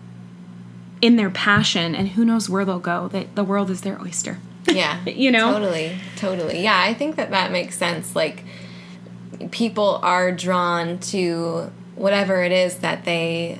in 1.03 1.17
their 1.17 1.31
passion 1.31 1.95
and 1.95 2.09
who 2.09 2.25
knows 2.25 2.49
where 2.49 2.65
they'll 2.65 2.79
go 2.79 3.09
that 3.09 3.35
the 3.35 3.45
world 3.45 3.71
is 3.71 3.83
their 3.83 4.01
oyster. 4.01 4.39
Yeah 4.67 5.05
you 5.07 5.31
know? 5.31 5.53
totally 5.53 5.97
totally. 6.17 6.63
Yeah 6.63 6.79
i 6.81 6.95
think 6.95 7.17
that 7.17 7.31
that 7.31 7.53
makes 7.53 7.77
sense. 7.77 8.15
Like 8.17 8.45
people 9.51 10.01
are 10.03 10.33
drawn 10.33 10.99
to 10.99 11.71
whatever 11.95 12.43
it 12.43 12.53
is 12.53 12.79
that 12.79 13.05
they 13.05 13.59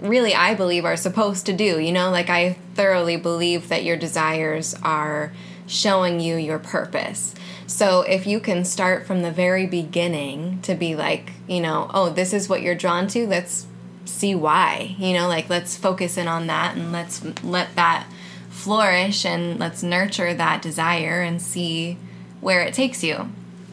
really 0.00 0.34
i 0.34 0.52
believe 0.54 0.84
are 0.84 0.96
supposed 0.96 1.46
to 1.46 1.52
do 1.52 1.78
you 1.78 1.92
know? 1.92 2.10
Like 2.10 2.30
i 2.30 2.54
thoroughly 2.74 3.16
believe 3.16 3.68
that 3.68 3.84
your 3.84 3.96
desires 3.96 4.74
are 4.82 5.32
showing 5.66 6.20
you 6.20 6.36
your 6.36 6.58
purpose 6.58 7.34
so 7.72 8.02
if 8.02 8.26
you 8.26 8.38
can 8.38 8.66
start 8.66 9.06
from 9.06 9.22
the 9.22 9.30
very 9.30 9.66
beginning 9.66 10.60
to 10.60 10.74
be 10.74 10.94
like, 10.94 11.32
you 11.48 11.58
know, 11.58 11.90
oh, 11.94 12.10
this 12.10 12.34
is 12.34 12.46
what 12.46 12.60
you're 12.60 12.74
drawn 12.74 13.06
to, 13.08 13.26
let's 13.26 13.66
see 14.04 14.34
why. 14.34 14.94
You 14.98 15.14
know, 15.14 15.26
like 15.26 15.48
let's 15.48 15.74
focus 15.74 16.18
in 16.18 16.28
on 16.28 16.48
that 16.48 16.76
and 16.76 16.92
let's 16.92 17.24
let 17.42 17.74
that 17.76 18.06
flourish 18.50 19.24
and 19.24 19.58
let's 19.58 19.82
nurture 19.82 20.34
that 20.34 20.60
desire 20.60 21.22
and 21.22 21.40
see 21.40 21.96
where 22.42 22.60
it 22.60 22.74
takes 22.74 23.02
you. 23.02 23.30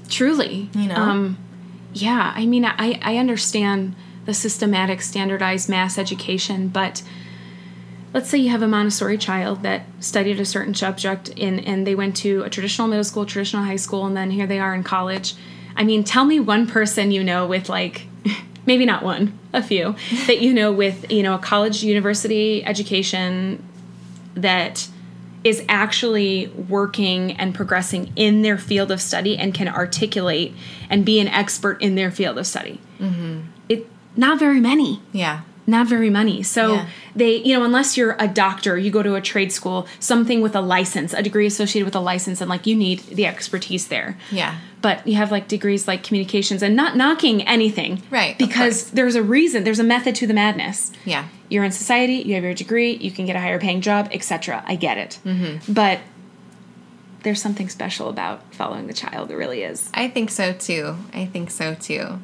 Truly. 0.08 0.70
You 0.74 0.88
know. 0.88 0.96
Um 0.96 1.38
yeah, 1.92 2.32
I 2.36 2.46
mean 2.46 2.64
I 2.64 3.00
I 3.02 3.18
understand 3.18 3.96
the 4.26 4.34
systematic 4.34 5.02
standardized 5.02 5.68
mass 5.68 5.98
education, 5.98 6.70
but 6.70 7.04
let's 8.14 8.30
say 8.30 8.38
you 8.38 8.50
have 8.50 8.62
a 8.62 8.68
Montessori 8.68 9.18
child 9.18 9.64
that 9.64 9.84
studied 10.00 10.40
a 10.40 10.46
certain 10.46 10.74
subject 10.74 11.30
in, 11.30 11.60
and 11.60 11.86
they 11.86 11.96
went 11.96 12.16
to 12.18 12.44
a 12.44 12.50
traditional 12.50 12.88
middle 12.88 13.04
school, 13.04 13.26
traditional 13.26 13.64
high 13.64 13.76
school, 13.76 14.06
and 14.06 14.16
then 14.16 14.32
here 14.32 14.48
they 14.48 14.60
are 14.60 14.74
in 14.74 14.84
college. 14.84 15.36
I 15.76 15.84
mean, 15.84 16.04
tell 16.04 16.26
me 16.26 16.40
one 16.40 16.68
person 16.68 17.12
you 17.12 17.24
know 17.24 17.46
with 17.46 17.70
like, 17.70 18.08
maybe 18.66 18.86
not 18.86 19.04
one, 19.04 19.38
a 19.54 19.62
few, 19.62 19.96
that 20.28 20.42
you 20.42 20.54
know 20.54 20.72
with, 20.72 21.12
you 21.12 21.24
know, 21.24 21.36
a 21.36 21.40
college 21.40 21.84
university 21.84 22.64
education 22.66 23.64
that 24.36 24.88
is 25.44 25.64
actually 25.70 26.48
working 26.48 27.32
and 27.34 27.56
progressing 27.56 28.12
in 28.18 28.42
their 28.42 28.58
field 28.58 28.92
of 28.92 29.02
study 29.02 29.38
and 29.38 29.54
can 29.54 29.70
articulate 29.70 30.54
and 30.90 31.06
be 31.06 31.20
an 31.20 31.30
expert 31.30 31.82
in 31.82 31.96
their 31.96 32.12
field 32.12 32.38
of 32.38 32.46
study. 32.46 32.82
Mm-hmm. 33.00 33.42
It 33.70 33.88
not 34.18 34.38
very 34.38 34.60
many. 34.60 35.02
Yeah 35.14 35.42
not 35.70 35.88
very 35.88 36.10
many. 36.10 36.44
So 36.44 36.74
yeah. 36.74 36.88
they, 37.16 37.38
you 37.38 37.58
know, 37.58 37.64
unless 37.64 37.96
you're 37.96 38.16
a 38.20 38.28
doctor, 38.28 38.78
you 38.78 38.92
go 38.92 39.04
to 39.04 39.16
a 39.16 39.22
trade 39.22 39.52
school, 39.52 39.88
something 40.00 40.42
with 40.42 40.56
a 40.56 40.62
license, 40.62 41.14
a 41.14 41.22
degree 41.22 41.46
associated 41.46 41.86
with 41.86 41.96
a 41.96 42.00
license, 42.00 42.42
and 42.42 42.50
like 42.50 42.66
you 42.66 42.76
need 42.76 43.00
the 43.02 43.26
expertise 43.26 43.88
there. 43.88 44.18
Yeah. 44.32 44.58
But 44.82 45.06
you 45.08 45.16
have 45.16 45.32
like 45.32 45.48
degrees 45.48 45.88
like 45.88 46.04
communications 46.04 46.64
and 46.64 46.76
not 46.76 46.96
knocking 46.96 47.42
anything. 47.44 48.02
Right. 48.10 48.38
Because 48.38 48.92
there's 48.92 49.16
a 49.16 49.24
reason, 49.24 49.64
there's 49.64 49.80
a 49.80 49.84
method 49.84 50.16
to 50.16 50.28
the 50.28 50.34
madness. 50.34 50.92
Yeah. 51.06 51.28
You're 51.50 51.64
in 51.64 51.72
society, 51.72 52.16
you 52.16 52.36
have 52.36 52.44
your 52.44 52.54
degree, 52.54 52.94
you 52.94 53.12
can 53.12 53.26
get 53.26 53.36
a 53.36 53.40
higher 53.40 53.60
paying 53.60 53.82
job, 53.82 54.10
etc. 54.12 54.64
I 54.66 54.76
get 54.76 54.98
it. 54.98 55.20
Mm-hmm. 55.26 55.74
But 55.74 56.00
there's 57.24 57.42
something 57.42 57.70
special 57.70 58.10
about 58.10 58.54
following 58.54 58.88
the 58.88 58.94
child. 58.94 59.30
It 59.32 59.36
really 59.36 59.64
is. 59.64 59.90
I 59.94 60.08
think 60.08 60.30
so 60.32 60.54
too. 60.54 60.96
I 61.14 61.26
think 61.26 61.52
so 61.52 61.76
too. 61.76 62.20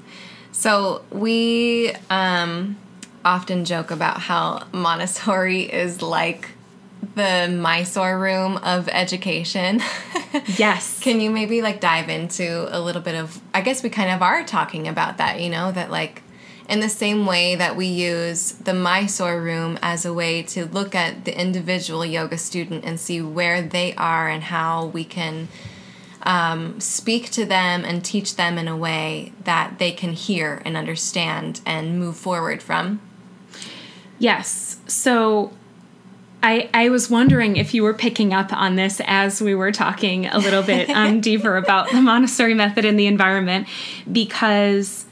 So 0.51 1.03
we 1.11 1.93
um 2.09 2.77
often 3.25 3.65
joke 3.65 3.91
about 3.91 4.21
how 4.21 4.67
Montessori 4.71 5.63
is 5.63 6.01
like 6.01 6.51
the 7.15 7.47
Mysore 7.49 8.19
room 8.19 8.57
of 8.57 8.87
education. 8.89 9.81
yes. 10.57 10.99
Can 10.99 11.19
you 11.19 11.31
maybe 11.31 11.61
like 11.61 11.79
dive 11.81 12.09
into 12.09 12.67
a 12.71 12.79
little 12.79 13.01
bit 13.01 13.15
of 13.15 13.41
I 13.53 13.61
guess 13.61 13.83
we 13.83 13.89
kind 13.89 14.11
of 14.11 14.21
are 14.21 14.43
talking 14.43 14.87
about 14.87 15.17
that, 15.17 15.41
you 15.41 15.49
know, 15.49 15.71
that 15.71 15.89
like 15.89 16.21
in 16.69 16.79
the 16.79 16.89
same 16.89 17.25
way 17.25 17.55
that 17.55 17.75
we 17.75 17.85
use 17.85 18.53
the 18.53 18.73
Mysore 18.73 19.41
room 19.41 19.77
as 19.81 20.05
a 20.05 20.13
way 20.13 20.41
to 20.43 20.65
look 20.65 20.95
at 20.95 21.25
the 21.25 21.39
individual 21.39 22.05
yoga 22.05 22.37
student 22.37 22.85
and 22.85 22.99
see 22.99 23.21
where 23.21 23.61
they 23.61 23.93
are 23.95 24.27
and 24.27 24.43
how 24.43 24.85
we 24.87 25.03
can 25.03 25.47
um, 26.23 26.79
speak 26.79 27.29
to 27.31 27.45
them 27.45 27.85
and 27.85 28.03
teach 28.03 28.35
them 28.35 28.57
in 28.57 28.67
a 28.67 28.75
way 28.75 29.31
that 29.43 29.77
they 29.77 29.91
can 29.91 30.13
hear 30.13 30.61
and 30.65 30.75
understand 30.75 31.61
and 31.65 31.99
move 31.99 32.17
forward 32.17 32.63
from. 32.63 32.99
Yes. 34.19 34.77
So 34.87 35.51
I, 36.45 36.69
I 36.73 36.89
was 36.89 37.09
wondering 37.09 37.57
if 37.57 37.73
you 37.73 37.81
were 37.81 37.93
picking 37.93 38.33
up 38.33 38.53
on 38.53 38.75
this 38.75 39.01
as 39.05 39.41
we 39.41 39.55
were 39.55 39.71
talking 39.71 40.27
a 40.27 40.37
little 40.37 40.61
bit 40.61 40.89
um, 40.91 41.19
deeper 41.19 41.57
about 41.57 41.89
the 41.91 42.01
Montessori 42.01 42.53
method 42.53 42.85
and 42.85 42.99
the 42.99 43.07
environment, 43.07 43.67
because 44.11 45.05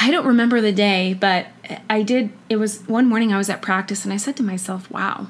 I 0.00 0.12
don't 0.12 0.26
remember 0.26 0.60
the 0.60 0.70
day, 0.70 1.14
but 1.14 1.48
I 1.90 2.02
did. 2.02 2.30
It 2.48 2.56
was 2.56 2.86
one 2.86 3.06
morning 3.06 3.32
I 3.32 3.36
was 3.36 3.50
at 3.50 3.60
practice 3.62 4.04
and 4.04 4.14
I 4.14 4.16
said 4.16 4.36
to 4.36 4.44
myself, 4.44 4.88
"Wow, 4.92 5.26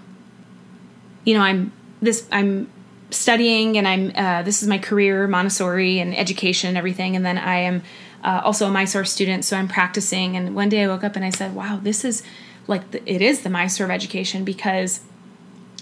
you 1.24 1.32
know, 1.32 1.40
I'm 1.40 1.72
this. 2.02 2.28
I'm 2.30 2.70
studying 3.10 3.78
and 3.78 3.88
I'm. 3.88 4.12
Uh, 4.14 4.42
this 4.42 4.62
is 4.62 4.68
my 4.68 4.76
career, 4.76 5.26
Montessori 5.26 6.00
and 6.00 6.14
education 6.14 6.68
and 6.68 6.76
everything, 6.76 7.16
and 7.16 7.24
then 7.24 7.38
I 7.38 7.60
am 7.60 7.82
uh, 8.22 8.42
also 8.44 8.66
a 8.66 8.70
Mysore 8.70 9.06
student, 9.06 9.46
so 9.46 9.56
I'm 9.56 9.68
practicing. 9.68 10.36
And 10.36 10.54
one 10.54 10.68
day 10.68 10.84
I 10.84 10.88
woke 10.88 11.02
up 11.02 11.16
and 11.16 11.24
I 11.24 11.30
said, 11.30 11.54
"Wow, 11.54 11.80
this 11.82 12.04
is." 12.04 12.22
Like 12.68 12.92
the, 12.92 13.12
it 13.12 13.20
is 13.20 13.42
the 13.42 13.50
Mysore 13.50 13.86
of 13.86 13.90
education 13.90 14.44
because 14.44 15.00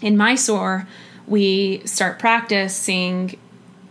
in 0.00 0.16
Mysore 0.16 0.88
we 1.26 1.82
start 1.84 2.18
practicing, 2.18 3.36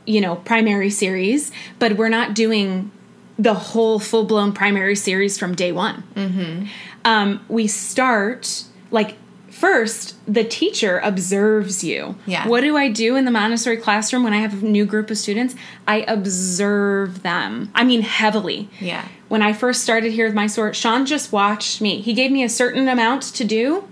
you 0.08 0.22
know, 0.22 0.38
primary 0.38 0.90
series, 0.90 1.52
but 1.78 1.98
we're 1.98 2.10
not 2.10 2.34
doing 2.34 2.92
the 3.38 3.54
whole 3.54 4.00
full 4.00 4.24
blown 4.24 4.54
primary 4.54 4.96
series 4.96 5.38
from 5.38 5.54
day 5.54 5.72
one. 5.72 6.04
Mm-hmm. 6.16 6.66
Um, 7.04 7.46
we 7.50 7.68
start 7.68 8.64
like 8.92 9.18
first 9.56 10.16
the 10.32 10.44
teacher 10.44 11.00
observes 11.04 11.84
you 11.84 12.16
yeah 12.26 12.46
what 12.48 12.62
do 12.62 12.76
i 12.76 12.90
do 12.90 13.16
in 13.16 13.24
the 13.24 13.32
montessori 13.32 13.78
classroom 13.78 14.24
when 14.24 14.34
i 14.34 14.38
have 14.38 14.62
a 14.62 14.66
new 14.66 14.86
group 14.86 15.10
of 15.10 15.18
students 15.18 15.56
i 15.88 16.02
observe 16.02 17.24
them 17.24 17.72
i 17.74 17.84
mean 17.84 18.02
heavily 18.02 18.70
yeah 18.80 19.08
when 19.28 19.42
I 19.42 19.54
first 19.54 19.82
started 19.82 20.14
here 20.14 20.26
with 20.26 20.36
Mysore, 20.36 20.74
Sean 20.74 21.06
just 21.06 21.32
watched 21.32 21.82
me. 21.82 22.02
He 22.02 22.14
gave 22.14 22.32
me 22.32 22.44
a 22.44 22.50
certain 22.50 22.88
amount 22.88 23.24
to 23.24 23.44
do, 23.44 23.88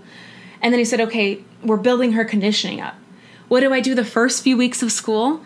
and 0.62 0.72
then 0.72 0.78
he 0.78 0.84
said, 0.84 1.00
okay, 1.00 1.42
we're 1.62 1.76
building 1.76 2.12
her 2.12 2.24
conditioning 2.24 2.80
up. 2.80 2.94
What 3.48 3.60
do 3.60 3.72
I 3.72 3.80
do 3.80 3.94
the 3.94 4.04
first 4.04 4.42
few 4.42 4.56
weeks 4.56 4.82
of 4.82 4.92
school? 4.92 5.42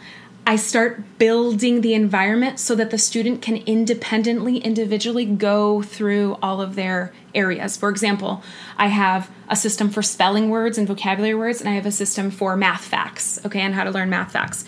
I 0.49 0.57
start 0.57 1.19
building 1.19 1.83
the 1.83 1.93
environment 1.93 2.59
so 2.59 2.75
that 2.75 2.91
the 2.91 2.97
student 2.97 3.43
can 3.43 3.59
independently, 3.59 4.57
individually 4.57 5.27
go 5.27 5.83
through 5.83 6.39
all 6.41 6.63
of 6.63 6.75
their 6.75 7.13
areas. 7.35 7.77
For 7.77 7.91
example, 7.91 8.43
I 8.79 8.87
have 8.87 9.31
a 9.51 9.55
system 9.55 9.91
for 9.91 10.01
spelling 10.01 10.49
words 10.49 10.79
and 10.79 10.89
vocabulary 10.89 11.35
words, 11.35 11.61
and 11.61 11.69
I 11.69 11.75
have 11.75 11.85
a 11.85 11.93
system 11.93 12.31
for 12.31 12.57
math 12.57 12.87
facts, 12.87 13.39
okay, 13.45 13.61
and 13.61 13.75
how 13.75 13.85
to 13.85 13.91
learn 13.91 14.09
math 14.09 14.33
facts. 14.33 14.65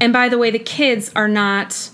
And 0.00 0.12
by 0.12 0.28
the 0.28 0.38
way, 0.38 0.52
the 0.52 0.60
kids 0.60 1.10
are 1.16 1.26
not 1.26 1.90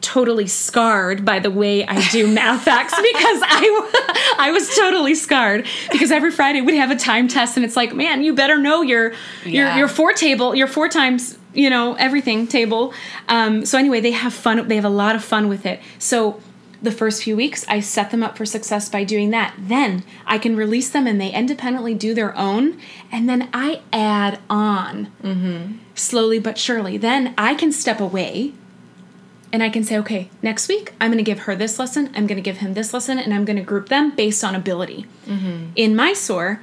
totally 0.00 0.46
scarred 0.46 1.24
by 1.24 1.38
the 1.38 1.50
way 1.50 1.84
I 1.84 2.08
do 2.10 2.26
math 2.32 2.62
facts 2.62 2.94
because 2.94 3.40
I 3.42 4.36
I 4.38 4.50
was 4.52 4.74
totally 4.76 5.14
scarred 5.14 5.66
because 5.90 6.10
every 6.10 6.30
Friday 6.30 6.60
we'd 6.60 6.76
have 6.76 6.90
a 6.90 6.96
time 6.96 7.28
test 7.28 7.56
and 7.56 7.64
it's 7.64 7.76
like, 7.76 7.94
man, 7.94 8.22
you 8.22 8.34
better 8.34 8.58
know 8.58 8.82
your 8.82 9.14
your 9.44 9.72
your 9.76 9.88
four 9.88 10.12
table, 10.12 10.54
your 10.54 10.66
four 10.66 10.88
times, 10.88 11.38
you 11.56 11.70
know, 11.70 11.94
everything 11.94 12.46
table. 12.46 12.92
Um, 13.28 13.64
so 13.64 13.78
anyway, 13.78 14.00
they 14.00 14.12
have 14.12 14.34
fun. 14.34 14.68
They 14.68 14.76
have 14.76 14.84
a 14.84 14.88
lot 14.88 15.16
of 15.16 15.24
fun 15.24 15.48
with 15.48 15.66
it. 15.66 15.80
So 15.98 16.40
the 16.82 16.92
first 16.92 17.22
few 17.22 17.36
weeks, 17.36 17.64
I 17.68 17.80
set 17.80 18.10
them 18.10 18.22
up 18.22 18.36
for 18.36 18.44
success 18.44 18.88
by 18.88 19.02
doing 19.04 19.30
that. 19.30 19.54
Then 19.58 20.04
I 20.26 20.38
can 20.38 20.56
release 20.56 20.90
them 20.90 21.06
and 21.06 21.20
they 21.20 21.32
independently 21.32 21.94
do 21.94 22.14
their 22.14 22.36
own, 22.36 22.78
and 23.10 23.28
then 23.28 23.48
I 23.52 23.80
add 23.92 24.38
on 24.50 25.10
mm-hmm. 25.22 25.78
slowly 25.94 26.38
but 26.38 26.58
surely. 26.58 26.96
Then 26.98 27.34
I 27.38 27.54
can 27.54 27.72
step 27.72 27.98
away 27.98 28.52
and 29.52 29.62
I 29.62 29.70
can 29.70 29.84
say, 29.84 29.96
okay, 29.98 30.28
next 30.42 30.68
week 30.68 30.92
I'm 31.00 31.10
going 31.10 31.24
to 31.24 31.24
give 31.24 31.40
her 31.40 31.56
this 31.56 31.78
lesson, 31.78 32.10
I'm 32.14 32.26
going 32.26 32.36
to 32.36 32.42
give 32.42 32.58
him 32.58 32.74
this 32.74 32.92
lesson, 32.92 33.18
and 33.18 33.32
I'm 33.32 33.44
going 33.46 33.56
to 33.56 33.62
group 33.62 33.88
them 33.88 34.14
based 34.14 34.44
on 34.44 34.54
ability. 34.54 35.06
In 35.74 35.96
my 35.96 36.10
Mysore, 36.10 36.60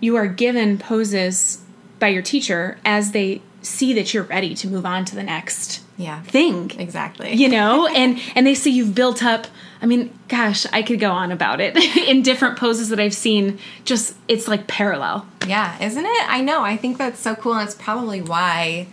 you 0.00 0.16
are 0.16 0.26
given 0.26 0.76
poses 0.76 1.62
by 1.98 2.08
your 2.08 2.22
teacher 2.22 2.78
as 2.84 3.12
they 3.12 3.42
see 3.66 3.92
that 3.94 4.14
you're 4.14 4.22
ready 4.24 4.54
to 4.54 4.68
move 4.68 4.86
on 4.86 5.04
to 5.04 5.14
the 5.14 5.22
next 5.22 5.82
Yeah. 5.96 6.22
thing 6.22 6.70
Exactly. 6.78 7.34
you 7.34 7.48
know 7.48 7.86
and 7.88 8.18
and 8.34 8.46
they 8.46 8.54
see 8.54 8.70
you've 8.70 8.94
built 8.94 9.22
up 9.24 9.46
i 9.82 9.86
mean 9.86 10.10
gosh 10.28 10.66
i 10.72 10.82
could 10.82 11.00
go 11.00 11.10
on 11.10 11.32
about 11.32 11.60
it 11.60 11.76
in 12.08 12.22
different 12.22 12.56
poses 12.58 12.88
that 12.90 13.00
i've 13.00 13.14
seen 13.14 13.58
just 13.84 14.14
it's 14.28 14.46
like 14.48 14.66
parallel 14.66 15.26
Yeah, 15.46 15.76
isn't 15.82 16.04
it? 16.04 16.24
I 16.28 16.40
know. 16.42 16.62
I 16.64 16.76
think 16.76 16.98
that's 16.98 17.20
so 17.20 17.34
cool, 17.36 17.54
and 17.54 17.64
it's 17.66 17.74
probably 17.76 18.20
why 18.20 18.88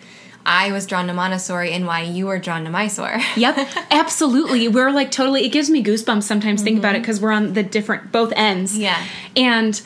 I 0.46 0.72
was 0.72 0.86
drawn 0.86 1.08
to 1.08 1.14
Montessori 1.14 1.72
and 1.72 1.88
why 1.88 2.02
you 2.02 2.28
were 2.28 2.38
drawn 2.38 2.64
to 2.66 2.70
Mysore. 2.70 3.20
Yep, 3.38 3.56
absolutely. 3.92 4.68
We're 4.68 4.92
like 4.92 5.10
totally. 5.10 5.46
It 5.46 5.50
gives 5.50 5.70
me 5.70 5.82
goosebumps 5.84 6.24
sometimes 6.24 6.62
think 6.62 6.78
about 6.78 6.90
mm-hmm. 6.90 6.98
it 6.98 7.00
because 7.02 7.20
we're 7.22 7.32
on 7.32 7.54
the 7.54 7.64
different 7.64 8.12
both 8.12 8.32
ends. 8.36 8.78
Yeah. 8.78 9.02
and 9.36 9.82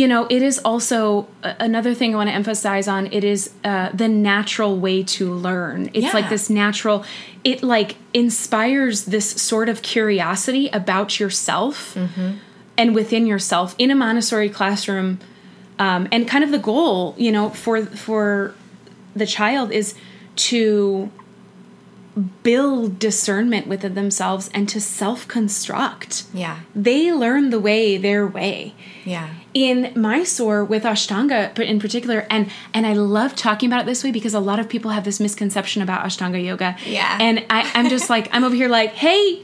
you 0.00 0.08
know 0.08 0.26
it 0.30 0.42
is 0.42 0.58
also 0.64 1.26
a- 1.42 1.54
another 1.60 1.92
thing 1.94 2.14
I 2.14 2.16
want 2.16 2.30
to 2.30 2.34
emphasize 2.34 2.88
on. 2.88 3.02
It 3.12 3.24
is 3.24 3.50
uh, 3.62 3.90
the 3.92 4.08
natural 4.08 4.72
way 4.78 5.02
to 5.16 5.24
learn. 5.32 5.90
It's 5.92 6.06
Yeah. 6.06 6.12
like 6.18 6.28
this 6.30 6.48
natural. 6.48 7.04
It 7.44 7.62
like 7.62 7.96
inspires 8.14 9.04
this 9.04 9.28
sort 9.50 9.68
of 9.68 9.82
curiosity 9.82 10.68
about 10.72 11.20
yourself 11.20 11.96
and 12.78 12.94
within 12.94 13.26
yourself 13.26 13.74
in 13.78 13.90
a 13.90 13.94
Montessori 13.94 14.48
classroom. 14.48 15.18
Um, 15.78 16.08
and 16.12 16.26
kind 16.28 16.44
of 16.44 16.50
the 16.52 16.58
goal, 16.72 17.14
you 17.18 17.30
know, 17.32 17.50
for 17.50 17.84
for 17.84 18.54
the 19.14 19.26
child 19.26 19.72
is 19.72 19.94
to 20.36 21.10
build 22.42 22.98
discernment 22.98 23.66
within 23.66 23.94
themselves 23.94 24.50
and 24.52 24.68
to 24.68 24.80
self 24.80 25.26
construct. 25.28 26.24
Yeah. 26.34 26.60
They 26.74 27.12
learn 27.12 27.50
the 27.50 27.60
way 27.60 27.96
their 27.96 28.26
way. 28.26 28.74
Yeah. 29.04 29.34
In 29.54 29.92
Mysore 29.94 30.64
with 30.64 30.84
Ashtanga 30.84 31.54
but 31.54 31.66
in 31.66 31.78
particular, 31.80 32.26
and 32.30 32.50
and 32.72 32.86
I 32.86 32.92
love 32.92 33.34
talking 33.34 33.68
about 33.68 33.82
it 33.82 33.86
this 33.86 34.04
way 34.04 34.10
because 34.10 34.34
a 34.34 34.40
lot 34.40 34.58
of 34.58 34.68
people 34.68 34.90
have 34.90 35.04
this 35.04 35.20
misconception 35.20 35.82
about 35.82 36.04
Ashtanga 36.04 36.42
yoga. 36.42 36.76
Yeah. 36.84 37.18
And 37.20 37.44
I, 37.50 37.70
I'm 37.74 37.88
just 37.88 38.08
like, 38.10 38.28
I'm 38.32 38.44
over 38.44 38.54
here 38.54 38.68
like, 38.68 38.92
hey, 38.92 39.42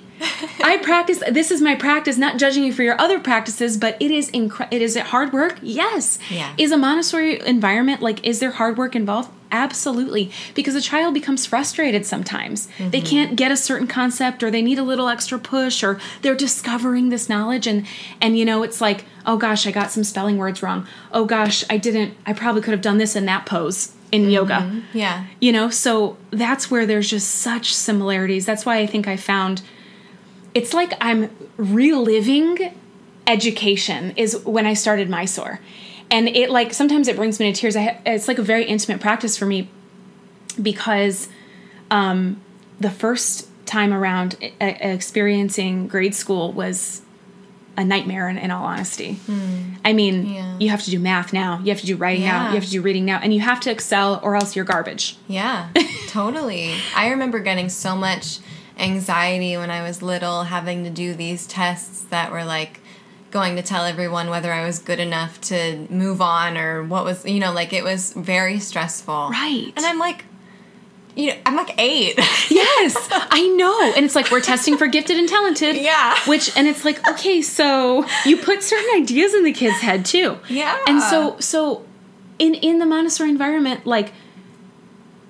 I 0.63 0.79
practice 0.83 1.23
this 1.31 1.51
is 1.51 1.61
my 1.61 1.75
practice, 1.75 2.19
not 2.19 2.39
judging 2.39 2.65
you 2.65 2.73
for 2.73 2.83
your 2.83 3.01
other 3.01 3.21
practices, 3.21 3.77
but 3.77 3.97
it 4.01 4.11
is 4.11 4.31
incre- 4.31 4.69
it 4.71 4.83
is 4.83 4.97
it 4.97 5.05
hard 5.07 5.33
work? 5.33 5.59
Yes. 5.63 6.19
Yeah. 6.31 6.55
Is 6.59 6.73
a 6.73 6.77
Montessori 6.77 7.41
environment 7.47 8.03
like 8.03 8.25
is 8.27 8.41
there 8.41 8.53
hard 8.53 8.77
work 8.77 8.95
involved? 8.95 9.31
Absolutely. 9.51 10.31
Because 10.55 10.75
a 10.75 10.81
child 10.81 11.15
becomes 11.15 11.47
frustrated 11.47 12.05
sometimes. 12.05 12.69
They 12.79 12.99
mm-hmm. 12.99 13.07
can't 13.07 13.37
get 13.37 13.51
a 13.51 13.57
certain 13.57 13.87
concept 13.87 14.43
or 14.43 14.51
they 14.51 14.63
need 14.63 14.79
a 14.79 14.83
little 14.83 15.09
extra 15.09 15.39
push 15.39 15.83
or 15.83 15.99
they're 16.23 16.35
discovering 16.35 17.09
this 17.09 17.29
knowledge 17.29 17.67
and 17.67 17.87
and 18.21 18.39
you 18.39 18.45
know 18.45 18.63
it's 18.63 18.81
like, 18.81 19.05
"Oh 19.25 19.37
gosh, 19.37 19.67
I 19.67 19.71
got 19.71 19.91
some 19.91 20.05
spelling 20.05 20.37
words 20.37 20.63
wrong. 20.63 20.87
Oh 21.13 21.25
gosh, 21.25 21.65
I 21.71 21.79
didn't 21.79 22.15
I 22.27 22.33
probably 22.33 22.63
could 22.63 22.73
have 22.73 22.83
done 22.83 22.99
this 22.99 23.17
in 23.17 23.27
that 23.27 23.47
pose 23.47 23.93
in 24.13 24.23
mm-hmm. 24.23 24.31
yoga." 24.31 24.83
Yeah. 24.93 25.25
You 25.41 25.53
know, 25.53 25.71
so 25.71 26.17
that's 26.31 26.71
where 26.71 26.85
there's 26.85 27.09
just 27.09 27.31
such 27.31 27.75
similarities. 27.75 28.45
That's 28.45 28.67
why 28.67 28.79
I 28.79 28.87
think 28.87 29.09
I 29.09 29.17
found 29.17 29.63
it's 30.55 30.75
like 30.75 30.93
I'm 31.01 31.31
reliving 31.57 32.75
education 33.27 34.13
is 34.17 34.37
when 34.45 34.67
I 34.67 34.75
started 34.75 35.09
Mysore. 35.09 35.61
And 36.11 36.29
it 36.29 36.51
like 36.51 36.73
sometimes 36.75 37.07
it 37.09 37.17
brings 37.17 37.39
me 37.39 37.53
to 37.53 37.61
tears. 37.61 37.77
I 37.77 37.83
ha- 37.83 37.99
it's 38.07 38.29
like 38.29 38.39
a 38.39 38.43
very 38.43 38.65
intimate 38.65 39.01
practice 39.01 39.37
for 39.37 39.47
me 39.47 39.69
because 40.61 41.29
um, 41.91 42.41
the 42.81 42.91
first 42.91 43.49
time 43.67 43.93
around 43.93 44.37
experiencing 44.61 45.87
grade 45.89 46.15
school 46.15 46.53
was 46.53 47.03
a 47.77 47.85
nightmare 47.85 48.29
in, 48.29 48.37
in 48.39 48.51
all 48.51 48.65
honesty. 48.65 49.19
I 49.85 49.93
mean, 49.93 50.27
Yeah. 50.27 50.57
you 50.59 50.69
have 50.71 50.83
to 50.85 50.91
do 50.91 50.99
math 50.99 51.33
now, 51.33 51.61
you 51.63 51.71
have 51.71 51.81
to 51.81 51.87
do 51.87 51.97
writing 51.97 52.25
now, 52.25 52.49
you 52.49 52.55
have 52.55 52.65
to 52.65 52.71
do 52.71 52.83
reading 52.83 53.05
now, 53.05 53.21
and 53.23 53.33
you 53.33 53.41
have 53.41 53.61
to 53.61 53.71
excel 53.71 54.19
or 54.23 54.35
else 54.35 54.57
you're 54.57 54.65
garbage. 54.65 55.17
Yeah, 55.29 55.69
totally. 56.09 56.75
I 56.97 57.11
remember 57.11 57.39
getting 57.39 57.69
so 57.69 57.95
much 57.95 58.39
anxiety 58.79 59.57
when 59.57 59.71
I 59.71 59.83
was 59.83 60.03
little, 60.03 60.45
having 60.45 60.83
to 60.85 60.91
do 60.91 61.15
these 61.15 61.47
tests 61.47 62.03
that 62.11 62.33
were 62.33 62.45
like 62.45 62.81
going 63.31 63.57
to 63.57 63.63
tell 63.63 63.85
everyone 63.85 64.31
whether 64.31 64.53
I 64.53 64.65
was 64.65 64.79
good 64.79 64.99
enough 65.01 65.41
to 65.43 65.87
move 65.91 66.21
on 66.23 66.57
or 66.57 66.83
what 66.83 67.05
was, 67.05 67.25
you 67.27 67.41
know, 67.41 67.53
like 67.53 67.73
it 67.73 67.85
was 67.85 68.13
very 68.15 68.59
stressful. 68.59 69.29
Right. 69.31 69.73
And 69.77 69.85
I'm 69.85 69.99
like, 69.99 70.25
you 71.15 71.29
know, 71.29 71.37
I'm 71.47 71.57
like 71.57 71.75
eight. 71.79 72.19
Yes, 72.51 72.97
I 73.11 73.47
know. 73.57 73.93
And 73.97 74.05
it's 74.05 74.15
like 74.15 74.31
we're 74.31 74.41
testing 74.41 74.77
for 74.79 74.87
gifted 74.87 75.17
and 75.19 75.29
talented. 75.29 75.77
Yeah. 75.77 76.17
Which 76.27 76.57
and 76.57 76.67
it's 76.67 76.85
like, 76.85 77.07
okay, 77.09 77.43
so 77.43 78.05
you 78.25 78.37
put 78.37 78.63
certain 78.63 78.89
ideas 79.03 79.35
in 79.35 79.45
the 79.45 79.53
kid's 79.53 79.79
head 79.81 80.05
too. 80.05 80.39
Yeah. 80.49 80.79
And 80.87 81.01
so 81.03 81.37
so 81.41 81.85
in 82.39 82.55
in 82.55 82.79
the 82.79 82.87
Montessori 82.87 83.31
environment, 83.31 83.85
like 83.87 84.13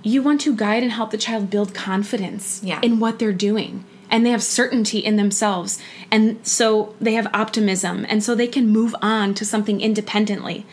you 0.02 0.22
want 0.22 0.40
to 0.42 0.54
guide 0.54 0.82
and 0.82 0.92
help 0.92 1.10
the 1.10 1.18
child 1.18 1.50
build 1.50 1.74
confidence 1.74 2.60
Yeah. 2.62 2.80
in 2.82 3.00
what 3.00 3.18
they're 3.18 3.32
doing. 3.32 3.84
And 4.10 4.24
they 4.24 4.30
have 4.30 4.42
certainty 4.42 4.98
in 4.98 5.16
themselves. 5.16 5.78
And 6.10 6.38
so 6.46 6.94
they 7.00 7.12
have 7.14 7.28
optimism. 7.34 8.06
And 8.08 8.22
so 8.24 8.34
they 8.34 8.46
can 8.46 8.68
move 8.68 8.94
on 9.02 9.34
to 9.34 9.44
something 9.44 9.80
independently. 9.80 10.64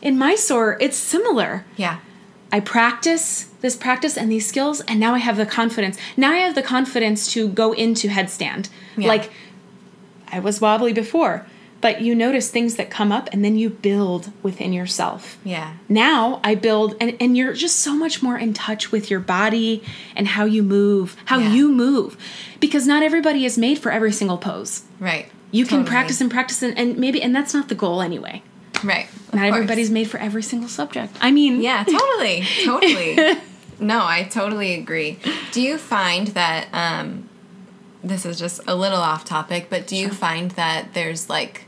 In 0.00 0.18
Mysore, 0.18 0.76
it's 0.80 0.96
similar. 0.96 1.64
yeah. 1.76 1.98
I 2.54 2.60
practice 2.60 3.44
this 3.62 3.76
practice 3.76 4.18
and 4.18 4.30
these 4.30 4.46
skills, 4.46 4.82
and 4.82 5.00
now 5.00 5.14
I 5.14 5.18
have 5.18 5.38
the 5.38 5.46
confidence. 5.46 5.96
Now 6.18 6.32
I 6.32 6.36
have 6.36 6.54
the 6.54 6.62
confidence 6.62 7.32
to 7.32 7.48
go 7.48 7.72
into 7.72 8.08
headstand. 8.08 8.68
Yeah. 8.94 9.08
Like 9.08 9.30
I 10.30 10.38
was 10.38 10.60
wobbly 10.60 10.92
before, 10.92 11.46
but 11.82 12.00
you 12.00 12.14
notice 12.14 12.48
things 12.50 12.76
that 12.76 12.88
come 12.88 13.12
up 13.12 13.28
and 13.32 13.44
then 13.44 13.58
you 13.58 13.68
build 13.68 14.32
within 14.42 14.72
yourself. 14.72 15.36
Yeah. 15.44 15.74
Now 15.90 16.40
I 16.42 16.54
build, 16.54 16.94
and, 17.00 17.14
and 17.20 17.36
you're 17.36 17.52
just 17.52 17.80
so 17.80 17.94
much 17.94 18.22
more 18.22 18.38
in 18.38 18.54
touch 18.54 18.90
with 18.90 19.10
your 19.10 19.20
body 19.20 19.82
and 20.16 20.26
how 20.28 20.46
you 20.46 20.62
move, 20.62 21.16
how 21.26 21.38
Yeah. 21.38 21.52
you 21.52 21.70
move. 21.70 22.16
Because 22.60 22.86
not 22.86 23.02
everybody 23.02 23.44
is 23.44 23.58
made 23.58 23.78
for 23.78 23.92
every 23.92 24.12
single 24.12 24.38
pose. 24.38 24.82
Right. 24.98 25.26
You 25.50 25.66
can 25.66 25.84
practice 25.84 26.22
and 26.22 26.30
practice, 26.30 26.62
and, 26.62 26.78
and 26.78 26.96
maybe, 26.96 27.20
and 27.20 27.36
that's 27.36 27.52
not 27.52 27.68
the 27.68 27.74
goal 27.74 28.00
anyway. 28.00 28.42
Right. 28.82 29.06
Not 29.34 29.42
course. 29.42 29.54
everybody's 29.54 29.90
made 29.90 30.08
for 30.08 30.16
every 30.18 30.42
single 30.42 30.68
subject. 30.68 31.14
I 31.20 31.30
mean, 31.30 31.60
Yeah, 31.60 31.84
totally, 31.98 32.42
totally. 32.64 33.36
No, 33.80 34.06
I 34.06 34.22
totally 34.22 34.74
agree. 34.74 35.18
Do 35.50 35.60
you 35.60 35.76
find 35.76 36.28
that 36.28 36.68
um, 36.72 37.28
this 38.04 38.24
is 38.24 38.38
just 38.38 38.60
a 38.68 38.76
little 38.76 39.00
off 39.00 39.24
topic, 39.24 39.66
but 39.70 39.88
do 39.88 39.96
you 39.96 40.08
find 40.10 40.52
that 40.52 40.94
there's 40.94 41.28
like, 41.28 41.64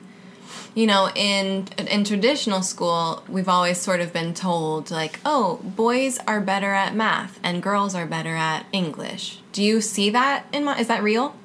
you 0.75 0.87
know, 0.87 1.11
in 1.15 1.69
in 1.79 2.05
traditional 2.05 2.63
school, 2.63 3.23
we've 3.29 3.49
always 3.49 3.79
sort 3.81 4.01
of 4.01 4.13
been 4.13 4.35
told 4.35 4.91
like, 4.91 5.21
oh, 5.25 5.61
boys 5.63 6.19
are 6.27 6.41
better 6.41 6.73
at 6.75 6.95
math 6.95 7.39
and 7.43 7.63
girls 7.63 7.95
are 7.95 8.07
better 8.07 8.35
at 8.35 8.67
English. 8.73 9.39
Do 9.53 9.63
you 9.63 9.81
see 9.81 10.11
that 10.11 10.47
in 10.53 10.65
my? 10.65 10.79
Is 10.79 10.89
that 10.89 11.03
real? 11.03 11.37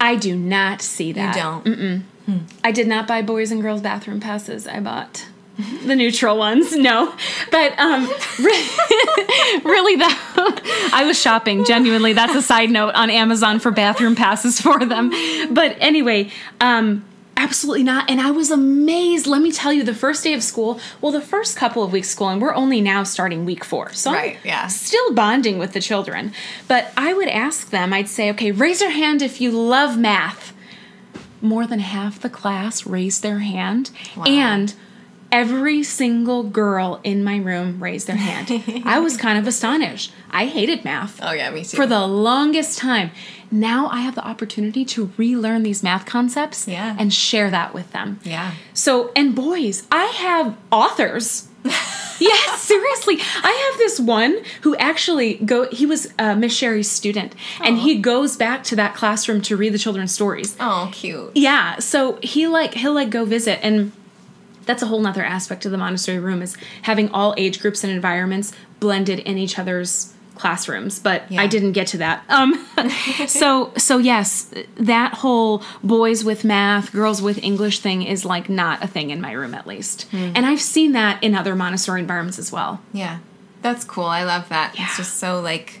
I 0.00 0.14
do 0.16 0.36
not 0.36 0.82
see 0.82 1.12
that. 1.12 1.34
You 1.34 1.42
don't. 1.42 1.64
mm-hmm 1.64 1.98
I 2.62 2.72
did 2.72 2.86
not 2.86 3.06
buy 3.06 3.22
boys 3.22 3.50
and 3.50 3.62
girls 3.62 3.80
bathroom 3.80 4.20
passes. 4.20 4.66
I 4.66 4.80
bought 4.80 5.26
the 5.84 5.96
neutral 5.96 6.36
ones. 6.36 6.76
No, 6.76 7.14
but 7.50 7.78
um, 7.78 8.04
re- 8.38 8.68
really 9.64 9.96
though, 9.96 10.06
I 10.92 11.04
was 11.06 11.20
shopping. 11.20 11.64
Genuinely, 11.64 12.12
that's 12.12 12.34
a 12.34 12.42
side 12.42 12.70
note 12.70 12.94
on 12.94 13.10
Amazon 13.10 13.60
for 13.60 13.70
bathroom 13.70 14.14
passes 14.14 14.60
for 14.60 14.84
them. 14.84 15.10
But 15.54 15.76
anyway, 15.80 16.30
um, 16.60 17.04
absolutely 17.38 17.84
not. 17.84 18.10
And 18.10 18.20
I 18.20 18.30
was 18.30 18.50
amazed. 18.50 19.26
Let 19.26 19.40
me 19.40 19.50
tell 19.50 19.72
you, 19.72 19.82
the 19.84 19.94
first 19.94 20.22
day 20.24 20.34
of 20.34 20.42
school. 20.42 20.78
Well, 21.00 21.12
the 21.12 21.20
first 21.20 21.56
couple 21.56 21.82
of 21.82 21.92
weeks 21.92 22.08
of 22.08 22.12
school, 22.12 22.28
and 22.28 22.42
we're 22.42 22.54
only 22.54 22.80
now 22.82 23.04
starting 23.04 23.44
week 23.46 23.64
four. 23.64 23.92
So 23.92 24.10
I'm 24.10 24.36
yeah. 24.44 24.66
still 24.66 25.14
bonding 25.14 25.58
with 25.58 25.72
the 25.72 25.80
children. 25.80 26.32
But 26.66 26.92
I 26.96 27.14
would 27.14 27.28
ask 27.28 27.70
them. 27.70 27.92
I'd 27.92 28.08
say, 28.08 28.28
okay, 28.30 28.50
raise 28.50 28.80
your 28.80 28.90
hand 28.90 29.22
if 29.22 29.40
you 29.40 29.50
love 29.50 29.96
math 29.96 30.52
more 31.40 31.66
than 31.66 31.78
half 31.78 32.18
the 32.20 32.28
class 32.28 32.84
raised 32.84 33.22
their 33.22 33.38
hand 33.38 33.90
Wow. 34.16 34.24
and 34.24 34.74
Every 35.30 35.82
single 35.82 36.42
girl 36.42 37.00
in 37.04 37.22
my 37.22 37.36
room 37.36 37.82
raised 37.82 38.06
their 38.06 38.16
hand. 38.16 38.82
I 38.86 38.98
was 39.00 39.16
kind 39.18 39.38
of 39.38 39.46
astonished. 39.46 40.10
I 40.30 40.46
hated 40.46 40.84
math 40.84 41.20
Oh 41.22 41.32
yeah, 41.32 41.50
me 41.50 41.64
too. 41.64 41.76
for 41.76 41.86
the 41.86 42.06
longest 42.06 42.78
time. 42.78 43.10
Now 43.50 43.88
I 43.88 44.00
have 44.00 44.14
the 44.14 44.26
opportunity 44.26 44.84
to 44.86 45.10
relearn 45.18 45.62
these 45.64 45.82
math 45.82 46.06
concepts 46.06 46.66
Yeah. 46.66 46.96
and 46.98 47.12
share 47.12 47.50
that 47.50 47.74
with 47.74 47.92
them. 47.92 48.20
yeah. 48.24 48.52
So, 48.72 49.12
and 49.14 49.34
boys, 49.34 49.86
I 49.92 50.04
have 50.06 50.56
authors. 50.72 51.48
yes, 52.20 52.62
seriously. 52.62 53.18
I 53.20 53.70
have 53.70 53.78
this 53.78 54.00
one 54.00 54.38
who 54.62 54.76
actually 54.76 55.34
go 55.34 55.68
he 55.70 55.84
was 55.86 56.08
uh, 56.18 56.34
Miss 56.36 56.54
Sherry's 56.56 56.90
student 56.90 57.34
and 57.60 57.78
he 57.78 57.96
goes 57.98 58.36
back 58.36 58.64
to 58.64 58.76
that 58.76 58.94
classroom 58.94 59.42
to 59.42 59.56
read 59.56 59.74
the 59.74 59.78
children's 59.78 60.12
stories. 60.12 60.56
Oh, 60.58 60.88
cute. 60.92 61.32
Yeah, 61.34 61.78
so 61.80 62.18
he 62.22 62.46
like 62.46 62.74
he'll 62.74 62.94
like 62.94 63.10
go 63.10 63.24
visit 63.24 63.58
and 63.62 63.92
that's 64.68 64.82
a 64.82 64.86
whole 64.86 65.00
nother 65.00 65.24
aspect 65.24 65.64
of 65.66 65.72
the 65.72 65.78
Montessori 65.78 66.20
room 66.20 66.40
is 66.42 66.56
having 66.82 67.08
all 67.10 67.34
age 67.36 67.58
groups 67.60 67.82
and 67.82 67.92
environments 67.92 68.52
blended 68.78 69.18
in 69.18 69.36
each 69.38 69.58
other's 69.58 70.12
classrooms 70.36 71.00
but 71.00 71.24
Yeah. 71.28 71.42
i 71.42 71.48
didn't 71.48 71.72
get 71.72 71.88
to 71.88 71.98
that 71.98 72.22
um 72.28 72.54
so 73.26 73.72
so 73.76 73.98
yes 73.98 74.54
that 74.76 75.14
whole 75.14 75.64
boys 75.82 76.22
with 76.22 76.44
math 76.44 76.92
girls 76.92 77.20
with 77.20 77.42
english 77.42 77.80
thing 77.80 78.04
is 78.04 78.24
like 78.24 78.48
not 78.48 78.80
a 78.84 78.86
thing 78.86 79.10
in 79.10 79.20
my 79.20 79.32
room 79.32 79.52
at 79.52 79.66
least 79.66 80.02
Hmm. 80.12 80.30
and 80.36 80.46
i've 80.46 80.60
seen 80.60 80.92
that 80.92 81.20
in 81.24 81.34
other 81.34 81.56
montessori 81.56 82.00
environments 82.00 82.38
as 82.38 82.52
well 82.52 82.80
Yeah. 82.92 83.18
That's 83.62 83.84
cool. 83.84 84.04
I 84.04 84.22
love 84.22 84.48
that. 84.50 84.76
Yeah. 84.78 84.84
It's 84.84 84.96
just 84.98 85.16
so 85.16 85.40
like 85.40 85.80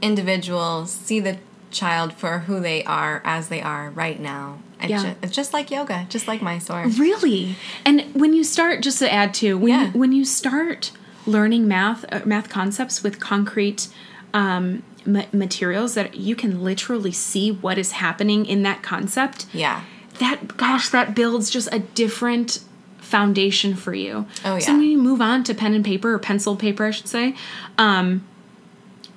individuals 0.00 0.92
see 0.92 1.18
the 1.18 1.38
child 1.72 2.12
for 2.12 2.38
who 2.46 2.60
they 2.60 2.84
are 2.84 3.20
as 3.24 3.48
they 3.48 3.60
are 3.60 3.90
right 3.90 4.20
now. 4.20 4.58
It's, 4.80 4.90
Yeah. 4.90 5.02
ju- 5.02 5.14
it's 5.22 5.34
just 5.34 5.52
like 5.52 5.70
yoga, 5.70 6.06
just 6.10 6.28
like 6.28 6.42
Mysore. 6.42 6.86
Really? 6.98 7.56
And 7.84 8.02
when 8.14 8.32
you 8.34 8.44
start, 8.44 8.82
just 8.82 8.98
to 8.98 9.12
add 9.12 9.32
to, 9.34 9.56
when 9.56 9.68
Yeah. 9.72 9.86
you, 9.86 9.90
when 9.98 10.12
you 10.12 10.24
start 10.24 10.92
learning 11.26 11.66
math 11.66 12.04
uh, 12.12 12.20
math 12.24 12.48
concepts 12.48 13.02
with 13.02 13.18
concrete 13.18 13.88
um, 14.34 14.82
ma- 15.06 15.24
materials 15.32 15.94
that 15.94 16.16
you 16.16 16.36
can 16.36 16.62
literally 16.62 17.10
see 17.12 17.50
what 17.50 17.78
is 17.78 17.92
happening 17.92 18.44
in 18.44 18.62
that 18.64 18.82
concept, 18.82 19.46
Yeah. 19.52 19.80
that 20.18 20.56
gosh, 20.58 20.90
that 20.90 21.14
builds 21.14 21.48
just 21.48 21.68
a 21.72 21.78
different 21.78 22.58
foundation 22.98 23.74
for 23.74 23.94
you. 23.94 24.26
Oh, 24.44 24.54
yeah. 24.54 24.58
So 24.58 24.72
when 24.72 24.82
you 24.82 24.98
move 24.98 25.20
on 25.22 25.42
to 25.44 25.54
pen 25.54 25.72
and 25.74 25.84
paper 25.84 26.12
or 26.12 26.18
pencil 26.18 26.54
paper, 26.56 26.84
I 26.86 26.90
should 26.90 27.08
say, 27.08 27.34
um, 27.78 28.26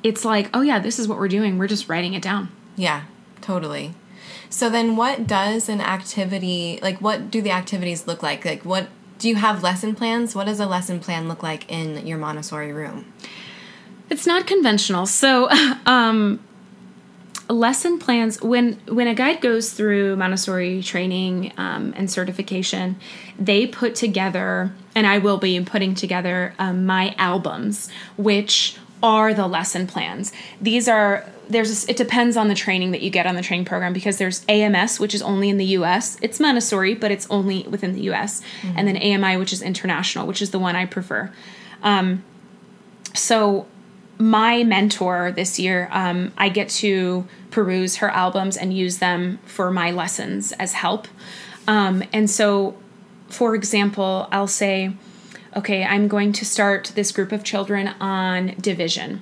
it's 0.03 0.23
like, 0.23 0.49
oh 0.53 0.61
yeah, 0.61 0.79
this 0.79 0.99
is 0.99 1.07
what 1.07 1.17
we're 1.17 1.27
doing. 1.27 1.57
We're 1.57 1.67
just 1.67 1.89
writing 1.89 2.13
it 2.13 2.21
down. 2.21 2.49
Yeah, 2.77 3.03
totally. 3.41 3.93
So 4.49 4.69
then 4.69 4.95
what 4.95 5.27
does 5.27 5.69
an 5.69 5.81
activity 5.81 6.79
like 6.81 6.99
what 6.99 7.29
do 7.29 7.41
the 7.41 7.51
activities 7.51 8.07
look 8.07 8.23
like? 8.23 8.45
Like 8.45 8.65
what 8.65 8.87
do 9.19 9.29
you 9.29 9.35
have 9.35 9.61
lesson 9.61 9.95
plans? 9.95 10.33
What 10.33 10.45
does 10.45 10.59
a 10.59 10.65
lesson 10.65 10.99
plan 10.99 11.27
look 11.27 11.43
like 11.43 11.69
in 11.69 12.07
your 12.07 12.17
Montessori 12.17 12.73
room? 12.73 13.11
It's 14.09 14.25
not 14.25 14.47
conventional. 14.47 15.05
So, 15.05 15.49
um, 15.85 16.39
lesson 17.49 17.97
plans 17.97 18.39
when 18.41 18.73
when 18.87 19.07
a 19.07 19.15
guide 19.15 19.41
goes 19.41 19.73
through 19.73 20.15
Montessori 20.15 20.81
training 20.83 21.51
um, 21.57 21.93
and 21.97 22.09
certification, 22.09 22.95
they 23.37 23.67
put 23.67 23.95
together, 23.95 24.73
and 24.95 25.05
I 25.05 25.17
will 25.17 25.37
be 25.37 25.59
putting 25.63 25.95
together 25.95 26.53
um, 26.59 26.85
my 26.85 27.13
albums, 27.17 27.89
which 28.17 28.77
are 29.01 29.33
the 29.33 29.47
lesson 29.47 29.87
plans. 29.87 30.31
These 30.61 30.87
are 30.87 31.25
there's 31.49 31.87
it 31.89 31.97
depends 31.97 32.37
on 32.37 32.47
the 32.47 32.55
training 32.55 32.91
that 32.91 33.01
you 33.01 33.09
get 33.09 33.25
on 33.25 33.35
the 33.35 33.41
training 33.41 33.65
program 33.65 33.91
because 33.91 34.17
there's 34.17 34.45
AMS 34.47 34.99
which 34.99 35.15
is 35.15 35.21
only 35.21 35.49
in 35.49 35.57
the 35.57 35.65
US. 35.65 36.17
It's 36.21 36.39
Montessori 36.39 36.95
but 36.95 37.11
it's 37.11 37.27
only 37.29 37.63
within 37.63 37.93
the 37.93 38.01
US. 38.11 38.41
And 38.77 38.87
then 38.87 38.97
AMI 38.97 39.37
which 39.37 39.53
is 39.53 39.61
international, 39.61 40.27
which 40.27 40.41
is 40.41 40.51
the 40.51 40.59
one 40.59 40.75
I 40.75 40.85
prefer. 40.85 41.31
Um, 41.81 42.23
so 43.13 43.65
my 44.19 44.63
mentor 44.63 45.31
this 45.31 45.57
year, 45.57 45.87
um, 45.91 46.33
I 46.37 46.49
get 46.49 46.69
to 46.69 47.25
peruse 47.51 47.97
her 47.97 48.09
albums 48.09 48.57
and 48.57 48.73
use 48.75 48.97
them 48.97 49.39
for 49.45 49.71
my 49.71 49.91
lessons 49.91 50.51
as 50.53 50.73
help. 50.73 51.07
Um, 51.67 52.03
and 52.11 52.29
so, 52.29 52.75
for 53.29 53.55
example, 53.55 54.27
I'll 54.31 54.47
say, 54.47 54.91
okay, 55.55 55.83
I'm 55.83 56.07
going 56.07 56.33
to 56.33 56.45
start 56.45 56.91
this 56.95 57.11
group 57.11 57.31
of 57.31 57.43
children 57.43 57.89
on 57.99 58.55
division. 58.59 59.21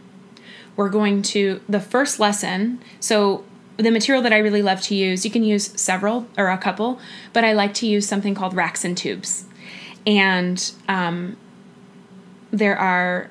We're 0.75 0.89
going 0.89 1.21
to, 1.23 1.61
the 1.67 1.79
first 1.79 2.19
lesson, 2.19 2.81
so 2.99 3.43
the 3.77 3.91
material 3.91 4.23
that 4.23 4.33
I 4.33 4.37
really 4.37 4.61
love 4.61 4.81
to 4.83 4.95
use, 4.95 5.23
you 5.23 5.31
can 5.31 5.43
use 5.43 5.79
several 5.79 6.27
or 6.37 6.49
a 6.49 6.57
couple, 6.57 6.99
but 7.33 7.43
I 7.43 7.53
like 7.53 7.73
to 7.75 7.87
use 7.87 8.07
something 8.07 8.35
called 8.35 8.53
racks 8.53 8.83
and 8.83 8.97
tubes. 8.97 9.45
And 10.05 10.71
um, 10.87 11.37
there 12.51 12.77
are 12.77 13.29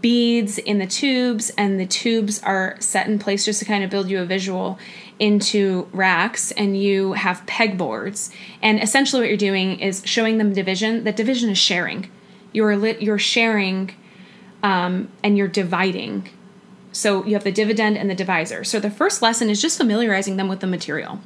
beads 0.00 0.58
in 0.58 0.78
the 0.78 0.86
tubes 0.86 1.50
and 1.50 1.78
the 1.78 1.86
tubes 1.86 2.42
are 2.42 2.76
set 2.80 3.06
in 3.06 3.18
place 3.18 3.44
just 3.44 3.58
to 3.58 3.64
kind 3.64 3.84
of 3.84 3.90
build 3.90 4.08
you 4.08 4.20
a 4.20 4.24
visual 4.24 4.78
into 5.18 5.86
racks 5.92 6.50
and 6.52 6.80
you 6.80 7.12
have 7.12 7.44
pegboards 7.46 8.30
and 8.62 8.82
essentially 8.82 9.20
what 9.20 9.28
you're 9.28 9.36
doing 9.36 9.78
is 9.78 10.02
showing 10.04 10.38
them 10.38 10.52
division 10.52 11.04
that 11.04 11.14
division 11.14 11.50
is 11.50 11.58
sharing 11.58 12.10
you're 12.56 12.76
lit 12.76 13.00
you're 13.00 13.18
sharing 13.18 13.94
um, 14.62 15.08
and 15.22 15.38
you're 15.38 15.46
dividing 15.48 16.28
so 16.90 17.24
you 17.24 17.34
have 17.34 17.44
the 17.44 17.52
dividend 17.52 17.96
and 17.96 18.10
the 18.10 18.14
divisor 18.14 18.64
so 18.64 18.80
the 18.80 18.90
first 18.90 19.22
lesson 19.22 19.48
is 19.48 19.62
just 19.62 19.78
familiarizing 19.78 20.36
them 20.36 20.48
with 20.48 20.60
the 20.60 20.66
material 20.66 21.20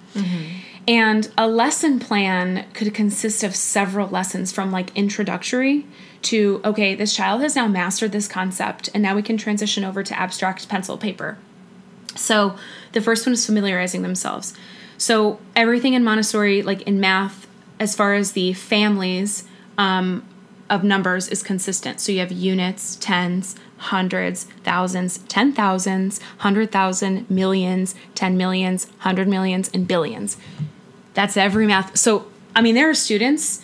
and 0.89 1.31
a 1.37 1.47
lesson 1.47 2.01
plan 2.01 2.66
could 2.72 2.93
consist 2.95 3.45
of 3.45 3.55
several 3.55 4.09
lessons 4.09 4.51
from 4.51 4.72
like 4.72 4.97
introductory 4.97 5.87
to 6.22 6.61
okay, 6.64 6.95
this 6.95 7.14
child 7.14 7.43
has 7.43 7.57
now 7.57 7.68
mastered 7.68 8.12
this 8.12 8.28
concept 8.28 8.89
and 8.95 9.03
now 9.03 9.14
we 9.14 9.22
can 9.22 9.37
transition 9.37 9.85
over 9.85 10.03
to 10.03 10.18
abstract 10.18 10.68
pencil 10.68 10.99
paper. 10.99 11.39
So 12.16 12.57
the 12.93 13.01
first 13.01 13.26
one 13.26 13.33
is 13.35 13.47
familiarizing 13.47 14.03
themselves. 14.03 14.55
So 14.99 15.39
everything 15.55 15.95
in 15.95 16.05
Montessori, 16.05 16.62
like 16.62 16.83
in 16.83 17.01
math, 17.01 17.47
as 17.78 17.95
far 17.95 18.14
as 18.14 18.33
the 18.33 18.53
families 18.53 19.45
um, 19.78 20.26
of 20.70 20.82
numbers 20.82 21.28
is 21.28 21.42
consistent. 21.42 22.00
So 22.00 22.12
you 22.12 22.20
have 22.20 22.32
units, 22.32 22.96
tens, 22.96 23.56
hundreds, 23.76 24.44
thousands, 24.64 25.18
ten 25.18 25.52
thousands, 25.52 26.20
hundred 26.38 26.70
thousand, 26.70 27.28
millions, 27.28 27.94
ten 28.14 28.36
millions, 28.36 28.86
hundred 28.98 29.28
millions, 29.28 29.68
and 29.74 29.86
billions. 29.86 30.38
That's 31.12 31.36
every 31.36 31.66
math. 31.66 31.98
So 31.98 32.26
I 32.56 32.62
mean, 32.62 32.74
there 32.74 32.88
are 32.88 32.94
students 32.94 33.60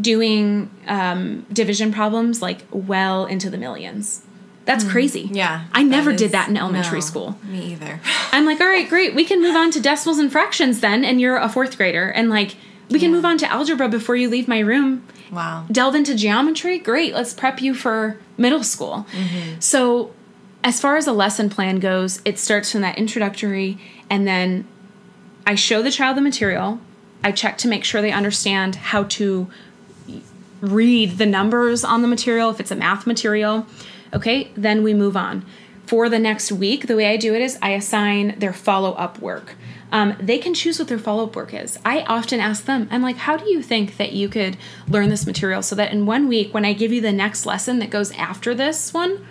doing 0.00 0.70
um, 0.86 1.46
division 1.52 1.92
problems 1.92 2.40
like 2.40 2.64
well 2.70 3.26
into 3.26 3.50
the 3.50 3.58
millions. 3.58 4.22
That's 4.66 4.84
crazy. 4.84 5.28
Yeah. 5.30 5.66
I 5.72 5.82
never 5.82 6.12
that 6.12 6.18
did 6.18 6.32
that 6.32 6.48
in 6.48 6.56
elementary 6.56 7.00
no, 7.00 7.04
school. 7.04 7.38
Me 7.44 7.72
either. 7.72 8.00
I'm 8.32 8.46
like, 8.46 8.60
all 8.60 8.66
right, 8.66 8.88
great. 8.88 9.14
We 9.14 9.24
can 9.24 9.42
move 9.42 9.54
on 9.54 9.70
to 9.72 9.80
decimals 9.80 10.18
and 10.18 10.32
fractions 10.32 10.80
then, 10.80 11.04
and 11.04 11.20
you're 11.20 11.36
a 11.36 11.50
fourth 11.50 11.76
grader. 11.76 12.08
And 12.08 12.30
like, 12.30 12.56
we 12.94 13.00
can 13.00 13.12
move 13.12 13.24
on 13.24 13.36
to 13.38 13.50
algebra 13.50 13.88
before 13.88 14.16
you 14.16 14.30
leave 14.30 14.48
my 14.48 14.60
room. 14.60 15.06
wow. 15.30 15.66
Delve 15.70 15.94
into 15.96 16.14
geometry? 16.14 16.78
Great. 16.78 17.12
Let's 17.12 17.34
prep 17.34 17.60
you 17.60 17.74
for 17.74 18.18
middle 18.38 18.62
school. 18.62 19.06
Mm-hmm. 19.12 19.60
So, 19.60 20.12
as 20.62 20.80
far 20.80 20.96
as 20.96 21.06
a 21.06 21.12
lesson 21.12 21.50
plan 21.50 21.78
goes, 21.78 22.22
it 22.24 22.38
starts 22.38 22.72
from 22.72 22.80
that 22.80 22.96
introductory, 22.96 23.78
and 24.08 24.26
then 24.26 24.66
I 25.46 25.56
show 25.56 25.82
the 25.82 25.90
child 25.90 26.16
the 26.16 26.22
material. 26.22 26.80
I 27.22 27.32
check 27.32 27.58
to 27.58 27.68
make 27.68 27.84
sure 27.84 28.00
they 28.00 28.12
understand 28.12 28.76
how 28.76 29.04
to 29.04 29.50
read 30.60 31.18
the 31.18 31.26
numbers 31.26 31.84
on 31.84 32.02
the 32.02 32.08
material 32.08 32.50
if 32.50 32.60
it's 32.60 32.70
a 32.70 32.76
math 32.76 33.06
material. 33.06 33.66
Okay, 34.12 34.50
then 34.54 34.82
we 34.82 34.94
move 34.94 35.16
on. 35.16 35.44
For 35.86 36.08
the 36.08 36.18
next 36.18 36.50
week, 36.50 36.86
the 36.86 36.96
way 36.96 37.06
I 37.12 37.16
do 37.16 37.34
it 37.34 37.42
is 37.42 37.58
I 37.60 37.70
assign 37.70 38.38
their 38.38 38.52
follow 38.52 38.92
up 38.92 39.18
work. 39.18 39.54
Um, 39.94 40.16
they 40.18 40.38
can 40.38 40.54
choose 40.54 40.80
what 40.80 40.88
their 40.88 40.98
follow 40.98 41.22
up 41.22 41.36
work 41.36 41.54
is. 41.54 41.78
I 41.84 42.00
often 42.00 42.40
ask 42.40 42.64
them, 42.64 42.88
I'm 42.90 43.00
like, 43.00 43.14
how 43.16 43.36
do 43.36 43.48
you 43.48 43.62
think 43.62 43.96
that 43.96 44.10
you 44.12 44.28
could 44.28 44.56
learn 44.88 45.08
this 45.08 45.24
material 45.24 45.62
so 45.62 45.76
that 45.76 45.92
in 45.92 46.04
one 46.04 46.26
week, 46.26 46.52
when 46.52 46.64
I 46.64 46.72
give 46.72 46.92
you 46.92 47.00
the 47.00 47.12
next 47.12 47.46
lesson 47.46 47.78
that 47.78 47.90
goes 47.90 48.10
after 48.12 48.56
this 48.56 48.92
one, 48.92 49.24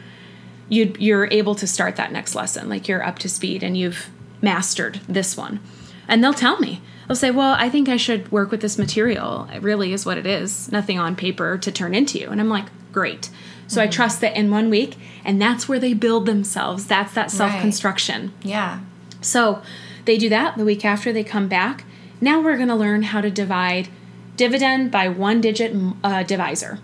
you 0.70 0.96
you're 0.98 1.28
able 1.32 1.54
to 1.56 1.68
start 1.68 1.98
that 1.98 2.14
next 2.14 2.34
lesson 2.34 2.70
like 2.70 2.88
you're 2.88 3.04
up 3.06 3.20
to 3.20 3.28
speed 3.28 3.62
and 3.62 3.78
you've 3.78 4.10
mastered 4.42 5.02
this 5.06 5.36
one? 5.36 5.60
And 6.08 6.24
they'll 6.24 6.34
tell 6.34 6.58
me. 6.60 6.82
They'll 7.10 7.18
say 7.18 7.32
well 7.32 7.56
i 7.60 7.68
think 7.70 7.90
i 7.90 7.98
should 7.98 8.32
work 8.32 8.50
with 8.50 8.62
this 8.62 8.78
material. 8.78 9.50
It 9.54 9.62
really 9.62 9.92
is 9.92 10.06
what 10.06 10.18
it 10.18 10.26
is. 10.26 10.72
Nothing 10.72 10.98
on 10.98 11.18
paper 11.18 11.58
to 11.58 11.72
turn 11.74 11.94
into 11.94 12.18
you. 12.18 12.30
And 12.30 12.40
i'm 12.40 12.48
like 12.48 12.68
great. 12.94 13.30
So 13.68 13.82
i 13.82 13.88
trust 13.88 14.22
that 14.22 14.38
in 14.38 14.50
one 14.50 14.70
week 14.70 14.96
and 15.26 15.42
that's 15.42 15.68
where 15.68 15.80
they 15.80 15.94
build 15.94 16.26
themselves. 16.26 16.88
That's 16.88 17.14
that 17.16 17.32
self-construction. 17.32 18.32
Yeah. 18.42 18.80
so 19.20 19.62
they 20.06 20.18
do 20.18 20.30
that. 20.30 20.58
The 20.58 20.66
week 20.66 20.84
after, 20.86 21.14
they 21.14 21.24
come 21.24 21.48
back. 21.48 21.86
Now 22.22 22.42
we're 22.42 22.58
going 22.58 22.70
to 22.70 22.76
learn 22.76 23.04
how 23.04 23.22
to 23.22 23.30
divide 23.30 23.90
dividend 24.36 24.92
by 24.92 25.08
one 25.08 25.42
digit 25.42 25.76
uh, 26.04 26.24
divisor. 26.24 26.80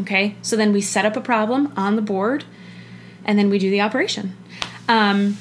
Okay, 0.00 0.36
so 0.42 0.56
then 0.56 0.72
we 0.72 0.80
set 0.80 1.04
up 1.04 1.16
a 1.16 1.20
problem 1.20 1.72
on 1.76 1.96
the 1.96 2.02
board 2.02 2.44
and 3.24 3.38
then 3.38 3.50
we 3.50 3.58
do 3.58 3.70
the 3.70 3.80
operation. 3.80 4.36
Um, 4.88 5.38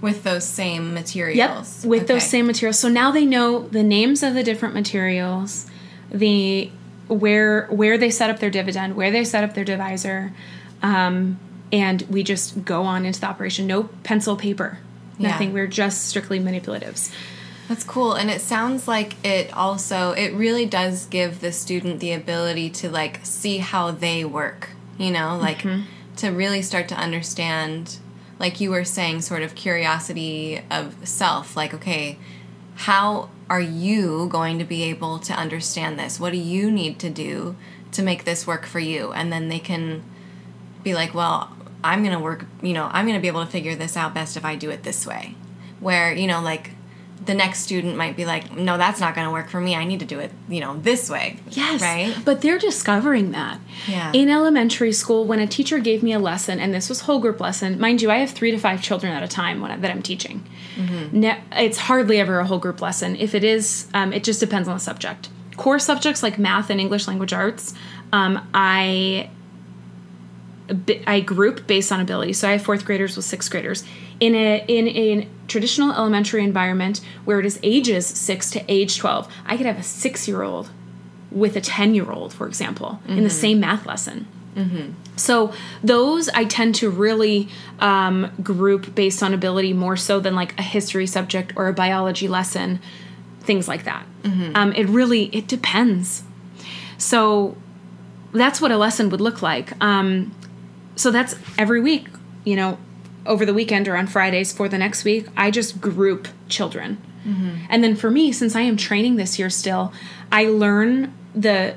With 0.00 0.22
those 0.22 0.44
same 0.44 0.94
materials. 0.94 1.84
Yep, 1.84 1.90
with 1.90 2.06
those 2.08 2.22
same 2.22 2.46
materials. 2.46 2.78
So 2.78 2.88
now 2.88 3.10
they 3.10 3.26
know 3.26 3.68
the 3.68 3.82
names 3.82 4.22
of 4.22 4.34
the 4.34 4.42
different 4.42 4.74
materials, 4.74 5.66
the 6.10 6.70
where 7.08 7.66
where 7.66 7.98
they 7.98 8.10
set 8.10 8.30
up 8.30 8.38
their 8.38 8.50
dividend, 8.50 8.96
where 8.96 9.10
they 9.10 9.24
set 9.24 9.44
up 9.44 9.54
their 9.54 9.64
divisor, 9.64 10.32
um, 10.82 11.38
and 11.72 12.02
we 12.02 12.22
just 12.22 12.64
go 12.64 12.84
on 12.84 13.04
into 13.04 13.20
the 13.20 13.26
operation. 13.26 13.66
No 13.66 13.90
pencil, 14.04 14.36
paper, 14.36 14.78
nothing. 15.20 15.48
Yeah. 15.48 15.54
We're 15.54 15.66
just 15.66 16.08
strictly 16.08 16.40
manipulatives. 16.40 17.12
That's 17.68 17.84
cool. 17.84 18.14
And 18.14 18.30
it 18.30 18.40
sounds 18.40 18.88
like 18.88 19.14
it 19.24 19.52
also 19.52 20.10
it 20.10 20.32
really 20.34 20.66
does 20.66 21.06
give 21.06 21.40
the 21.40 21.52
student 21.52 22.00
the 22.00 22.12
ability 22.12 22.70
to 22.70 22.90
like 22.90 23.20
see 23.22 23.58
how 23.58 23.92
they 23.92 24.24
work, 24.24 24.70
you 24.98 25.12
know, 25.12 25.38
like 25.40 25.58
mm-hmm. 25.58 25.82
to 26.16 26.30
really 26.30 26.62
start 26.62 26.88
to 26.88 26.96
understand 26.96 27.98
like 28.40 28.60
you 28.60 28.70
were 28.70 28.84
saying 28.84 29.20
sort 29.20 29.42
of 29.42 29.54
curiosity 29.54 30.62
of 30.68 30.96
self, 31.06 31.56
like 31.56 31.72
okay, 31.72 32.18
how 32.74 33.30
are 33.48 33.60
you 33.60 34.26
going 34.28 34.58
to 34.58 34.64
be 34.64 34.82
able 34.84 35.18
to 35.18 35.32
understand 35.32 35.98
this? 35.98 36.18
What 36.18 36.32
do 36.32 36.38
you 36.38 36.70
need 36.70 36.98
to 37.00 37.10
do 37.10 37.54
to 37.92 38.02
make 38.02 38.24
this 38.24 38.46
work 38.46 38.66
for 38.66 38.80
you? 38.80 39.12
And 39.12 39.32
then 39.32 39.48
they 39.48 39.58
can 39.58 40.02
be 40.82 40.94
like, 40.94 41.14
well, 41.14 41.54
I'm 41.82 42.02
going 42.02 42.16
to 42.16 42.22
work, 42.22 42.46
you 42.62 42.72
know, 42.72 42.88
I'm 42.92 43.06
going 43.06 43.18
to 43.18 43.22
be 43.22 43.28
able 43.28 43.44
to 43.44 43.50
figure 43.50 43.74
this 43.74 43.96
out 43.96 44.14
best 44.14 44.36
if 44.36 44.44
I 44.44 44.56
do 44.56 44.70
it 44.70 44.82
this 44.82 45.06
way. 45.06 45.34
Where, 45.80 46.12
you 46.12 46.26
know, 46.26 46.40
like 46.40 46.72
the 47.24 47.34
next 47.34 47.60
student 47.60 47.96
might 47.96 48.16
be 48.16 48.24
like, 48.24 48.54
no, 48.56 48.78
that's 48.78 48.98
not 48.98 49.14
going 49.14 49.26
to 49.26 49.32
work 49.32 49.48
for 49.50 49.60
me. 49.60 49.74
I 49.74 49.84
need 49.84 50.00
to 50.00 50.06
do 50.06 50.18
it, 50.18 50.30
you 50.48 50.60
know, 50.60 50.78
this 50.78 51.10
way. 51.10 51.38
Yes. 51.50 51.82
Right? 51.82 52.16
But 52.24 52.40
they're 52.40 52.58
discovering 52.58 53.32
that. 53.32 53.60
Yeah. 53.86 54.10
In 54.14 54.30
elementary 54.30 54.92
school, 54.92 55.24
when 55.26 55.38
a 55.38 55.46
teacher 55.46 55.78
gave 55.78 56.02
me 56.02 56.12
a 56.12 56.18
lesson, 56.18 56.58
and 56.60 56.72
this 56.72 56.88
was 56.88 57.02
whole 57.02 57.18
group 57.18 57.40
lesson, 57.40 57.78
mind 57.78 58.00
you, 58.00 58.10
I 58.10 58.18
have 58.18 58.30
three 58.30 58.50
to 58.50 58.58
five 58.58 58.82
children 58.82 59.12
at 59.12 59.22
a 59.22 59.28
time 59.28 59.60
when 59.60 59.70
I, 59.70 59.76
that 59.76 59.90
I'm 59.90 60.02
teaching. 60.02 60.46
Ne- 61.12 61.42
it's 61.52 61.76
hardly 61.76 62.18
ever 62.18 62.40
a 62.40 62.46
whole 62.46 62.58
group 62.58 62.80
lesson. 62.80 63.16
If 63.16 63.34
it 63.34 63.44
is, 63.44 63.86
um, 63.92 64.12
it 64.14 64.24
just 64.24 64.40
depends 64.40 64.66
on 64.66 64.74
the 64.74 64.80
subject. 64.80 65.28
Core 65.56 65.78
subjects 65.78 66.22
like 66.22 66.38
math 66.38 66.70
and 66.70 66.80
English 66.80 67.06
language 67.06 67.34
arts, 67.34 67.74
um, 68.12 68.48
I 68.54 69.28
I 71.06 71.20
group 71.20 71.66
based 71.66 71.90
on 71.92 72.00
ability. 72.00 72.32
So 72.34 72.48
I 72.48 72.52
have 72.52 72.62
fourth 72.62 72.84
graders 72.84 73.16
with 73.16 73.24
sixth 73.24 73.50
graders 73.50 73.84
in 74.20 74.34
a 74.34 74.64
in 74.68 74.88
a 74.88 75.28
traditional 75.48 75.92
elementary 75.92 76.44
environment 76.44 77.00
where 77.24 77.40
it 77.40 77.46
is 77.46 77.58
ages 77.62 78.06
six 78.06 78.50
to 78.52 78.64
age 78.68 78.98
twelve. 78.98 79.32
I 79.46 79.56
could 79.56 79.66
have 79.66 79.78
a 79.78 79.82
six 79.82 80.28
year 80.28 80.42
old 80.42 80.70
with 81.30 81.56
a 81.56 81.60
ten 81.60 81.94
year 81.94 82.10
old, 82.10 82.32
for 82.32 82.46
example, 82.46 83.00
in 83.06 83.24
the 83.24 83.30
same 83.30 83.60
math 83.60 83.86
lesson. 83.86 84.26
So 85.16 85.52
those 85.82 86.28
I 86.30 86.44
tend 86.44 86.74
to 86.76 86.90
really 86.90 87.48
um, 87.78 88.32
group 88.42 88.94
based 88.94 89.22
on 89.22 89.32
ability 89.32 89.72
more 89.72 89.96
so 89.96 90.18
than 90.20 90.34
like 90.34 90.58
a 90.58 90.62
history 90.62 91.06
subject 91.06 91.52
or 91.56 91.68
a 91.68 91.72
biology 91.72 92.26
lesson, 92.26 92.80
things 93.40 93.68
like 93.68 93.84
that. 93.84 94.04
Um, 94.56 94.72
it 94.72 94.86
really 94.88 95.24
it 95.26 95.46
depends. 95.46 96.24
So 96.98 97.56
that's 98.32 98.60
what 98.60 98.72
a 98.72 98.76
lesson 98.76 99.08
would 99.10 99.20
look 99.20 99.40
like. 99.40 99.72
Um, 99.82 100.32
so 101.00 101.10
that's 101.10 101.34
every 101.56 101.80
week, 101.80 102.08
you 102.44 102.56
know, 102.56 102.78
over 103.24 103.46
the 103.46 103.54
weekend 103.54 103.88
or 103.88 103.96
on 103.96 104.06
Fridays 104.06 104.52
for 104.52 104.68
the 104.68 104.76
next 104.76 105.02
week, 105.02 105.26
I 105.36 105.50
just 105.50 105.80
group 105.80 106.28
children. 106.48 107.00
Mm-hmm. 107.26 107.66
And 107.70 107.82
then 107.82 107.96
for 107.96 108.10
me, 108.10 108.32
since 108.32 108.54
I 108.54 108.60
am 108.62 108.76
training 108.76 109.16
this 109.16 109.38
year 109.38 109.48
still, 109.48 109.92
I 110.30 110.44
learn 110.44 111.14
the 111.34 111.76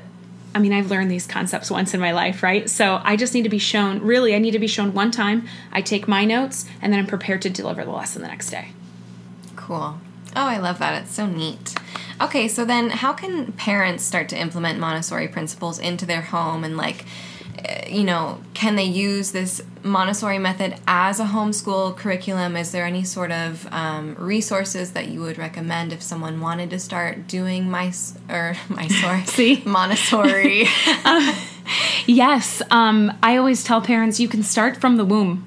I 0.56 0.60
mean, 0.60 0.72
I've 0.72 0.88
learned 0.88 1.10
these 1.10 1.26
concepts 1.26 1.68
once 1.68 1.94
in 1.94 2.00
my 2.00 2.12
life, 2.12 2.44
right? 2.44 2.70
So 2.70 3.00
I 3.02 3.16
just 3.16 3.34
need 3.34 3.42
to 3.42 3.48
be 3.48 3.58
shown, 3.58 4.00
really, 4.02 4.36
I 4.36 4.38
need 4.38 4.52
to 4.52 4.60
be 4.60 4.68
shown 4.68 4.94
one 4.94 5.10
time. 5.10 5.48
I 5.72 5.82
take 5.82 6.06
my 6.06 6.24
notes 6.24 6.64
and 6.80 6.92
then 6.92 7.00
I'm 7.00 7.08
prepared 7.08 7.42
to 7.42 7.50
deliver 7.50 7.84
the 7.84 7.90
lesson 7.90 8.22
the 8.22 8.28
next 8.28 8.50
day. 8.50 8.68
Cool. 9.56 9.98
Oh, 10.36 10.46
I 10.46 10.58
love 10.58 10.78
that. 10.78 11.02
It's 11.02 11.12
so 11.12 11.26
neat. 11.26 11.74
Okay, 12.20 12.46
so 12.46 12.64
then 12.64 12.90
how 12.90 13.12
can 13.12 13.52
parents 13.54 14.04
start 14.04 14.28
to 14.28 14.38
implement 14.38 14.78
Montessori 14.78 15.26
principles 15.26 15.80
into 15.80 16.06
their 16.06 16.22
home 16.22 16.62
and 16.62 16.76
like 16.76 17.04
you 17.88 18.04
know, 18.04 18.40
can 18.54 18.76
they 18.76 18.84
use 18.84 19.32
this 19.32 19.62
Montessori 19.82 20.38
method 20.38 20.76
as 20.86 21.20
a 21.20 21.24
homeschool 21.24 21.96
curriculum? 21.96 22.56
Is 22.56 22.72
there 22.72 22.84
any 22.84 23.04
sort 23.04 23.30
of 23.30 23.66
um, 23.72 24.14
resources 24.18 24.92
that 24.92 25.08
you 25.08 25.20
would 25.20 25.38
recommend 25.38 25.92
if 25.92 26.02
someone 26.02 26.40
wanted 26.40 26.70
to 26.70 26.78
start 26.78 27.26
doing 27.26 27.70
my 27.70 27.92
or 28.28 28.56
my 28.68 28.88
sorry 28.88 29.22
See? 29.26 29.62
Montessori? 29.64 30.66
Yes, 32.06 32.60
um, 32.70 33.16
I 33.22 33.36
always 33.36 33.64
tell 33.64 33.80
parents 33.80 34.20
you 34.20 34.28
can 34.28 34.42
start 34.42 34.76
from 34.76 34.96
the 34.96 35.04
womb. 35.04 35.46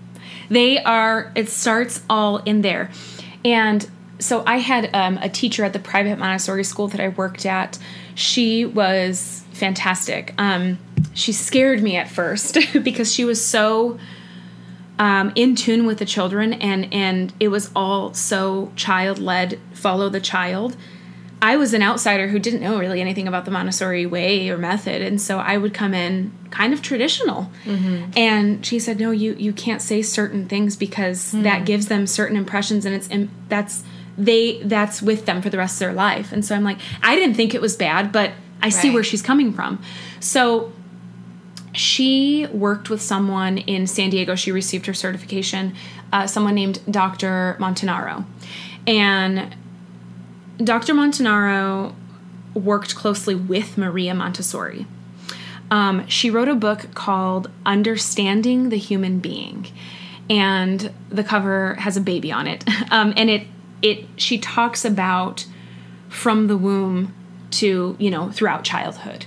They 0.50 0.82
are, 0.82 1.32
it 1.36 1.50
starts 1.50 2.02
all 2.10 2.38
in 2.38 2.62
there. 2.62 2.90
And 3.46 3.90
so 4.20 4.44
I 4.48 4.58
had 4.58 4.90
um, 4.96 5.18
a 5.22 5.30
teacher 5.30 5.64
at 5.64 5.74
the 5.74 5.80
private 5.80 6.18
Montessori 6.18 6.64
school 6.64 6.88
that 6.88 7.00
I 7.00 7.10
worked 7.10 7.46
at. 7.46 7.78
She 8.16 8.66
was 8.66 9.44
fantastic. 9.52 10.34
Um, 10.38 10.80
she 11.14 11.32
scared 11.32 11.82
me 11.82 11.96
at 11.96 12.10
first 12.10 12.58
because 12.84 13.14
she 13.14 13.26
was 13.26 13.44
so 13.46 13.98
um, 15.00 15.32
in 15.36 15.56
tune 15.56 15.86
with 15.86 16.00
the 16.00 16.06
children 16.06 16.54
and 16.54 16.92
and 16.94 17.34
it 17.40 17.50
was 17.50 17.70
all 17.76 18.14
so 18.14 18.72
child 18.76 19.20
led 19.20 19.60
follow 19.74 20.10
the 20.10 20.20
child. 20.22 20.76
I 21.40 21.56
was 21.56 21.76
an 21.76 21.84
outsider 21.84 22.30
who 22.30 22.40
didn't 22.40 22.62
know 22.62 22.80
really 22.80 23.00
anything 23.00 23.28
about 23.28 23.46
the 23.46 23.52
montessori 23.52 24.08
way 24.08 24.50
or 24.50 24.58
method 24.58 25.04
and 25.04 25.22
so 25.22 25.38
i 25.38 25.56
would 25.56 25.72
come 25.72 25.94
in 25.94 26.32
kind 26.50 26.74
of 26.74 26.82
traditional. 26.82 27.52
And 28.16 28.66
she 28.66 28.80
said 28.80 29.00
no 29.00 29.12
you 29.12 29.36
you 29.38 29.54
can't 29.54 29.82
say 29.82 30.02
certain 30.02 30.48
things 30.48 30.76
because 30.76 31.32
that 31.32 31.66
gives 31.66 31.88
them 31.90 32.08
certain 32.08 32.36
impressions 32.38 32.86
and 32.86 32.96
it's 32.96 33.08
im- 33.12 33.30
that's 33.50 33.84
they 34.18 34.60
that's 34.64 35.00
with 35.04 35.28
them 35.28 35.44
for 35.44 35.52
the 35.52 35.60
rest 35.60 35.76
of 35.76 35.80
their 35.80 35.94
life. 35.94 36.32
And 36.32 36.44
so 36.44 36.56
i'm 36.56 36.64
like 36.64 36.80
i 37.04 37.16
didn't 37.16 37.36
think 37.36 37.54
it 37.54 37.62
was 37.62 37.76
bad 37.76 38.12
but 38.12 38.32
i 38.64 38.70
see 38.70 38.90
where 38.96 39.04
she's 39.04 39.22
coming 39.22 39.54
from. 39.54 39.80
So 40.20 40.72
she 41.78 42.48
worked 42.48 42.90
with 42.90 43.02
someone 43.02 43.60
in 43.60 43.86
San 43.86 44.10
Diego. 44.10 44.36
She 44.36 44.52
received 44.52 44.88
her 44.88 44.94
certification, 44.94 45.76
uh, 46.12 46.26
someone 46.26 46.56
named 46.56 46.82
Dr. 46.90 47.56
Montanaro. 47.60 48.26
And 48.88 49.56
Dr. 50.58 50.96
Montanaro 50.96 51.94
worked 52.56 52.96
closely 52.96 53.36
with 53.36 53.78
Maria 53.78 54.16
Montessori. 54.16 54.88
Um, 55.70 56.08
she 56.08 56.32
wrote 56.32 56.48
a 56.48 56.56
book 56.56 56.96
called 56.96 57.52
Understanding 57.64 58.70
the 58.70 58.78
Human 58.78 59.20
Being, 59.20 59.68
and 60.30 60.92
the 61.10 61.24
cover 61.24 61.76
has 61.76 61.96
a 61.96 62.02
baby 62.02 62.32
on 62.32 62.48
it. 62.48 62.64
Um, 62.90 63.14
and 63.18 63.30
it 63.30 63.46
it 63.82 64.06
she 64.16 64.38
talks 64.38 64.86
about 64.86 65.46
from 66.08 66.48
the 66.48 66.56
womb 66.56 67.14
to 67.52 67.98
you 68.00 68.10
know 68.10 68.32
throughout 68.32 68.64
childhood 68.64 69.26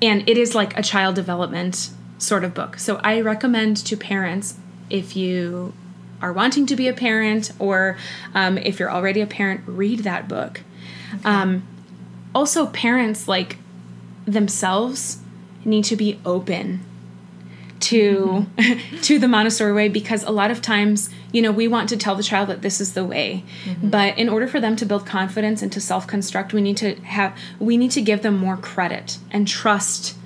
and 0.00 0.28
it 0.28 0.38
is 0.38 0.54
like 0.54 0.76
a 0.78 0.82
child 0.82 1.14
development 1.14 1.90
sort 2.18 2.44
of 2.44 2.54
book. 2.54 2.78
So 2.78 2.96
i 3.02 3.20
recommend 3.20 3.76
to 3.78 3.96
parents 3.96 4.56
if 4.90 5.16
you 5.16 5.72
are 6.20 6.32
wanting 6.32 6.66
to 6.66 6.76
be 6.76 6.88
a 6.88 6.92
parent 6.92 7.52
or 7.58 7.96
um, 8.34 8.58
if 8.58 8.78
you're 8.78 8.90
already 8.90 9.20
a 9.20 9.26
parent 9.26 9.60
read 9.66 10.00
that 10.00 10.28
book. 10.28 10.62
Um, 11.24 11.62
also 12.34 12.66
parents 12.66 13.28
like 13.28 13.58
themselves 14.26 15.18
need 15.64 15.84
to 15.84 15.96
be 15.96 16.18
open 16.24 16.80
to 17.80 18.46
to 19.02 19.18
the 19.18 19.28
Montessori 19.28 19.72
way 19.72 19.88
because 19.88 20.24
a 20.24 20.30
lot 20.30 20.50
of 20.50 20.60
times, 20.60 21.10
you 21.32 21.42
know, 21.42 21.52
we 21.52 21.68
want 21.68 21.88
to 21.90 21.96
tell 21.96 22.14
the 22.14 22.22
child 22.22 22.48
that 22.48 22.62
this 22.62 22.80
is 22.80 22.94
the 22.94 23.04
way. 23.04 23.44
But 23.82 24.16
in 24.16 24.28
order 24.28 24.48
for 24.48 24.60
them 24.60 24.76
to 24.76 24.86
build 24.86 25.04
confidence 25.04 25.62
and 25.62 25.70
to 25.72 25.80
self-construct, 25.80 26.52
we 26.52 26.60
need 26.60 26.76
to 26.78 26.94
have 27.02 27.36
we 27.58 27.76
need 27.76 27.90
to 27.92 28.00
give 28.00 28.22
them 28.22 28.36
more 28.36 28.56
credit 28.56 29.18
and 29.30 29.46
trust 29.46 30.16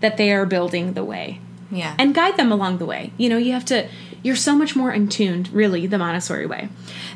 that 0.00 0.16
they 0.16 0.32
are 0.32 0.46
building 0.46 0.94
the 0.94 1.04
way 1.04 1.40
yeah. 1.70 1.94
and 1.98 2.14
guide 2.14 2.36
them 2.36 2.52
along 2.52 2.78
the 2.78 2.86
way. 2.86 3.12
You 3.16 3.28
know, 3.28 3.36
you 3.36 3.52
have 3.52 3.64
to, 3.66 3.88
you're 4.22 4.36
so 4.36 4.54
much 4.56 4.74
more 4.74 4.92
in 4.92 5.08
tuned, 5.08 5.48
really, 5.52 5.86
the 5.86 5.98
Montessori 5.98 6.46
way. 6.46 6.68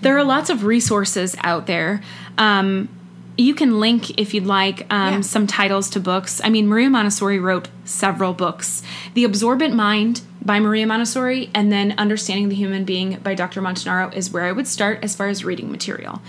There 0.02 0.16
are 0.16 0.24
lots 0.24 0.50
of 0.50 0.64
resources 0.64 1.36
out 1.40 1.66
there. 1.66 2.02
Um, 2.38 2.88
you 3.38 3.54
can 3.54 3.80
link, 3.80 4.18
if 4.18 4.34
you'd 4.34 4.46
like, 4.46 4.86
um, 4.90 5.14
Yeah. 5.14 5.20
some 5.22 5.46
titles 5.46 5.88
to 5.90 6.00
books. 6.00 6.40
I 6.44 6.50
mean, 6.50 6.68
Maria 6.68 6.90
Montessori 6.90 7.38
wrote 7.38 7.68
several 7.84 8.32
books 8.34 8.82
The 9.14 9.24
Absorbent 9.24 9.74
Mind 9.74 10.20
by 10.44 10.58
Maria 10.60 10.86
Montessori, 10.86 11.50
and 11.54 11.70
then 11.72 11.94
Understanding 11.98 12.48
the 12.48 12.54
Human 12.56 12.84
Being 12.84 13.18
by 13.22 13.34
Dr. 13.34 13.62
Montanaro 13.62 14.12
is 14.14 14.30
where 14.32 14.44
I 14.44 14.52
would 14.52 14.66
start 14.66 14.98
as 15.02 15.14
far 15.14 15.28
as 15.28 15.44
reading 15.44 15.70
material. 15.70 16.20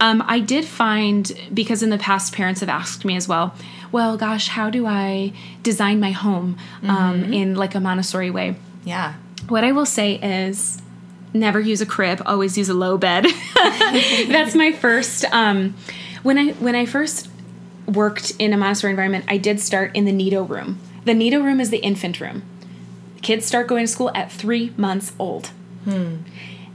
Um, 0.00 0.24
I 0.26 0.40
did 0.40 0.64
find, 0.64 1.30
because 1.52 1.82
in 1.82 1.90
the 1.90 1.98
past 1.98 2.32
parents 2.32 2.60
have 2.60 2.70
asked 2.70 3.04
me 3.04 3.16
as 3.16 3.28
well, 3.28 3.54
well, 3.92 4.16
gosh, 4.16 4.48
how 4.48 4.70
do 4.70 4.86
I 4.86 5.32
design 5.62 6.00
my 6.00 6.12
home 6.12 6.56
um, 6.82 7.24
in 7.32 7.54
like 7.54 7.74
a 7.74 7.80
Montessori 7.80 8.30
way? 8.30 8.56
yeah. 8.84 9.14
What 9.48 9.64
I 9.64 9.72
will 9.72 9.86
say 9.86 10.14
is 10.14 10.80
never 11.34 11.58
use 11.60 11.80
a 11.80 11.86
crib, 11.86 12.22
always 12.24 12.56
use 12.56 12.68
a 12.68 12.74
low 12.74 12.96
bed. 12.96 13.26
That's 14.28 14.54
my 14.54 14.70
first 14.72 15.24
um, 15.32 15.74
when 16.22 16.38
I 16.38 16.52
when 16.52 16.74
I 16.74 16.86
first 16.86 17.28
worked 17.86 18.32
in 18.38 18.52
a 18.52 18.56
Montessori 18.56 18.90
environment, 18.90 19.24
I 19.28 19.36
did 19.36 19.60
start 19.60 19.94
in 19.94 20.04
the 20.04 20.12
Nido 20.12 20.42
room. 20.42 20.78
The 21.04 21.14
Nido 21.14 21.40
room 21.40 21.60
is 21.60 21.70
the 21.70 21.78
infant 21.78 22.20
room. 22.20 22.42
Kids 23.22 23.46
start 23.46 23.66
going 23.66 23.84
to 23.84 23.92
school 23.92 24.10
at 24.14 24.30
3 24.32 24.72
months 24.76 25.12
old. 25.18 25.48
Hmm. 25.84 26.18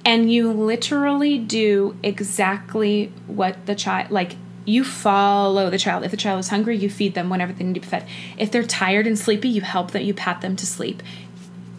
And 0.03 0.31
you 0.31 0.51
literally 0.51 1.39
do 1.39 1.97
exactly 2.03 3.11
what 3.27 3.65
the 3.65 3.75
child 3.75 4.11
like 4.11 4.35
you 4.65 4.83
follow 4.83 5.69
the 5.69 5.77
child. 5.77 6.03
If 6.03 6.11
the 6.11 6.17
child 6.17 6.39
is 6.39 6.49
hungry, 6.49 6.75
you 6.77 6.89
feed 6.89 7.13
them 7.13 7.29
whenever 7.29 7.53
they 7.53 7.63
need 7.63 7.75
to 7.75 7.79
be 7.79 7.87
fed. 7.87 8.07
If 8.37 8.51
they're 8.51 8.63
tired 8.63 9.07
and 9.07 9.17
sleepy, 9.17 9.47
you 9.47 9.61
help 9.61 9.91
them, 9.91 10.01
you 10.01 10.13
pat 10.13 10.41
them 10.41 10.55
to 10.55 10.65
sleep. 10.65 11.03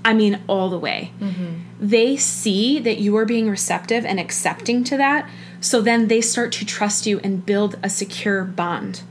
I 0.04 0.14
mean, 0.14 0.40
all 0.46 0.70
the 0.70 0.78
way. 0.78 1.10
Mm-hmm. 1.20 1.54
They 1.80 2.16
see 2.16 2.78
that 2.78 2.98
you 2.98 3.16
are 3.16 3.24
being 3.24 3.50
receptive 3.50 4.04
and 4.04 4.20
accepting 4.20 4.84
to 4.84 4.96
that. 4.96 5.28
So 5.60 5.80
then 5.80 6.08
they 6.08 6.20
start 6.20 6.52
to 6.52 6.64
trust 6.64 7.06
you 7.06 7.20
and 7.24 7.44
build 7.44 7.78
a 7.82 7.88
secure 7.90 8.44
bond 8.44 9.02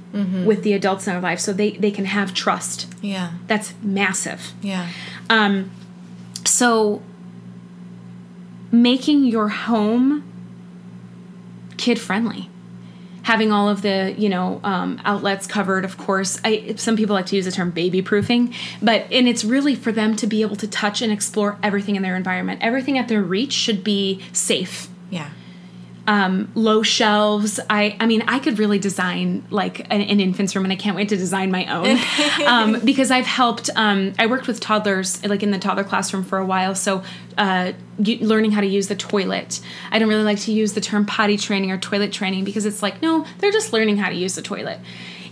with 0.46 0.64
the 0.64 0.72
adults 0.72 1.06
in 1.08 1.12
their 1.14 1.22
life 1.22 1.42
so 1.42 1.52
they, 1.52 1.72
they 1.72 1.92
can 1.92 2.06
have 2.06 2.34
trust. 2.34 2.88
Yeah. 3.02 3.32
That's 3.48 3.74
massive. 3.84 4.54
Yeah. 4.62 4.88
Um, 5.30 5.72
so 6.46 7.02
making 8.72 9.26
your 9.26 9.50
home 9.50 10.24
kid 11.78 12.00
friendly 12.00 12.50
having 13.24 13.52
all 13.52 13.68
of 13.68 13.82
the 13.82 14.14
you 14.18 14.30
know 14.30 14.62
um, 14.64 15.02
outlets 15.04 15.48
covered 15.48 15.84
of 15.84 15.98
course 15.98 16.40
I, 16.44 16.76
some 16.78 16.96
people 16.96 17.14
like 17.16 17.26
to 17.28 17.36
use 17.36 17.46
the 17.46 17.52
term 17.52 17.72
baby 17.72 18.02
proofing 18.02 18.54
but 18.82 19.12
and 19.12 19.28
it's 19.28 19.44
really 19.44 19.76
for 19.76 19.92
them 19.92 20.16
to 20.18 20.28
be 20.28 20.42
able 20.42 20.56
to 20.58 20.68
touch 20.68 21.02
and 21.02 21.12
explore 21.12 21.58
everything 21.62 21.96
in 21.96 22.02
their 22.04 22.16
environment 22.16 22.60
everything 22.62 22.98
at 22.98 23.08
their 23.08 23.22
reach 23.22 23.52
should 23.54 23.84
be 23.84 24.22
safe 24.32 24.88
Yeah. 25.10 25.30
Um, 26.08 26.52
low 26.56 26.84
shelves. 26.84 27.60
I, 27.70 27.96
I 28.00 28.06
mean, 28.06 28.24
I 28.28 28.40
could 28.40 28.60
really 28.60 28.80
design 28.80 29.44
like 29.50 29.80
an, 29.92 30.02
an 30.02 30.20
infant's 30.20 30.56
room, 30.56 30.66
and 30.66 30.72
I 30.72 30.76
can't 30.76 30.96
wait 30.96 31.10
to 31.10 31.18
design 31.18 31.52
my 31.52 31.66
own 31.66 31.98
um, 32.48 32.86
because 32.86 33.12
I've 33.12 33.26
helped. 33.26 33.70
Um, 33.76 34.14
I 34.20 34.28
worked 34.28 34.48
with 34.48 34.60
toddlers, 34.60 35.24
like 35.26 35.44
in 35.44 35.52
the 35.52 35.60
toddler 35.60 35.84
classroom 35.84 36.24
for 36.24 36.38
a 36.38 36.46
while, 36.46 36.76
so 36.76 37.04
uh, 37.38 37.74
y- 37.98 38.20
learning 38.22 38.52
how 38.52 38.62
to 38.62 38.68
use 38.68 38.88
the 38.88 38.96
toilet. 38.96 39.62
I 39.92 40.00
don't 40.00 40.10
really 40.10 40.24
like 40.24 40.40
to 40.42 40.52
use 40.52 40.74
the 40.74 40.82
term 40.82 41.06
potty 41.06 41.38
training 41.38 41.72
or 41.72 41.78
toilet 41.78 42.12
training 42.12 42.44
because 42.44 42.66
it's 42.66 42.84
like, 42.84 43.02
no, 43.02 43.26
they're 43.40 43.52
just 43.52 43.74
learning 43.74 43.98
how 43.98 44.10
to 44.10 44.16
use 44.16 44.36
the 44.36 44.42
toilet. 44.42 44.80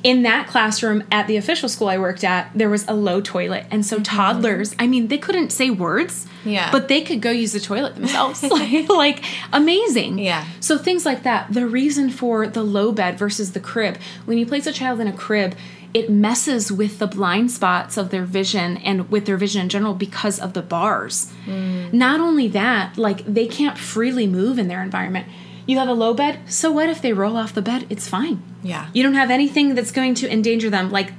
In 0.03 0.23
that 0.23 0.47
classroom 0.47 1.03
at 1.11 1.27
the 1.27 1.37
official 1.37 1.69
school 1.69 1.87
I 1.87 1.97
worked 1.97 2.23
at, 2.25 2.51
there 2.53 2.69
was 2.69 2.85
a 2.87 2.93
low 2.93 3.21
toilet, 3.21 3.65
and 3.71 3.85
so 3.85 3.95
mm-hmm. 3.95 4.03
toddlers. 4.03 4.75
I 4.77 4.85
mean, 4.85 5.07
they 5.07 5.17
couldn't 5.17 5.51
say 5.51 5.69
words, 5.69 6.27
Yeah. 6.43 6.71
but 6.71 6.89
they 6.89 7.01
could 7.01 7.21
go 7.21 7.31
use 7.31 7.53
the 7.53 7.59
toilet 7.61 7.95
themselves. 7.95 8.43
like, 8.51 8.89
like 8.89 9.23
amazing. 9.53 10.19
Yeah. 10.19 10.45
So 10.59 10.77
things 10.77 11.05
like 11.05 11.23
that. 11.23 11.53
The 11.53 11.65
reason 11.65 12.09
for 12.09 12.47
the 12.47 12.63
low 12.63 12.91
bed 12.91 13.17
versus 13.17 13.53
the 13.53 13.61
crib. 13.61 13.97
When 14.25 14.37
you 14.37 14.45
place 14.45 14.67
a 14.67 14.73
child 14.73 14.99
in 14.99 15.07
a 15.07 15.13
crib, 15.13 15.55
it 15.93 16.09
messes 16.09 16.71
with 16.71 16.99
the 16.99 17.07
blind 17.07 17.51
spots 17.51 17.97
of 17.97 18.09
their 18.09 18.25
vision 18.25 18.77
and 18.77 19.09
with 19.11 19.25
their 19.25 19.37
vision 19.37 19.61
in 19.61 19.69
general 19.69 19.93
because 19.93 20.39
of 20.39 20.53
the 20.53 20.61
bars. 20.61 21.31
Mm. 21.45 21.93
Not 21.93 22.19
only 22.19 22.47
that, 22.49 22.97
like 22.97 23.23
they 23.25 23.45
can't 23.45 23.77
freely 23.77 24.25
move 24.25 24.57
in 24.57 24.67
their 24.67 24.81
environment. 24.81 25.27
You 25.65 25.77
have 25.79 25.87
a 25.87 25.93
low 25.93 26.13
bed, 26.13 26.39
so 26.47 26.71
what 26.71 26.89
if 26.89 27.01
they 27.01 27.13
roll 27.13 27.37
off 27.37 27.53
the 27.53 27.61
bed? 27.61 27.85
It's 27.89 28.07
fine. 28.07 28.41
Yeah. 28.61 28.89
You 28.93 29.03
don't 29.03 29.13
have 29.13 29.31
anything 29.31 29.75
that's 29.75 29.91
going 29.91 30.13
to 30.15 30.31
endanger 30.31 30.69
them. 30.69 30.91
Like 30.91 31.13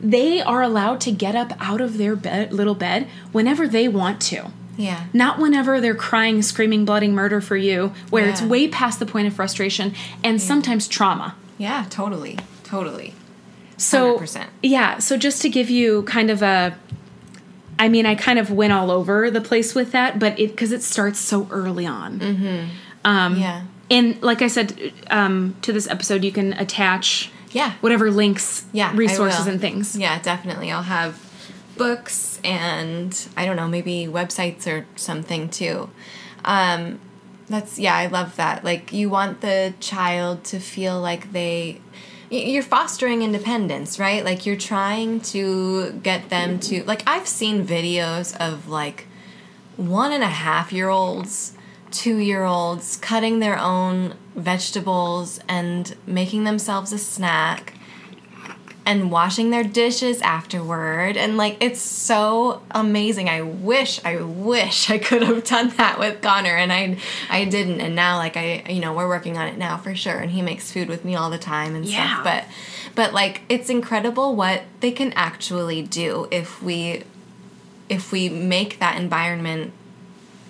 they 0.00 0.40
are 0.40 0.62
allowed 0.62 1.00
to 1.02 1.12
get 1.12 1.34
up 1.34 1.52
out 1.60 1.80
of 1.80 1.98
their 1.98 2.16
bed, 2.16 2.52
little 2.52 2.74
bed 2.74 3.06
whenever 3.32 3.68
they 3.68 3.86
want 3.88 4.20
to 4.22 4.50
Yeah. 4.76 5.04
not 5.12 5.38
whenever 5.38 5.80
they're 5.80 5.94
crying, 5.94 6.40
screaming, 6.42 6.84
blooding 6.84 7.14
murder 7.14 7.40
for 7.40 7.56
you, 7.56 7.92
where 8.10 8.26
it's 8.28 8.40
way 8.40 8.66
past 8.68 8.98
the 8.98 9.06
point 9.06 9.26
of 9.26 9.34
frustration 9.34 9.92
and 10.24 10.40
sometimes 10.40 10.88
trauma. 10.88 11.34
Yeah. 11.58 11.84
Totally. 11.90 12.38
Totally. 12.64 13.12
So, 13.76 14.18
100%. 14.18 14.46
yeah, 14.62 14.98
so 14.98 15.16
just 15.16 15.40
to 15.42 15.48
give 15.48 15.68
you 15.70 16.02
kind 16.04 16.30
of 16.30 16.42
a 16.42 16.76
I 17.78 17.88
mean, 17.88 18.04
I 18.04 18.14
kind 18.14 18.38
of 18.38 18.50
went 18.50 18.74
all 18.74 18.90
over 18.90 19.30
the 19.30 19.40
place 19.40 19.74
with 19.74 19.92
that, 19.92 20.18
but 20.18 20.38
it 20.38 20.50
because 20.50 20.70
it 20.70 20.82
starts 20.82 21.18
so 21.18 21.48
early 21.50 21.86
on. 21.86 22.20
Mm-hmm. 22.20 22.68
Um, 23.06 23.38
yeah. 23.38 23.62
And 23.90 24.22
like 24.22 24.40
I 24.42 24.46
said, 24.46 24.92
um, 25.10 25.56
to 25.62 25.72
this 25.72 25.88
episode, 25.88 26.22
you 26.24 26.32
can 26.32 26.52
attach 26.54 27.30
Yeah. 27.52 27.72
whatever 27.80 28.10
links, 28.10 28.64
Yeah. 28.72 28.92
Resources, 28.94 29.46
and 29.46 29.60
things. 29.60 29.96
Yeah, 29.96 30.20
definitely. 30.20 30.70
I'll 30.70 30.82
have 30.84 31.18
books 31.76 32.38
and 32.44 33.16
I 33.36 33.46
don't 33.46 33.56
know, 33.56 33.66
maybe 33.68 34.06
websites 34.06 34.66
or 34.66 34.86
something 34.96 35.48
too. 35.48 35.90
Um, 36.44 37.00
that's 37.48 37.78
yeah, 37.78 37.96
I 37.96 38.06
love 38.06 38.36
that. 38.36 38.64
Like 38.64 38.92
you 38.92 39.10
want 39.10 39.40
the 39.40 39.74
child 39.80 40.44
to 40.44 40.60
feel 40.60 41.00
like 41.00 41.32
they 41.32 41.80
you're 42.30 42.62
fostering 42.62 43.22
independence, 43.22 43.98
right? 43.98 44.24
Like 44.24 44.46
you're 44.46 44.54
trying 44.54 45.20
to 45.34 45.90
get 46.02 46.28
them 46.30 46.60
to 46.60 46.84
like 46.84 47.02
I've 47.06 47.26
seen 47.26 47.66
videos 47.66 48.36
of 48.36 48.68
like 48.68 49.08
one 49.76 50.12
and 50.12 50.22
a 50.22 50.28
half 50.28 50.72
year 50.72 50.88
olds, 50.88 51.54
two 51.90 52.16
year 52.18 52.44
olds 52.44 52.96
cutting 52.96 53.40
their 53.40 53.58
own 53.58 54.14
vegetables 54.36 55.40
and 55.48 55.94
making 56.06 56.44
themselves 56.44 56.92
a 56.92 56.98
snack 56.98 57.74
and 58.86 59.10
washing 59.12 59.50
their 59.50 59.62
dishes 59.62 60.20
afterward. 60.22 61.16
And 61.16 61.36
like 61.36 61.58
it's 61.60 61.80
so 61.80 62.62
amazing. 62.70 63.28
I 63.28 63.42
wish 63.42 64.00
i 64.04 64.16
wish 64.22 64.90
i 64.90 64.98
could 64.98 65.22
have 65.22 65.44
done 65.44 65.68
that 65.76 65.98
with 65.98 66.20
connor 66.22 66.56
and 66.56 66.72
i 66.72 66.96
i 67.28 67.44
didn't. 67.44 67.80
And 67.80 67.94
now 67.94 68.16
like 68.16 68.36
i 68.36 68.64
you 68.68 68.80
know 68.80 68.92
we're 68.94 69.08
working 69.08 69.36
on 69.36 69.46
it 69.48 69.58
now 69.58 69.76
for 69.76 69.94
sure 69.94 70.18
and 70.18 70.30
he 70.30 70.42
makes 70.42 70.72
food 70.72 70.88
with 70.88 71.04
me 71.04 71.14
all 71.14 71.30
the 71.30 71.38
time 71.38 71.74
and 71.76 71.84
Yeah. 71.84 72.06
stuff 72.14 72.24
but 72.24 72.44
but 72.94 73.12
like 73.14 73.42
it's 73.48 73.68
incredible 73.70 74.34
what 74.34 74.62
they 74.80 74.90
can 74.92 75.12
actually 75.12 75.82
do 75.82 76.26
if 76.30 76.62
we 76.62 77.04
if 77.88 78.10
we 78.12 78.28
make 78.28 78.78
that 78.78 78.96
environment 79.00 79.72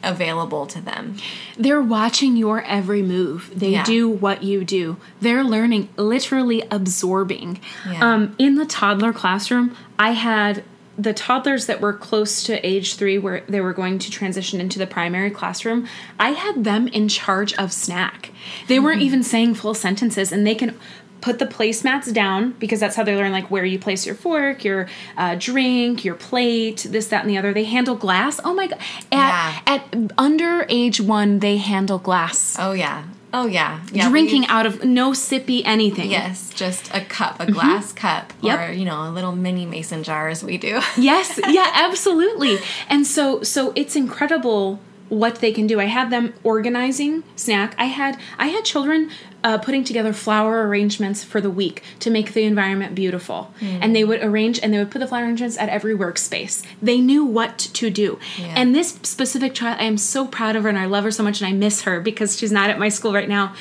available 0.03 0.67
to 0.67 0.81
them 0.81 1.17
They're 1.59 1.81
watching 1.83 2.37
your 2.37 2.63
every 2.63 3.03
move. 3.03 3.51
They 3.55 3.71
Yeah. 3.73 3.85
do 3.85 4.09
what 4.09 4.43
you 4.43 4.65
do. 4.65 4.97
They're 5.21 5.45
learning, 5.45 5.89
literally 5.97 6.63
absorbing. 6.71 7.61
Yeah. 7.91 8.01
Um, 8.15 8.35
in 8.39 8.55
the 8.57 8.67
toddler 8.67 9.13
classroom, 9.13 9.77
I 9.99 10.13
had 10.13 10.65
the 10.99 11.13
toddlers 11.15 11.65
that 11.67 11.81
were 11.81 11.95
close 11.95 12.43
to 12.45 12.67
age 12.67 12.95
three, 12.95 13.17
where 13.17 13.43
they 13.49 13.61
were 13.61 13.73
going 13.73 13.99
to 13.99 14.11
transition 14.11 14.61
into 14.61 14.79
the 14.79 14.87
primary 14.87 15.31
classroom. 15.31 15.87
I 16.19 16.31
had 16.31 16.65
them 16.65 16.89
in 16.89 17.09
charge 17.09 17.55
of 17.55 17.73
snack. 17.73 18.31
They 18.69 18.79
weren't 18.79 19.01
even 19.01 19.23
saying 19.23 19.55
full 19.55 19.73
sentences, 19.73 20.31
and 20.31 20.47
they 20.47 20.55
can 20.55 20.77
put 21.21 21.39
the 21.39 21.47
placemats 21.47 22.13
down 22.13 22.53
because 22.59 22.81
that's 22.81 22.97
how 22.97 23.05
they 23.05 23.15
learn 23.17 23.33
like 23.33 23.51
where 23.51 23.65
you 23.65 23.79
place 23.79 24.07
your 24.07 24.15
fork 24.15 24.65
your 24.65 24.89
uh, 25.17 25.37
drink 25.39 26.05
your 26.05 26.15
plate 26.15 26.87
this 26.91 27.09
that 27.09 27.23
and 27.23 27.31
the 27.31 27.37
other 27.39 27.53
they 27.53 27.65
handle 27.65 27.95
glass 27.95 28.41
oh 28.45 28.55
my 28.55 28.67
god 28.67 28.79
at, 29.13 29.63
Yeah. 29.67 29.75
at 29.75 30.13
under 30.19 30.67
age 30.69 31.01
one 31.01 31.39
they 31.41 31.57
handle 31.59 31.99
glass 31.99 32.57
oh 32.59 32.73
yeah 32.73 33.05
oh 33.33 33.47
yeah, 33.47 33.81
yeah 33.93 34.09
drinking 34.09 34.45
out 34.47 34.67
of 34.67 34.83
no 34.85 35.13
sippy 35.13 35.63
anything 35.65 36.11
Yes, 36.11 36.51
just 36.53 36.93
a 36.93 37.01
cup, 37.01 37.39
a 37.39 37.51
glass 37.53 37.93
cup, 37.93 38.33
Mm-hmm. 38.33 38.47
Yep. 38.47 38.69
or 38.71 38.73
you 38.73 38.85
know, 38.85 39.09
a 39.09 39.11
little 39.11 39.31
mini 39.33 39.67
mason 39.67 40.03
jar 40.03 40.29
as 40.29 40.43
we 40.43 40.59
do. 40.59 40.81
yes 40.99 41.39
yeah 41.49 41.71
absolutely 41.75 42.59
and 42.89 43.07
so 43.07 43.43
so 43.45 43.73
it's 43.77 43.95
incredible 43.95 44.81
what 45.11 45.37
they 45.41 45.53
can 45.53 45.67
do. 45.67 45.79
I 45.79 45.85
had 45.85 46.09
them 46.11 46.33
organizing 46.45 47.23
snack. 47.37 47.75
I 47.77 47.87
had 47.87 48.17
i 48.39 48.47
had 48.47 48.65
children 48.65 49.11
uh, 49.43 49.59
putting 49.59 49.85
together 49.85 50.13
flower 50.13 50.67
arrangements 50.67 51.25
for 51.25 51.41
the 51.41 51.51
week 51.51 51.83
to 51.99 52.11
make 52.11 52.33
the 52.33 52.45
environment 52.45 52.95
beautiful. 52.95 53.53
And 53.61 53.95
they 53.95 54.05
would 54.05 54.23
arrange 54.23 54.59
and 54.63 54.73
they 54.73 54.79
would 54.79 54.91
put 54.91 55.01
the 55.01 55.07
flower 55.07 55.25
arrangements 55.25 55.59
at 55.59 55.69
every 55.69 55.95
workspace. 55.97 56.63
They 56.81 57.01
knew 57.01 57.25
what 57.25 57.59
to 57.59 57.91
do. 57.91 58.19
Yeah. 58.39 58.55
and 58.57 58.75
this 58.75 58.91
specific 59.03 59.53
child 59.55 59.79
i 59.81 59.85
am 59.85 59.99
so 59.99 60.27
proud 60.27 60.57
of 60.57 60.63
her 60.63 60.69
and 60.69 60.79
i 60.79 60.87
love 60.87 61.05
her 61.05 61.11
so 61.11 61.23
much 61.23 61.41
and 61.41 61.49
i 61.49 61.53
miss 61.53 61.83
her 61.83 62.01
because 62.01 62.39
she's 62.39 62.53
not 62.53 62.71
at 62.71 62.79
my 62.79 62.89
school 62.89 63.13
right 63.13 63.29
now. 63.29 63.55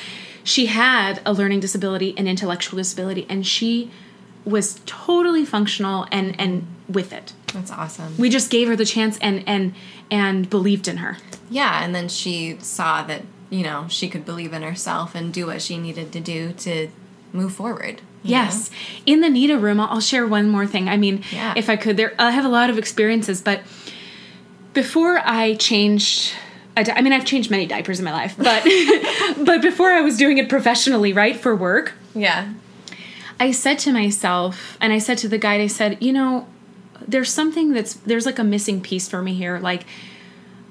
She 0.44 0.66
had 0.66 1.20
a 1.26 1.32
learning 1.32 1.60
disability 1.60 2.14
and 2.16 2.26
intellectual 2.28 2.76
disability 2.78 3.26
and 3.28 3.46
she 3.46 3.90
was 4.44 4.80
totally 4.86 5.44
functional 5.44 6.06
and 6.12 6.38
and 6.40 6.66
with 6.88 7.12
it. 7.12 7.32
That's 7.52 7.70
awesome. 7.72 8.16
we 8.18 8.28
just 8.30 8.50
gave 8.50 8.68
her 8.68 8.76
the 8.76 8.84
chance 8.86 9.18
and 9.20 9.42
and 9.46 9.74
and 10.10 10.48
believed 10.50 10.88
in 10.88 10.98
her 10.98 11.18
Yeah, 11.50 11.84
and 11.84 11.94
then 11.94 12.08
she 12.08 12.56
saw 12.60 13.02
that 13.04 13.22
you 13.50 13.62
know 13.62 13.86
she 13.88 14.08
could 14.08 14.24
believe 14.24 14.52
in 14.52 14.62
herself 14.62 15.14
and 15.14 15.32
do 15.32 15.46
what 15.46 15.60
she 15.62 15.76
needed 15.78 16.12
to 16.12 16.20
do 16.20 16.52
to 16.52 16.88
move 17.32 17.52
forward. 17.52 18.00
yes 18.22 18.70
in 19.06 19.20
the 19.20 19.28
nido 19.28 19.56
room 19.58 19.80
I'll, 19.80 20.00
share 20.00 20.26
one 20.26 20.48
more 20.48 20.66
thing 20.66 20.88
i 20.88 20.96
mean 20.96 21.22
Yeah. 21.32 21.54
if 21.56 21.68
i 21.70 21.76
could 21.76 21.96
there 21.96 22.12
i 22.18 22.30
have 22.30 22.44
a 22.44 22.48
lot 22.48 22.68
of 22.70 22.76
experiences 22.78 23.40
but 23.40 23.60
before 24.72 25.18
i 25.24 25.54
changed 25.54 26.32
di- 26.76 26.92
I 26.92 27.02
mean, 27.02 27.12
I've 27.12 27.24
changed 27.26 27.50
many 27.50 27.66
diapers 27.66 27.98
in 27.98 28.04
my 28.06 28.12
life, 28.12 28.34
but 28.38 28.62
but 29.44 29.60
before 29.60 29.90
I 29.90 30.00
was 30.00 30.16
doing 30.16 30.38
it 30.38 30.48
professionally, 30.48 31.12
right, 31.12 31.36
for 31.36 31.54
work. 31.54 31.92
Yeah. 32.14 32.54
I 33.38 33.50
said 33.52 33.78
to 33.80 33.92
myself, 33.92 34.78
and 34.80 34.90
I 34.92 34.98
said 34.98 35.18
to 35.18 35.28
the 35.28 35.36
guide, 35.36 35.60
I 35.60 35.66
said, 35.66 35.98
you 36.00 36.12
know, 36.12 36.46
there's 37.10 37.32
something 37.32 37.72
that's 37.72 37.94
there's 37.94 38.26
like 38.26 38.38
a 38.38 38.44
missing 38.44 38.80
piece 38.80 39.08
for 39.08 39.22
me 39.22 39.34
here. 39.34 39.58
Like, 39.58 39.84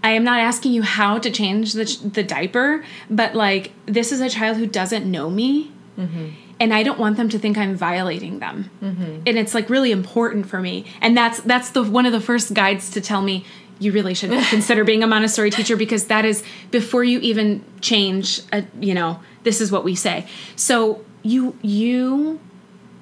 I 0.03 0.11
am 0.11 0.23
not 0.23 0.39
asking 0.39 0.73
you 0.73 0.81
how 0.81 1.19
to 1.19 1.29
change 1.29 1.73
the 1.73 1.85
the 2.13 2.23
diaper, 2.23 2.83
but 3.09 3.35
like 3.35 3.71
this 3.85 4.11
is 4.11 4.21
a 4.21 4.29
child 4.29 4.57
who 4.57 4.65
doesn't 4.65 5.09
know 5.09 5.29
me, 5.29 5.71
mm-hmm. 5.97 6.29
and 6.59 6.73
I 6.73 6.83
don't 6.83 6.99
want 6.99 7.17
them 7.17 7.29
to 7.29 7.39
think 7.39 7.57
I'm 7.57 7.75
violating 7.75 8.39
them. 8.39 8.69
Mm-hmm. 8.81 9.23
And 9.27 9.37
it's 9.37 9.53
like 9.53 9.69
really 9.69 9.91
important 9.91 10.47
for 10.47 10.59
me, 10.59 10.85
and 11.01 11.15
that's 11.15 11.41
that's 11.41 11.71
the 11.71 11.83
one 11.83 12.05
of 12.05 12.13
the 12.13 12.21
first 12.21 12.53
guides 12.53 12.89
to 12.91 13.01
tell 13.01 13.21
me. 13.21 13.45
You 13.81 13.93
really 13.93 14.13
should 14.13 14.31
consider 14.49 14.83
being 14.83 15.03
a 15.03 15.07
Montessori 15.07 15.51
teacher 15.51 15.77
because 15.77 16.07
that 16.07 16.25
is 16.25 16.43
before 16.71 17.03
you 17.03 17.19
even 17.19 17.63
change. 17.81 18.41
A, 18.51 18.65
you 18.79 18.93
know, 18.93 19.21
this 19.43 19.61
is 19.61 19.71
what 19.71 19.83
we 19.83 19.95
say. 19.95 20.27
So 20.55 21.03
you 21.23 21.57
you 21.61 22.39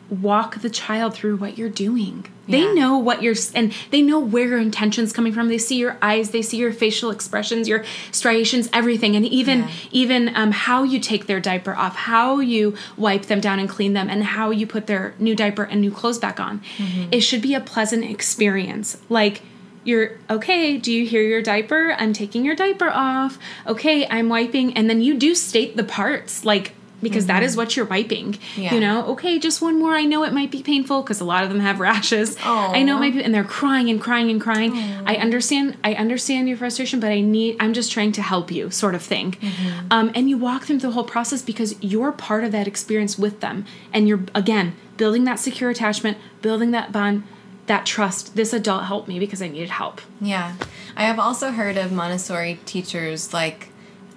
walk 0.10 0.62
the 0.62 0.70
child 0.70 1.14
through 1.14 1.38
what 1.38 1.58
you're 1.58 1.70
doing. 1.70 2.26
They 2.50 2.74
know 2.74 2.98
what 2.98 3.22
you're 3.22 3.36
and 3.54 3.74
they 3.92 4.02
know 4.02 4.20
where 4.20 4.48
your 4.48 4.60
intention's 4.60 5.12
coming 5.12 5.34
from. 5.34 5.50
They 5.50 5.58
see 5.58 5.76
your 5.78 5.98
eyes, 6.02 6.30
they 6.30 6.42
see 6.42 6.56
your 6.56 6.72
facial 6.72 7.12
expressions, 7.12 7.68
your 7.68 7.84
striations, 8.14 8.70
everything, 8.72 9.18
and 9.18 9.26
even 9.26 9.60
Yeah. 9.60 9.70
even 9.92 10.32
um, 10.34 10.52
how 10.54 10.84
you 10.84 11.00
take 11.02 11.28
their 11.28 11.42
diaper 11.42 11.76
off, 11.76 11.98
how 11.98 12.40
you 12.40 12.74
wipe 12.96 13.24
them 13.24 13.42
down 13.42 13.60
and 13.60 13.68
clean 13.68 13.92
them, 13.92 14.10
and 14.10 14.24
how 14.24 14.52
you 14.52 14.66
put 14.66 14.88
their 14.88 15.14
new 15.20 15.36
diaper 15.36 15.64
and 15.64 15.82
new 15.82 15.92
clothes 15.92 16.20
back 16.20 16.40
on. 16.40 16.62
Mm-hmm. 16.78 17.10
It 17.12 17.20
should 17.20 17.42
be 17.42 17.54
a 17.54 17.60
pleasant 17.60 18.06
experience. 18.06 18.98
Like 19.10 19.42
you're 19.84 20.12
okay. 20.30 20.78
Do 20.78 20.92
you 20.94 21.06
hear 21.06 21.24
your 21.24 21.42
diaper? 21.42 21.96
I'm 21.98 22.14
taking 22.14 22.46
your 22.46 22.56
diaper 22.56 22.90
off. 22.90 23.38
Okay, 23.66 24.08
I'm 24.08 24.30
wiping, 24.30 24.74
and 24.74 24.90
then 24.90 25.02
you 25.02 25.16
do 25.16 25.36
state 25.36 25.76
the 25.76 25.84
parts 25.84 26.46
like. 26.46 26.76
Because 27.00 27.28
that 27.28 27.44
is 27.44 27.56
what 27.56 27.76
you're 27.76 27.86
wiping, 27.86 28.34
Mm-hmm. 28.34 28.62
Yeah. 28.62 28.74
you 28.74 28.80
know. 28.80 29.06
Okay, 29.14 29.38
just 29.38 29.62
one 29.62 29.78
more. 29.78 29.94
I 29.94 30.04
know 30.06 30.24
it 30.24 30.34
might 30.34 30.50
be 30.50 30.64
painful 30.64 31.04
because 31.04 31.22
a 31.22 31.26
lot 31.26 31.44
of 31.44 31.50
them 31.50 31.60
have 31.60 31.80
rashes. 31.80 32.36
I 32.44 32.82
know 32.82 32.98
it 32.98 33.00
might 33.00 33.14
be, 33.14 33.24
and 33.24 33.34
they're 33.34 33.44
crying 33.44 33.90
and 33.92 34.02
crying 34.02 34.32
and 34.32 34.42
crying. 34.42 34.74
I 35.06 35.16
understand. 35.18 35.78
I 35.84 35.94
understand 35.94 36.48
your 36.50 36.58
frustration, 36.58 37.00
but 37.00 37.12
I 37.12 37.22
need. 37.22 37.58
I'm 37.60 37.74
just 37.74 37.92
trying 37.92 38.14
to 38.14 38.22
help 38.24 38.52
you, 38.52 38.72
sort 38.72 38.96
of 38.96 39.04
thing. 39.04 39.34
Mm-hmm. 39.34 39.88
Um, 39.92 40.12
and 40.16 40.28
you 40.28 40.38
walk 40.40 40.66
them 40.66 40.80
through 40.80 40.90
the 40.90 40.94
whole 40.96 41.04
process 41.04 41.42
because 41.44 41.76
you're 41.84 42.12
part 42.12 42.44
of 42.44 42.52
that 42.52 42.68
experience 42.68 43.18
with 43.18 43.42
them, 43.42 43.66
and 43.94 44.08
you're 44.08 44.22
again 44.34 44.74
building 44.98 45.24
that 45.26 45.40
secure 45.40 45.70
attachment, 45.70 46.18
building 46.42 46.72
that 46.72 46.92
bond, 46.92 47.22
that 47.68 47.86
trust. 47.86 48.36
This 48.36 48.54
adult 48.54 48.86
helped 48.86 49.08
me 49.08 49.20
because 49.20 49.42
I 49.44 49.48
needed 49.50 49.70
help. 49.70 50.02
Yeah. 50.20 50.56
I 50.96 51.04
have 51.04 51.20
also 51.20 51.52
heard 51.52 51.78
of 51.78 51.92
Montessori 51.92 52.60
teachers 52.66 53.32
like 53.34 53.70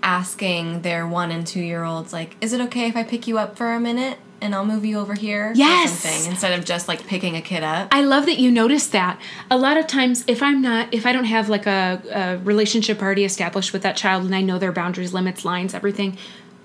asking 0.02 0.82
their 0.82 1.06
one 1.06 1.30
and 1.30 1.46
two 1.46 1.60
year 1.60 1.84
olds, 1.84 2.12
like, 2.12 2.36
is 2.40 2.52
it 2.52 2.60
okay 2.62 2.88
if 2.88 2.96
I 2.96 3.02
pick 3.04 3.26
you 3.26 3.38
up 3.38 3.56
for 3.56 3.72
a 3.72 3.80
minute 3.80 4.18
and 4.42 4.54
I'll 4.54 4.64
move 4.64 4.84
you 4.84 4.98
over 4.98 5.14
here? 5.14 5.50
or 5.50 5.52
Yes! 5.54 5.98
something, 6.00 6.30
instead 6.32 6.58
of 6.58 6.64
just 6.64 6.88
like 6.88 7.06
picking 7.06 7.36
a 7.36 7.42
kid 7.42 7.62
up. 7.62 7.88
I 7.92 8.02
love 8.02 8.24
that 8.26 8.38
you 8.38 8.50
noticed 8.50 8.92
that. 8.92 9.20
A 9.50 9.58
lot 9.58 9.76
of 9.76 9.86
times, 9.86 10.24
if 10.26 10.42
I'm 10.42 10.62
not, 10.62 10.92
if 10.92 11.04
I 11.06 11.12
don't 11.12 11.24
have 11.24 11.48
like 11.48 11.66
a, 11.66 12.02
a 12.12 12.38
relationship 12.44 13.02
already 13.02 13.24
established 13.24 13.72
with 13.72 13.82
that 13.82 13.96
child 13.96 14.24
and 14.24 14.34
I 14.34 14.40
know 14.40 14.58
their 14.58 14.72
boundaries, 14.72 15.12
limits, 15.12 15.44
lines, 15.44 15.74
everything, 15.74 16.16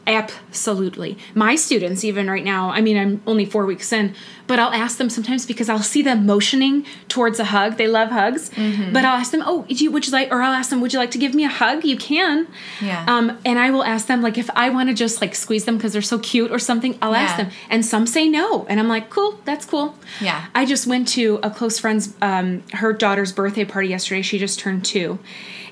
absolutely. 0.08 1.18
My 1.34 1.56
students, 1.56 2.04
even 2.04 2.30
right 2.30 2.44
now, 2.44 2.70
I 2.70 2.82
mean, 2.82 2.98
I'm 2.98 3.22
only 3.26 3.46
four 3.46 3.66
weeks 3.66 3.92
in, 3.92 4.14
but 4.48 4.60
I'll 4.60 4.72
ask 4.72 4.98
them 4.98 5.10
sometimes 5.10 5.46
because 5.46 5.70
I'll 5.70 5.80
see 5.82 6.02
them 6.02 6.26
motioning 6.26 6.86
towards 7.08 7.40
a 7.40 7.46
hug. 7.46 7.78
They 7.78 7.88
love 7.88 8.10
hugs, 8.10 8.52
but 8.94 9.04
I'll 9.04 9.18
ask 9.18 9.32
them, 9.32 9.42
"Oh, 9.46 9.66
you, 9.68 9.92
would 9.92 10.06
you 10.06 10.12
like?" 10.14 10.32
Or 10.32 10.42
I'll 10.42 10.54
ask 10.54 10.70
them, 10.70 10.82
"Would 10.82 10.94
you 10.94 11.00
like 11.00 11.12
to 11.12 11.18
give 11.18 11.34
me 11.34 11.44
a 11.46 11.50
hug?" 11.50 11.84
You 11.84 11.98
can. 11.98 12.48
Yeah. 12.82 13.06
Um, 13.08 13.38
and 13.44 13.58
I 13.58 13.72
will 13.72 13.84
ask 13.84 14.06
them 14.08 14.22
like 14.22 14.38
if 14.38 14.50
I 14.56 14.70
want 14.70 14.90
to 14.90 14.96
just 14.96 15.22
like 15.22 15.34
squeeze 15.34 15.66
them 15.66 15.78
because 15.78 15.94
they're 15.94 16.02
so 16.04 16.20
cute 16.20 16.52
or 16.52 16.60
something. 16.60 16.98
I'll 17.02 17.16
ask 17.16 17.38
them, 17.38 17.50
and 17.70 17.84
some 17.84 18.06
say 18.06 18.28
no, 18.28 18.66
and 18.70 18.80
I'm 18.80 18.88
like, 18.88 19.10
"Cool, 19.10 19.40
that's 19.46 19.66
cool." 19.66 19.96
Yeah. 20.22 20.46
I 20.54 20.66
just 20.66 20.86
went 20.86 21.08
to 21.10 21.40
a 21.42 21.50
close 21.50 21.80
friend's, 21.80 22.14
um, 22.22 22.62
her 22.74 22.94
daughter's 22.94 23.32
birthday 23.32 23.66
party 23.66 23.88
yesterday. 23.88 24.22
She 24.22 24.38
just 24.38 24.60
turned 24.60 24.86
two, 24.86 25.18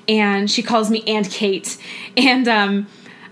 and 0.08 0.50
she 0.50 0.62
calls 0.62 0.90
me 0.90 1.02
Aunt 1.06 1.30
Kate. 1.30 1.78
And 2.16 2.48
um, 2.48 2.86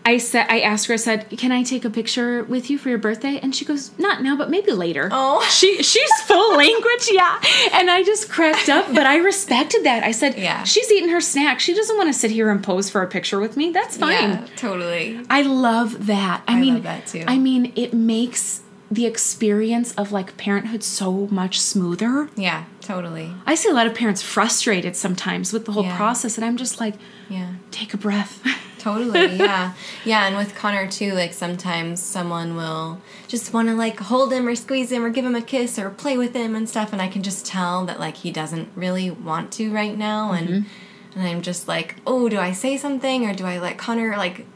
I 0.05 0.19
said, 0.19 0.47
I 0.49 0.61
asked 0.61 0.87
her, 0.89 0.95
I 0.95 0.97
said, 0.97 1.31
"Can 1.39 1.53
I 1.53 1.63
take 1.63 1.85
a 1.85 1.91
picture 1.91 2.43
with 2.45 2.69
you 2.71 2.77
for 2.79 2.89
your 2.89 2.99
birthday?" 2.99 3.39
And 3.43 3.55
she 3.55 3.65
goes, 3.65 3.91
"Not 3.99 4.23
now, 4.23 4.37
but 4.37 4.51
maybe 4.51 4.73
later." 4.73 5.09
Oh. 5.13 5.41
she 5.51 5.83
she's 5.83 6.11
full 6.27 6.57
language, 6.57 7.09
yeah. 7.11 7.41
And 7.73 7.89
I 7.91 8.03
just 8.03 8.29
cracked 8.29 8.69
up, 8.69 8.87
but 8.93 9.07
I 9.07 9.17
respected 9.19 9.85
that. 9.85 10.03
I 10.03 10.11
said, 10.11 10.37
Yeah. 10.37 10.65
she's 10.65 10.91
eating 10.91 11.11
her 11.11 11.21
snack. 11.21 11.61
She 11.61 11.73
doesn't 11.75 11.97
want 11.97 12.09
to 12.13 12.19
sit 12.19 12.31
here 12.33 12.51
and 12.51 12.63
pose 12.63 12.91
for 12.91 13.03
a 13.03 13.07
picture 13.07 13.39
with 13.39 13.57
me. 13.57 13.71
That's 13.71 13.97
fine." 13.97 14.13
Yeah, 14.31 14.47
totally. 14.57 15.21
I 15.31 15.43
love 15.43 16.07
that. 16.07 16.43
I, 16.49 16.59
mean, 16.59 16.75
love 16.75 16.83
that 16.83 17.07
too. 17.07 17.25
I 17.29 17.39
mean, 17.39 17.73
it 17.77 17.95
makes 17.95 18.61
the 18.91 19.07
experience 19.07 19.95
of 19.95 20.13
like 20.13 20.37
parenthood 20.37 20.83
so 20.83 21.27
much 21.31 21.59
smoother. 21.61 22.29
Yeah, 22.37 22.65
totally. 22.83 23.33
I 23.47 23.55
see 23.55 23.71
a 23.71 23.73
lot 23.73 23.87
of 23.87 23.95
parents 23.95 24.21
frustrated 24.21 24.97
sometimes 24.97 25.53
with 25.53 25.65
the 25.65 25.73
whole 25.73 25.85
Yeah. 25.85 25.97
process, 25.97 26.37
and 26.37 26.45
I'm 26.45 26.57
just 26.59 26.79
like, 26.81 26.95
Yeah. 27.31 27.53
take 27.71 27.95
a 27.95 27.97
breath. 27.97 28.43
Totally, 28.83 29.37
yeah. 29.37 29.75
yeah, 30.05 30.27
and 30.27 30.37
with 30.37 30.55
Connor 30.57 30.89
too, 30.91 31.13
like 31.13 31.33
sometimes 31.33 32.03
someone 32.03 32.57
will 32.57 33.01
just 33.29 33.53
want 33.55 33.69
to 33.69 33.75
like 33.75 34.01
hold 34.01 34.33
him 34.33 34.49
or 34.49 34.55
squeeze 34.57 34.91
him 34.91 35.05
or 35.05 35.11
give 35.11 35.25
him 35.25 35.37
a 35.37 35.41
kiss 35.43 35.79
or 35.79 35.89
play 35.91 36.19
with 36.19 36.35
him 36.35 36.57
and 36.57 36.69
stuff 36.69 36.93
and 36.93 37.01
I 37.01 37.09
can 37.09 37.23
just 37.23 37.47
tell 37.47 37.87
that 37.87 38.01
like 38.01 38.17
he 38.17 38.31
doesn't 38.33 38.69
really 38.75 39.09
want 39.11 39.53
to 39.53 39.73
right 39.73 39.97
now 39.97 40.33
and 40.33 40.67
and 41.15 41.27
I'm 41.29 41.43
just 41.43 41.69
like, 41.69 41.97
"Oh, 42.07 42.29
do 42.29 42.39
I 42.39 42.53
say 42.53 42.77
something 42.77 43.25
or 43.29 43.35
do 43.35 43.45
I 43.45 43.59
let 43.59 43.79
Connor 43.79 44.17
like 44.17 44.47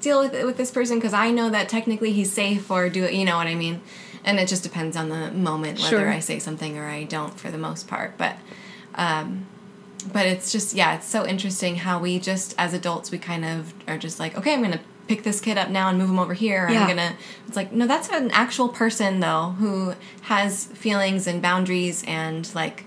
deal 0.00 0.20
with 0.20 0.32
it 0.34 0.46
with 0.46 0.56
this 0.56 0.70
person 0.70 0.96
because 0.98 1.12
I 1.12 1.30
know 1.30 1.50
that 1.50 1.68
technically 1.68 2.12
he's 2.12 2.32
safe 2.32 2.70
or 2.70 2.88
do 2.88 3.04
you 3.04 3.24
know 3.24 3.36
what 3.36 3.46
I 3.48 3.54
mean?" 3.54 3.82
And 4.24 4.38
it 4.40 4.48
just 4.48 4.62
depends 4.62 4.96
on 4.96 5.10
the 5.10 5.30
moment 5.32 5.78
whether 5.80 5.98
Sure. 5.98 6.10
I 6.10 6.20
say 6.20 6.38
something 6.38 6.78
or 6.78 6.86
I 6.86 7.04
don't 7.04 7.38
for 7.38 7.50
the 7.50 7.58
most 7.58 7.86
part, 7.88 8.16
but 8.16 8.36
um 8.94 9.46
but 10.12 10.26
it's 10.26 10.52
just 10.52 10.74
yeah 10.74 10.94
it's 10.96 11.06
so 11.06 11.26
interesting 11.26 11.76
how 11.76 11.98
we 11.98 12.18
just 12.18 12.54
as 12.58 12.72
adults 12.74 13.10
we 13.10 13.18
kind 13.18 13.44
of 13.44 13.72
are 13.88 13.98
just 13.98 14.18
like 14.20 14.36
okay 14.36 14.52
i'm 14.54 14.62
gonna 14.62 14.80
pick 15.08 15.22
this 15.22 15.40
kid 15.40 15.58
up 15.58 15.68
now 15.68 15.88
and 15.88 15.98
move 15.98 16.08
him 16.08 16.18
over 16.18 16.34
here 16.34 16.68
Yeah. 16.70 16.82
i'm 16.82 16.88
gonna 16.88 17.16
it's 17.46 17.56
like 17.56 17.72
no 17.72 17.86
that's 17.86 18.08
an 18.08 18.30
actual 18.30 18.68
person 18.68 19.20
though 19.20 19.54
who 19.58 19.94
has 20.22 20.66
feelings 20.66 21.26
and 21.26 21.40
boundaries 21.42 22.04
and 22.06 22.52
like 22.54 22.84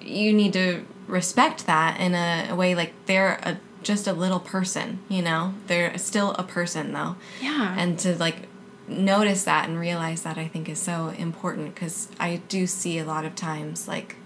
you 0.00 0.32
need 0.32 0.52
to 0.54 0.84
respect 1.06 1.66
that 1.66 2.00
in 2.00 2.14
a, 2.14 2.48
a 2.50 2.54
way 2.54 2.74
like 2.74 2.92
they're 3.06 3.38
a, 3.42 3.58
just 3.82 4.06
a 4.06 4.12
little 4.12 4.40
person 4.40 4.98
you 5.08 5.22
know 5.22 5.54
they're 5.66 5.96
still 5.98 6.32
a 6.32 6.42
person 6.42 6.92
though 6.92 7.16
Yeah. 7.40 7.74
and 7.78 7.98
to 8.00 8.16
like 8.16 8.48
notice 8.86 9.44
that 9.44 9.68
and 9.68 9.78
realize 9.78 10.22
that 10.22 10.38
i 10.38 10.48
think 10.48 10.68
is 10.68 10.78
so 10.78 11.08
important 11.18 11.74
because 11.74 12.08
i 12.18 12.40
do 12.48 12.66
see 12.66 12.98
a 12.98 13.04
lot 13.04 13.24
of 13.24 13.34
times 13.34 13.86
like 13.86 14.16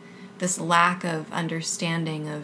this 0.43 0.59
lack 0.61 1.05
of 1.05 1.33
understanding 1.33 2.29
of 2.29 2.43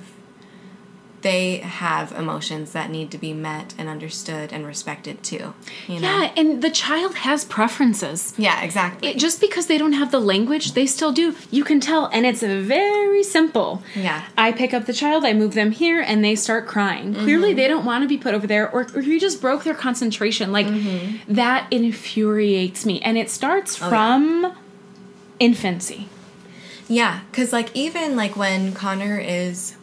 they 1.21 1.57
have 1.57 2.13
emotions 2.13 2.71
that 2.71 2.89
need 2.91 3.11
to 3.11 3.19
be 3.19 3.33
met 3.33 3.75
and 3.77 3.89
understood 3.89 4.53
and 4.53 4.65
respected 4.65 5.21
too 5.21 5.53
you 5.89 5.99
know 5.99 6.21
yeah, 6.21 6.33
and 6.37 6.63
the 6.63 6.71
child 6.71 7.13
has 7.27 7.45
preferences. 7.45 8.33
yeah 8.39 8.63
exactly 8.63 9.09
It, 9.09 9.19
just 9.19 9.41
because 9.41 9.67
they 9.67 9.79
don't 9.79 9.95
have 9.95 10.13
the 10.13 10.21
language, 10.21 10.67
they 10.79 10.87
still 10.87 11.11
do. 11.11 11.35
You 11.51 11.65
can 11.65 11.81
tell, 11.81 12.07
and 12.13 12.25
it's 12.25 12.41
very 12.43 13.25
simple. 13.25 13.83
Yeah. 13.97 14.23
I 14.47 14.53
pick 14.53 14.73
up 14.73 14.87
the 14.87 14.93
child, 14.93 15.25
I 15.25 15.33
move 15.33 15.55
them 15.55 15.73
here, 15.73 16.01
and 16.01 16.23
they 16.25 16.37
start 16.37 16.69
crying. 16.69 17.07
Mm-hmm. 17.15 17.25
Clearly, 17.25 17.53
they 17.53 17.67
don't 17.67 17.85
want 17.85 18.01
to 18.05 18.09
be 18.09 18.17
put 18.25 18.33
over 18.35 18.47
there, 18.47 18.71
or, 18.71 18.87
or 18.95 19.01
you 19.01 19.19
just 19.19 19.41
broke 19.41 19.65
their 19.65 19.75
concentration. 19.75 20.53
Like, 20.53 20.67
Mm-hmm. 20.69 21.35
that 21.35 21.67
infuriates 21.73 22.87
me. 22.87 23.01
And 23.01 23.19
it 23.19 23.29
starts 23.29 23.71
Oh, 23.83 23.87
yeah. 23.87 23.91
from 23.91 24.53
infancy. 25.41 26.09
Yeah, 26.89 27.21
because 27.31 27.53
like 27.53 27.75
even 27.77 28.17
like 28.17 28.37
when 28.37 28.73
Connor 28.73 29.19
is 29.19 29.75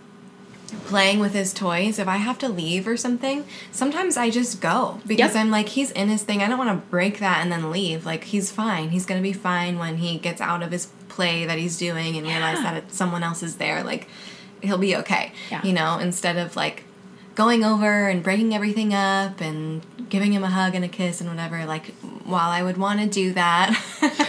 playing 0.86 1.20
with 1.20 1.34
his 1.34 1.54
toys, 1.54 2.00
if 2.00 2.08
I 2.08 2.18
have 2.18 2.38
to 2.40 2.50
leave 2.50 2.88
or 2.88 2.98
something, 2.98 3.46
sometimes 3.72 4.18
I 4.18 4.30
just 4.30 4.60
go 4.62 5.00
because 5.06 5.34
Yep. 5.36 5.44
I'm 5.46 5.52
like, 5.52 5.70
he's 5.70 5.92
in 5.92 6.10
his 6.10 6.24
thing. 6.24 6.42
I 6.42 6.48
don't 6.48 6.58
want 6.58 6.72
to 6.72 6.90
break 6.90 7.20
that 7.20 7.42
and 7.42 7.52
then 7.52 7.72
leave. 7.72 8.06
Like 8.06 8.26
he's 8.26 8.52
fine. 8.52 8.90
He's 8.90 9.06
gonna 9.06 9.22
be 9.22 9.34
fine 9.34 9.78
when 9.78 9.98
he 9.98 10.18
gets 10.18 10.42
out 10.42 10.64
of 10.64 10.72
his 10.72 10.88
play 11.08 11.46
that 11.46 11.58
he's 11.58 11.78
doing 11.78 12.18
and 12.18 12.26
realize 12.28 12.58
that 12.62 12.76
it, 12.78 12.92
someone 12.94 13.24
else 13.24 13.44
is 13.44 13.58
there. 13.58 13.84
Like 13.84 14.08
he'll 14.62 14.78
be 14.80 14.96
okay. 14.98 15.32
Yeah. 15.52 15.64
You 15.64 15.74
know, 15.74 16.00
instead 16.00 16.38
of 16.38 16.56
like 16.56 16.84
going 17.36 17.64
over 17.64 18.08
and 18.08 18.24
breaking 18.24 18.54
everything 18.56 18.94
up 18.94 19.42
and 19.42 19.82
giving 20.10 20.32
him 20.34 20.44
a 20.44 20.50
hug 20.50 20.74
and 20.76 20.84
a 20.86 20.88
kiss 20.88 21.20
and 21.22 21.30
whatever. 21.30 21.66
Like 21.66 21.94
while 22.24 22.50
I 22.50 22.64
would 22.64 22.78
want 22.78 23.00
to 23.02 23.08
do 23.08 23.34
that. 23.34 23.76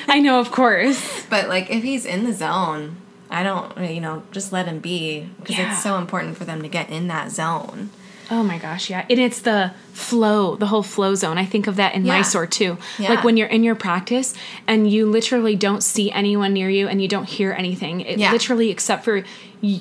I 0.09 0.19
know, 0.21 0.41
of 0.41 0.51
course. 0.51 1.25
But 1.31 1.49
like 1.49 1.71
if 1.71 1.83
he's 1.83 2.05
in 2.05 2.25
the 2.25 2.33
zone, 2.33 2.97
I 3.31 3.43
don't, 3.43 3.77
you 3.91 4.01
know, 4.01 4.23
just 4.33 4.53
let 4.53 4.67
him 4.67 4.79
be 4.81 5.29
because 5.41 5.57
Yeah. 5.59 5.73
it's 5.73 5.83
so 5.83 5.97
important 5.99 6.37
for 6.37 6.45
them 6.45 6.63
to 6.63 6.69
get 6.69 6.91
in 6.91 7.09
that 7.09 7.31
zone. 7.31 7.91
Oh 8.31 8.43
my 8.43 8.59
gosh, 8.59 8.91
yeah. 8.91 9.07
And 9.09 9.21
it's 9.21 9.41
the 9.41 9.73
flow, 9.93 10.57
the 10.57 10.67
whole 10.67 10.83
flow 10.83 11.15
zone. 11.15 11.39
I 11.39 11.45
think 11.45 11.67
of 11.67 11.77
that 11.77 11.95
in 11.95 12.05
Yeah. 12.05 12.19
Mysore 12.19 12.47
too. 12.47 12.77
Yeah. 12.99 13.11
Like 13.11 13.25
when 13.25 13.37
you're 13.37 13.47
in 13.49 13.63
your 13.63 13.75
practice 13.77 14.35
and 14.67 14.91
you 14.91 15.07
literally 15.07 15.55
don't 15.55 15.83
see 15.83 16.11
anyone 16.11 16.53
near 16.53 16.69
you 16.69 16.89
and 16.89 17.01
you 17.01 17.09
don't 17.09 17.29
hear 17.29 17.53
anything. 17.53 18.01
It 18.01 18.19
Yeah. 18.19 18.33
literally 18.33 18.71
except 18.71 19.05
for 19.05 19.23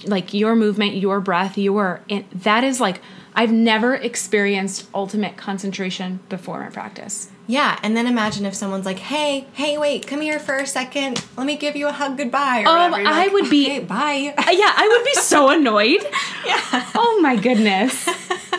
like 0.06 0.34
your 0.34 0.56
movement, 0.56 0.96
your 0.96 1.20
breath, 1.20 1.58
your 1.58 2.02
that 2.34 2.64
is 2.64 2.80
like 2.80 3.02
I've 3.38 3.52
never 3.52 3.96
experienced 3.96 4.88
ultimate 4.94 5.36
concentration 5.38 6.20
before 6.30 6.60
my 6.62 6.70
practice. 6.70 7.30
Yeah, 7.48 7.78
and 7.84 7.96
then 7.96 8.08
imagine 8.08 8.46
if 8.46 8.56
someone's 8.56 8.86
like, 8.86 8.98
"Hey, 9.00 9.46
hey, 9.54 9.78
wait, 9.78 10.08
come 10.08 10.22
here 10.22 10.40
for 10.40 10.58
a 10.58 10.66
second. 10.66 11.24
Let 11.38 11.46
me 11.46 11.58
give 11.58 11.76
you 11.76 11.88
a 11.88 11.92
hug 11.92 12.18
goodbye." 12.18 12.64
Or 12.64 12.68
Um. 12.70 12.94
I 12.96 13.04
like, 13.04 13.32
would 13.34 13.50
be- 13.50 13.66
"Okay, 13.68 13.80
bye. 13.80 14.34
Uh, 14.38 14.52
yeah, 14.52 14.74
I 14.76 14.88
would 14.88 15.04
be 15.06 15.14
so 15.22 15.50
annoyed. 15.58 16.02
yeah. 16.46 16.86
Oh 16.96 17.20
my 17.22 17.36
goodness. 17.36 18.08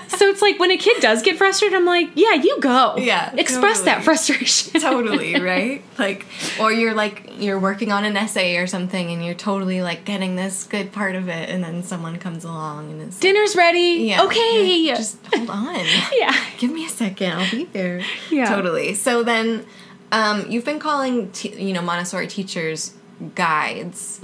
So 0.09 0.29
it's 0.31 0.41
like 0.41 0.59
when 0.59 0.71
a 0.71 0.79
kid 0.79 1.03
does 1.03 1.21
get 1.23 1.37
frustrated, 1.37 1.77
I'm 1.77 1.85
like, 1.85 2.09
yeah, 2.15 2.33
you 2.35 2.59
go. 2.61 2.97
Yeah, 2.97 3.35
Express 3.37 3.83
that 3.83 4.03
frustration. 4.03 4.81
totally, 4.81 5.39
right? 5.41 5.83
Like 5.99 6.25
or 6.61 6.73
you're 6.73 6.95
like 6.95 7.26
you're 7.39 7.59
working 7.59 7.93
on 7.93 8.05
an 8.05 8.17
essay 8.17 8.57
or 8.57 8.67
something 8.67 9.11
and 9.13 9.25
you're 9.25 9.35
totally 9.35 9.83
like 9.83 10.05
getting 10.05 10.37
this 10.37 10.65
good 10.65 10.91
part 10.93 11.15
of 11.15 11.29
it 11.29 11.51
and 11.51 11.63
then 11.63 11.83
someone 11.83 12.19
comes 12.19 12.45
along 12.45 12.91
and 12.91 13.03
it's 13.03 13.19
Dinner's 13.21 13.55
ready. 13.57 14.07
yeah. 14.09 14.23
Okay. 14.23 14.87
Just 14.87 15.19
hold 15.35 15.51
on. 15.51 15.77
yeah. 16.17 16.35
give 16.59 16.71
me 16.71 16.87
a 16.87 16.89
second 16.89 17.33
i'll 17.33 17.51
be 17.51 17.65
there 17.67 18.01
Yeah. 18.31 18.49
totally 18.55 18.95
so 18.95 19.23
then 19.23 19.65
Um, 20.13 20.49
you've 20.51 20.65
been 20.65 20.79
calling, 20.79 21.31
t- 21.33 21.55
you 21.61 21.73
know, 21.73 21.83
Montessori 21.83 22.29
teachers 22.29 22.95
guides. 23.35 24.21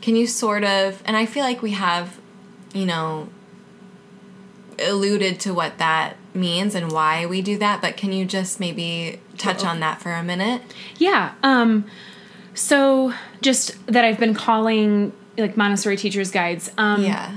Can 0.00 0.16
you 0.16 0.26
sort 0.26 0.64
of, 0.64 1.02
and 1.04 1.14
I 1.14 1.26
feel 1.26 1.44
like 1.44 1.60
we 1.60 1.72
have, 1.72 2.18
you 2.72 2.86
know, 2.86 3.28
alluded 4.78 5.40
to 5.40 5.52
what 5.54 5.78
that 5.78 6.16
means 6.34 6.74
and 6.74 6.90
why 6.92 7.26
we 7.26 7.40
do 7.42 7.56
that, 7.58 7.80
but 7.80 7.96
can 7.96 8.12
you 8.12 8.24
just 8.24 8.60
maybe 8.60 9.20
touch 9.38 9.64
on 9.64 9.80
that 9.80 10.00
for 10.00 10.12
a 10.12 10.22
minute? 10.22 10.62
Yeah. 10.98 11.32
Um, 11.42 11.84
so 12.56 13.12
just 13.42 13.76
that 13.86 14.04
I've 14.04 14.18
been 14.18 14.34
calling 14.34 15.12
like 15.38 15.56
Montessori 15.56 15.96
teachers 15.96 16.30
guides. 16.32 16.70
Um, 16.78 17.04
Yeah. 17.04 17.32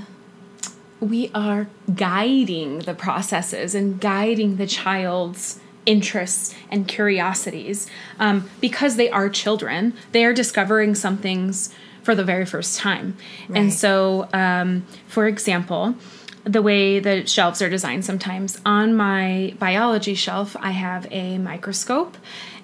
we 1.02 1.30
are 1.36 1.68
guiding 1.96 2.80
the 2.80 2.94
processes 2.94 3.76
and 3.76 4.00
guiding 4.02 4.56
the 4.58 4.66
child's 4.68 5.60
interests 5.86 6.54
and 6.72 6.88
curiosities 6.88 7.88
um, 8.20 8.50
because 8.62 8.96
they 8.98 9.10
are 9.10 9.30
children 9.30 9.94
they 10.12 10.24
are 10.26 10.34
discovering 10.34 10.94
some 10.94 11.18
things 11.18 11.74
for 12.04 12.14
the 12.16 12.24
very 12.24 12.46
first 12.46 12.78
time 12.78 13.16
Right. 13.48 13.60
and 13.62 13.74
so 13.74 14.28
um, 14.34 14.86
for 15.08 15.26
example 15.28 15.96
the 16.44 16.62
way 16.62 17.00
the 17.00 17.26
shelves 17.26 17.62
are 17.62 17.70
designed 17.70 18.04
sometimes 18.06 18.60
on 18.66 18.94
my 18.96 19.54
biology 19.58 20.16
shelf 20.16 20.56
i 20.60 20.72
have 20.72 21.08
a 21.12 21.38
microscope 21.38 22.18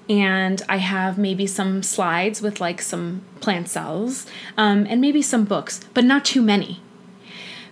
and 0.09 0.61
i 0.69 0.77
have 0.77 1.17
maybe 1.17 1.47
some 1.47 1.81
slides 1.81 2.41
with 2.41 2.61
like 2.61 2.81
some 2.81 3.21
plant 3.41 3.67
cells 3.67 4.25
um, 4.57 4.85
and 4.89 5.01
maybe 5.01 5.21
some 5.21 5.43
books 5.43 5.79
but 5.93 6.03
not 6.03 6.23
too 6.23 6.41
many 6.41 6.81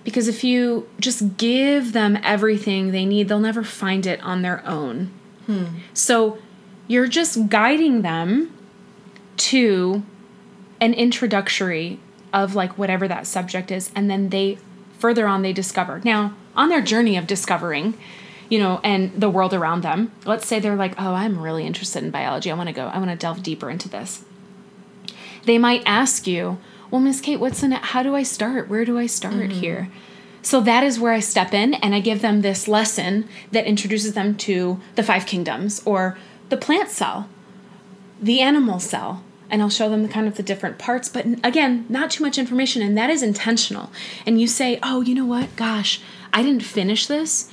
because 0.04 0.28
if 0.28 0.44
you 0.44 0.88
just 1.00 1.38
give 1.38 1.94
them 1.94 2.18
everything 2.24 2.92
they 2.92 3.06
need, 3.06 3.28
they'll 3.30 3.40
never 3.40 3.64
find 3.64 4.06
it 4.06 4.22
on 4.22 4.42
their 4.42 4.66
own. 4.68 5.12
So 5.94 6.40
you're 6.88 7.08
just 7.08 7.50
guiding 7.50 8.02
them 8.02 8.54
to 9.38 10.04
an 10.82 10.94
introductory 10.94 12.00
of 12.34 12.56
like 12.56 12.78
whatever 12.78 13.08
that 13.08 13.28
subject 13.28 13.72
is, 13.72 13.92
and 13.96 14.10
then 14.10 14.30
they 14.30 14.58
further 15.00 15.28
on 15.28 15.42
they 15.42 15.54
discover. 15.54 16.02
Now, 16.04 16.34
on 16.56 16.70
their 16.70 16.82
journey 16.82 17.18
of 17.18 17.28
discovering, 17.28 17.98
you 18.54 18.60
know, 18.60 18.80
and 18.84 19.20
the 19.20 19.30
world 19.30 19.54
around 19.54 19.82
them, 19.82 20.12
let's 20.26 20.46
say 20.46 20.60
they're 20.60 20.76
like, 20.76 20.94
oh, 21.00 21.14
I'm 21.14 21.40
really 21.40 21.66
interested 21.66 22.04
in 22.04 22.12
biology. 22.12 22.52
I 22.52 22.54
want 22.54 22.70
to 22.70 22.74
go, 22.74 22.86
I 22.86 22.98
want 23.00 23.10
to 23.10 23.16
delve 23.16 23.42
deeper 23.42 23.70
into 23.70 23.90
this 23.90 24.24
they 25.46 25.58
might 25.58 25.84
ask 25.86 26.28
you, 26.28 26.58
"Well, 26.90 27.02
Miss 27.02 27.22
Kate, 27.22 27.40
what's 27.40 27.64
in 27.64 27.74
it? 27.74 27.82
how 27.82 28.04
do 28.04 28.16
I 28.16 28.24
start? 28.24 28.70
Where 28.70 28.86
do 28.86 28.98
I 28.98 29.08
start 29.08 29.36
mm-hmm. 29.36 29.60
here?" 29.60 29.90
So 30.42 30.60
that 30.62 30.84
is 30.84 31.00
where 31.00 31.14
I 31.14 31.20
step 31.20 31.54
in 31.54 31.74
and 31.76 31.96
I 31.96 32.02
give 32.02 32.22
them 32.22 32.42
this 32.42 32.68
lesson 32.68 33.30
that 33.52 33.66
introduces 33.66 34.14
them 34.14 34.36
to 34.38 34.80
the 34.96 35.04
five 35.04 35.26
kingdoms 35.26 35.82
or 35.86 36.18
the 36.50 36.58
plant 36.58 36.90
cell, 36.90 37.30
the 38.22 38.42
animal 38.42 38.80
cell, 38.80 39.24
and 39.50 39.62
I'll 39.62 39.70
show 39.70 39.90
them 39.90 40.04
the 40.04 40.10
kind 40.10 40.28
of 40.28 40.36
the 40.36 40.44
different 40.44 40.80
parts, 40.80 41.08
but 41.08 41.26
again, 41.44 41.86
not 41.88 42.12
too 42.12 42.24
much 42.24 42.38
information 42.38 42.82
and 42.82 42.98
that 42.98 43.10
is 43.10 43.24
intentional. 43.24 43.90
And 44.26 44.40
you 44.40 44.48
say, 44.48 44.80
"Oh, 44.84 45.02
you 45.02 45.16
know 45.16 45.26
what? 45.26 45.56
Gosh, 45.56 46.02
I 46.34 46.44
didn't 46.44 46.64
finish 46.64 47.08
this. 47.08 47.50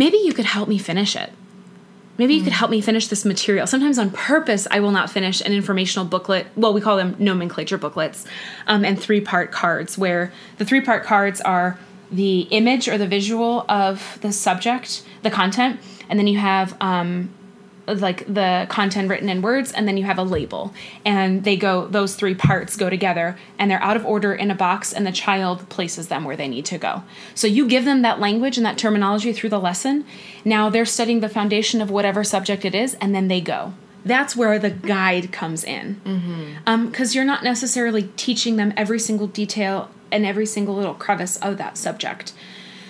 Maybe 0.00 0.16
you 0.16 0.32
could 0.32 0.46
help 0.46 0.66
me 0.66 0.78
finish 0.78 1.14
it." 1.14 1.30
Maybe 2.20 2.34
you 2.34 2.42
could 2.42 2.52
help 2.52 2.70
me 2.70 2.80
finish 2.82 3.06
this 3.08 3.24
material. 3.24 3.66
Sometimes 3.66 3.98
on 3.98 4.10
purpose, 4.10 4.66
I 4.70 4.80
will 4.80 4.90
not 4.90 5.08
finish 5.10 5.40
an 5.40 5.52
informational 5.52 6.06
booklet. 6.06 6.46
Well, 6.54 6.74
we 6.74 6.82
call 6.82 6.96
them 6.98 7.16
nomenclature 7.18 7.78
booklets 7.78 8.26
um, 8.66 8.84
and 8.84 9.00
three 9.00 9.22
part 9.22 9.52
cards, 9.52 9.96
where 9.96 10.30
the 10.58 10.66
three 10.66 10.82
part 10.82 11.02
cards 11.04 11.40
are 11.40 11.78
the 12.10 12.40
image 12.50 12.88
or 12.88 12.98
the 12.98 13.06
visual 13.06 13.64
of 13.68 14.18
the 14.20 14.32
subject, 14.32 15.02
the 15.22 15.30
content, 15.30 15.80
and 16.10 16.18
then 16.18 16.26
you 16.26 16.38
have 16.38 16.76
um, 16.80 17.30
like 17.86 18.32
the 18.32 18.66
content 18.68 19.08
written 19.08 19.28
in 19.28 19.42
words 19.42 19.72
and 19.72 19.86
then 19.88 19.96
you 19.96 20.04
have 20.04 20.18
a 20.18 20.22
label. 20.22 20.72
And 21.04 21.44
they 21.44 21.56
go 21.56 21.86
those 21.86 22.14
three 22.14 22.34
parts 22.34 22.76
go 22.76 22.90
together 22.90 23.36
and 23.58 23.70
they're 23.70 23.82
out 23.82 23.96
of 23.96 24.04
order 24.06 24.32
in 24.32 24.50
a 24.50 24.54
box 24.54 24.92
and 24.92 25.06
the 25.06 25.12
child 25.12 25.68
places 25.68 26.08
them 26.08 26.24
where 26.24 26.36
they 26.36 26.48
need 26.48 26.64
to 26.66 26.78
go. 26.78 27.02
So 27.34 27.46
you 27.46 27.66
give 27.66 27.84
them 27.84 28.02
that 28.02 28.20
language 28.20 28.56
and 28.56 28.66
that 28.66 28.78
terminology 28.78 29.32
through 29.32 29.50
the 29.50 29.60
lesson. 29.60 30.04
Now 30.44 30.70
they're 30.70 30.84
studying 30.84 31.20
the 31.20 31.28
foundation 31.28 31.80
of 31.80 31.90
whatever 31.90 32.24
subject 32.24 32.64
it 32.64 32.74
is 32.74 32.94
and 32.94 33.14
then 33.14 33.28
they 33.28 33.40
go. 33.40 33.74
That's 34.04 34.34
where 34.34 34.58
the 34.58 34.70
guide 34.70 35.30
comes 35.30 35.62
in. 35.62 36.00
Mm-hmm. 36.04 36.52
Um, 36.66 36.86
because 36.88 37.14
you're 37.14 37.24
not 37.24 37.44
necessarily 37.44 38.04
teaching 38.16 38.56
them 38.56 38.72
every 38.76 38.98
single 38.98 39.26
detail 39.26 39.90
and 40.10 40.24
every 40.24 40.46
single 40.46 40.74
little 40.74 40.94
crevice 40.94 41.36
of 41.38 41.58
that 41.58 41.76
subject. 41.76 42.32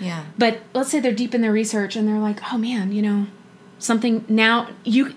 Yeah. 0.01 0.25
but 0.39 0.61
let's 0.73 0.91
say 0.91 0.99
they're 0.99 1.13
deep 1.13 1.35
in 1.35 1.43
their 1.43 1.53
research 1.53 1.95
and 1.95 2.09
they're 2.09 2.19
like, 2.19 2.41
oh 2.51 2.57
man, 2.57 2.91
you 2.91 3.03
know, 3.03 3.27
something 3.81 4.25
now 4.29 4.69
you 4.85 5.15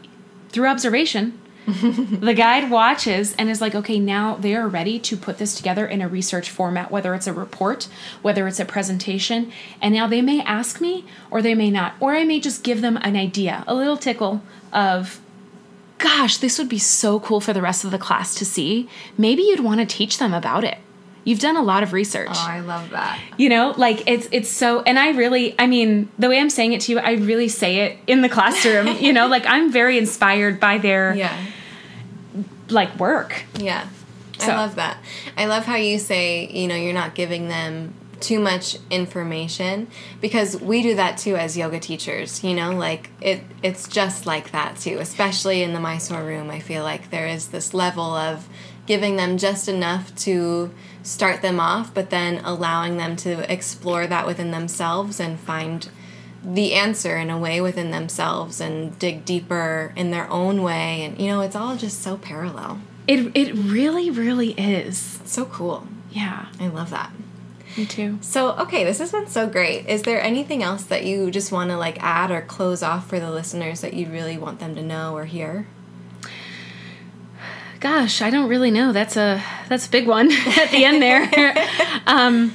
through 0.49 0.67
observation, 0.67 1.39
the 1.65 2.33
guide 2.35 2.69
watches 2.69 3.33
and 3.37 3.49
is 3.49 3.61
like, 3.61 3.73
okay, 3.73 3.97
now 3.97 4.35
they 4.35 4.53
are 4.53 4.67
ready 4.67 4.99
to 4.99 5.15
put 5.15 5.37
this 5.37 5.55
together 5.55 5.87
in 5.87 6.01
a 6.01 6.09
research 6.09 6.49
format, 6.49 6.91
whether 6.91 7.15
it's 7.15 7.27
a 7.27 7.33
report, 7.33 7.87
whether 8.21 8.47
it's 8.47 8.59
a 8.59 8.65
presentation. 8.65 9.51
And 9.81 9.93
now 9.93 10.05
they 10.07 10.21
may 10.21 10.41
ask 10.41 10.81
me 10.81 11.05
or 11.31 11.41
they 11.41 11.55
may 11.55 11.71
not. 11.71 11.93
Or 12.01 12.13
I 12.13 12.25
may 12.25 12.41
just 12.41 12.63
give 12.63 12.81
them 12.81 12.97
an 12.97 13.15
idea, 13.15 13.63
a 13.65 13.73
little 13.73 13.95
tickle 13.95 14.43
of, 14.73 15.21
gosh, 15.99 16.37
this 16.37 16.57
would 16.59 16.67
be 16.67 16.79
so 16.79 17.19
cool 17.21 17.39
for 17.39 17.53
the 17.53 17.61
rest 17.61 17.85
of 17.85 17.91
the 17.91 17.97
class 17.97 18.35
to 18.35 18.45
see. 18.45 18.89
Maybe 19.17 19.43
you'd 19.43 19.61
want 19.61 19.79
to 19.79 19.85
teach 19.85 20.17
them 20.17 20.33
about 20.33 20.65
it. 20.65 20.79
You've 21.25 21.39
done 21.39 21.55
a 21.57 21.61
lot 21.63 21.83
of 21.83 21.93
research 21.93 22.27
Oh, 22.31 22.45
I 22.47 22.59
love 22.59 22.89
that. 22.89 23.19
you 23.37 23.47
know 23.49 23.73
like 23.77 24.03
it's 24.07 24.27
it's 24.31 24.49
so 24.49 24.81
and 24.81 24.99
i 24.99 25.11
really 25.11 25.55
i 25.57 25.67
mean 25.67 26.09
the 26.19 26.27
way 26.27 26.37
i'm 26.39 26.49
saying 26.49 26.73
it 26.73 26.81
to 26.81 26.91
you 26.91 26.99
i 26.99 27.13
really 27.13 27.47
say 27.47 27.77
it 27.85 27.97
in 28.07 28.21
the 28.21 28.27
classroom 28.29 28.87
you 28.99 29.13
know 29.13 29.27
like 29.27 29.45
i'm 29.45 29.71
very 29.71 29.97
inspired 29.97 30.59
by 30.59 30.77
their 30.79 31.15
Yeah. 31.15 31.33
like 32.69 32.97
work 32.99 33.43
Yeah. 33.57 33.87
So- 34.39 34.51
I 34.51 34.55
love 34.55 34.75
that. 34.75 34.97
I 35.37 35.45
love 35.45 35.63
how 35.65 35.75
you 35.77 35.97
say, 35.99 36.47
you 36.47 36.67
know, 36.67 36.75
you're 36.75 36.91
not 36.93 37.15
giving 37.15 37.47
them 37.47 37.93
too 38.19 38.39
much 38.39 38.77
information 38.89 39.87
because 40.21 40.59
we 40.59 40.81
do 40.81 40.95
that 40.95 41.17
too 41.17 41.35
as 41.37 41.55
yoga 41.57 41.79
teachers, 41.79 42.43
you 42.43 42.53
know, 42.53 42.71
like 42.71 43.09
it 43.21 43.41
it's 43.61 43.87
just 43.87 44.25
like 44.25 44.51
that 44.51 44.77
too, 44.77 44.97
especially 44.99 45.61
in 45.63 45.73
the 45.73 45.79
Mysore 45.79 46.23
room. 46.23 46.49
I 46.49 46.59
feel 46.59 46.83
like 46.83 47.09
there 47.09 47.27
is 47.27 47.49
this 47.49 47.73
level 47.73 48.03
of 48.15 48.47
giving 48.85 49.15
them 49.15 49.37
just 49.37 49.69
enough 49.69 50.13
to 50.15 50.71
start 51.03 51.41
them 51.41 51.59
off, 51.59 51.93
but 51.93 52.09
then 52.09 52.41
allowing 52.45 52.97
them 52.97 53.15
to 53.17 53.51
explore 53.51 54.07
that 54.07 54.25
within 54.25 54.51
themselves 54.51 55.19
and 55.19 55.39
find 55.39 55.89
the 56.43 56.73
answer 56.73 57.15
in 57.17 57.29
a 57.29 57.37
way 57.37 57.61
within 57.61 57.91
themselves 57.91 58.59
and 58.59 58.97
dig 58.99 59.23
deeper 59.25 59.93
in 59.95 60.11
their 60.11 60.29
own 60.31 60.61
way 60.63 61.03
and 61.05 61.19
you 61.19 61.27
know, 61.27 61.41
it's 61.41 61.55
all 61.55 61.75
just 61.77 62.01
so 62.01 62.17
parallel. 62.17 62.79
it 63.07 63.31
it 63.35 63.53
really 63.53 64.09
really 64.09 64.51
is 64.51 65.19
So 65.25 65.45
cool. 65.45 65.87
yeah 66.11 66.47
I 66.59 66.67
love 66.67 66.89
that. 66.89 67.11
me 67.77 67.85
too 67.85 68.17
So, 68.21 68.51
okay, 68.57 68.83
this 68.83 68.99
has 68.99 69.11
been 69.13 69.27
so 69.27 69.47
great. 69.47 69.87
Is 69.87 70.01
there 70.03 70.21
anything 70.21 70.61
else 70.63 70.83
that 70.83 71.05
you 71.05 71.31
just 71.31 71.51
want 71.51 71.69
to 71.69 71.77
like 71.77 71.97
add 72.03 72.29
or 72.29 72.41
close 72.41 72.83
off 72.83 73.07
for 73.07 73.19
the 73.21 73.31
listeners 73.31 73.79
that 73.81 73.93
you 73.93 74.07
really 74.07 74.37
want 74.37 74.59
them 74.59 74.75
to 74.75 74.81
know 74.83 75.15
or 75.15 75.25
hear? 75.25 75.65
Gosh 77.83 78.21
i 78.21 78.29
don't 78.29 78.47
really 78.47 78.71
know. 78.71 78.93
That's 78.93 79.17
a 79.17 79.43
that's 79.67 79.87
a 79.87 79.89
big 79.89 80.07
one 80.07 80.31
at 80.61 80.71
the 80.71 80.85
end 80.85 81.01
there. 81.01 81.29
Um, 82.05 82.53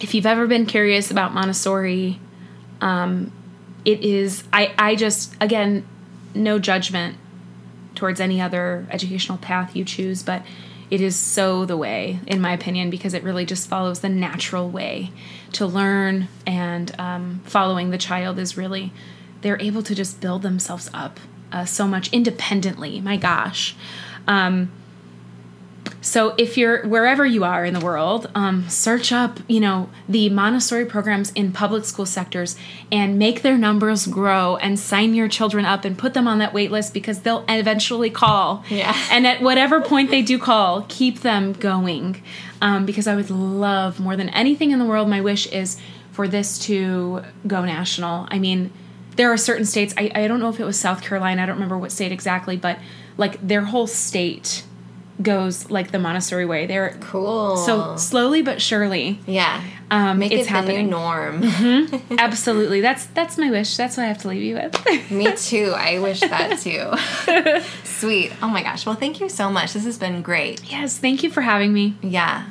if 0.00 0.12
you've 0.12 0.26
ever 0.26 0.46
been 0.46 0.66
curious 0.66 1.10
about 1.10 1.32
montessori 1.32 2.20
um, 2.80 3.32
it 3.84 4.00
is 4.04 4.44
i 4.52 4.72
i 4.78 4.94
just 4.94 5.34
again 5.40 5.84
no 6.34 6.58
judgment 6.58 7.16
towards 7.94 8.20
any 8.20 8.40
other 8.40 8.86
educational 8.90 9.38
path 9.38 9.74
you 9.74 9.84
choose 9.84 10.22
but 10.22 10.42
it 10.90 11.00
is 11.00 11.16
so 11.16 11.64
the 11.64 11.76
way 11.76 12.20
in 12.26 12.40
my 12.40 12.52
opinion 12.52 12.90
because 12.90 13.14
it 13.14 13.22
really 13.22 13.44
just 13.44 13.68
follows 13.68 14.00
the 14.00 14.08
natural 14.08 14.68
way 14.68 15.10
to 15.52 15.66
learn 15.66 16.28
and 16.46 16.94
um, 17.00 17.40
following 17.44 17.90
the 17.90 17.98
child 17.98 18.38
is 18.38 18.56
really 18.56 18.92
they're 19.42 19.60
able 19.60 19.82
to 19.82 19.94
just 19.94 20.20
build 20.20 20.42
themselves 20.42 20.90
up 20.92 21.18
uh, 21.52 21.64
so 21.64 21.86
much 21.86 22.12
independently. 22.12 23.00
My 23.00 23.16
gosh 23.16 23.76
um, 24.26 24.70
so 26.00 26.34
if 26.38 26.56
you're 26.56 26.86
wherever 26.86 27.26
you 27.26 27.44
are 27.44 27.64
in 27.64 27.74
the 27.74 27.80
world, 27.80 28.30
um, 28.34 28.68
search 28.68 29.12
up 29.12 29.40
you 29.48 29.60
know 29.60 29.88
the 30.08 30.28
Montessori 30.30 30.84
programs 30.84 31.30
in 31.32 31.52
public 31.52 31.84
school 31.84 32.06
sectors 32.06 32.56
and 32.92 33.18
make 33.18 33.42
their 33.42 33.58
numbers 33.58 34.06
grow 34.06 34.56
and 34.56 34.78
sign 34.78 35.14
your 35.14 35.28
children 35.28 35.64
up 35.64 35.84
and 35.84 35.98
put 35.98 36.14
them 36.14 36.28
on 36.28 36.38
that 36.38 36.52
wait 36.52 36.70
list 36.70 36.94
because 36.94 37.20
they'll 37.20 37.44
eventually 37.48 38.10
call. 38.10 38.64
Yeah. 38.68 38.96
And 39.10 39.26
at 39.26 39.42
whatever 39.42 39.80
point 39.80 40.10
they 40.10 40.22
do 40.22 40.38
call, 40.38 40.86
keep 40.88 41.20
them 41.20 41.52
going 41.52 42.22
um, 42.62 42.86
because 42.86 43.06
I 43.06 43.16
would 43.16 43.30
love 43.30 43.98
more 44.00 44.16
than 44.16 44.28
anything 44.30 44.70
in 44.70 44.78
the 44.78 44.84
world. 44.84 45.08
My 45.08 45.20
wish 45.20 45.46
is 45.48 45.76
for 46.12 46.28
this 46.28 46.58
to 46.60 47.22
go 47.46 47.64
national. 47.64 48.26
I 48.30 48.38
mean, 48.38 48.72
there 49.16 49.32
are 49.32 49.36
certain 49.36 49.64
states. 49.64 49.92
I, 49.96 50.10
I 50.14 50.28
don't 50.28 50.40
know 50.40 50.48
if 50.48 50.60
it 50.60 50.64
was 50.64 50.78
South 50.78 51.02
Carolina. 51.02 51.42
I 51.42 51.46
don't 51.46 51.56
remember 51.56 51.78
what 51.78 51.92
state 51.92 52.12
exactly, 52.12 52.56
but 52.56 52.78
like 53.16 53.46
their 53.46 53.62
whole 53.62 53.86
state 53.86 54.64
goes 55.22 55.70
like 55.70 55.92
the 55.92 55.98
Montessori 55.98 56.44
way. 56.44 56.66
They're 56.66 56.94
Cool. 57.00 57.56
so 57.56 57.96
slowly 57.96 58.42
but 58.42 58.60
surely. 58.60 59.18
yeah, 59.26 59.62
Um, 59.90 60.18
make 60.18 60.30
it's 60.32 60.46
it 60.46 60.50
happening. 60.50 60.76
the 60.76 60.82
new 60.82 60.90
norm. 60.90 61.42
Absolutely. 62.18 62.82
That's 62.82 63.06
that's 63.06 63.38
my 63.38 63.50
wish. 63.50 63.76
That's 63.78 63.96
what 63.96 64.04
I 64.04 64.08
have 64.08 64.18
to 64.18 64.28
leave 64.28 64.42
you 64.42 64.56
with. 64.56 65.10
Me 65.10 65.32
too. 65.34 65.72
I 65.74 65.98
wish 66.00 66.20
that 66.20 66.58
too. 66.60 67.62
Sweet. 67.84 68.32
Oh 68.42 68.48
my 68.48 68.62
gosh. 68.62 68.84
Well, 68.84 68.94
thank 68.96 69.20
you 69.20 69.30
so 69.30 69.48
much. 69.50 69.72
This 69.72 69.84
has 69.84 69.96
been 69.96 70.20
great. 70.20 70.62
yes, 70.70 70.98
thank 70.98 71.22
you 71.22 71.30
for 71.30 71.40
having 71.40 71.72
me. 71.72 71.94
Yeah. 72.02 72.44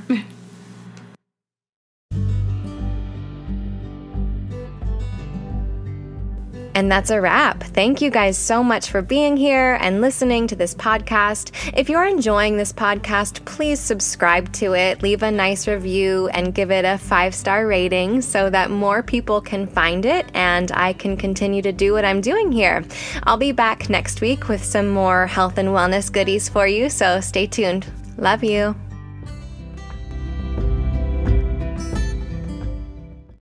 And 6.76 6.91
that's 6.91 7.10
a 7.10 7.22
wrap. 7.22 7.64
Thank 7.64 8.02
you 8.02 8.11
guys 8.11 8.38
so 8.38 8.61
much 8.61 8.89
for 8.89 9.02
being 9.02 9.38
here 9.38 9.77
and 9.80 10.02
listening 10.02 10.45
to 10.47 10.57
this 10.57 10.76
podcast. 10.76 11.52
If 11.73 11.89
you're 11.89 12.06
enjoying 12.06 12.57
this 12.57 12.73
podcast, 12.73 13.45
please 13.45 13.80
subscribe 13.80 14.52
to 14.53 14.73
it, 14.73 15.02
leave 15.02 15.23
a 15.23 15.31
nice 15.31 15.69
review, 15.69 16.27
and 16.34 16.53
give 16.53 16.72
it 16.72 16.84
a 16.84 16.97
five 16.97 17.34
star 17.34 17.65
rating 17.65 18.22
so 18.22 18.49
that 18.49 18.72
more 18.72 19.02
people 19.02 19.39
can 19.39 19.68
find 19.68 20.06
it 20.06 20.30
and 20.34 20.69
I 20.73 20.91
can 20.91 21.15
continue 21.15 21.61
to 21.61 21.72
do 21.72 21.93
what 21.93 22.03
I'm 22.03 22.19
doing 22.19 22.52
here. 22.52 22.84
I'll 23.23 23.38
be 23.38 23.53
back 23.53 23.89
next 23.89 24.19
week 24.19 24.49
with 24.49 24.64
some 24.64 24.89
more 24.89 25.27
health 25.27 25.57
and 25.57 25.69
wellness 25.69 26.11
goodies 26.11 26.49
for 26.49 26.68
you, 26.68 26.89
so 26.89 27.22
stay 27.22 27.47
tuned. 27.47 27.88
Love 28.18 28.43
you. 28.43 28.76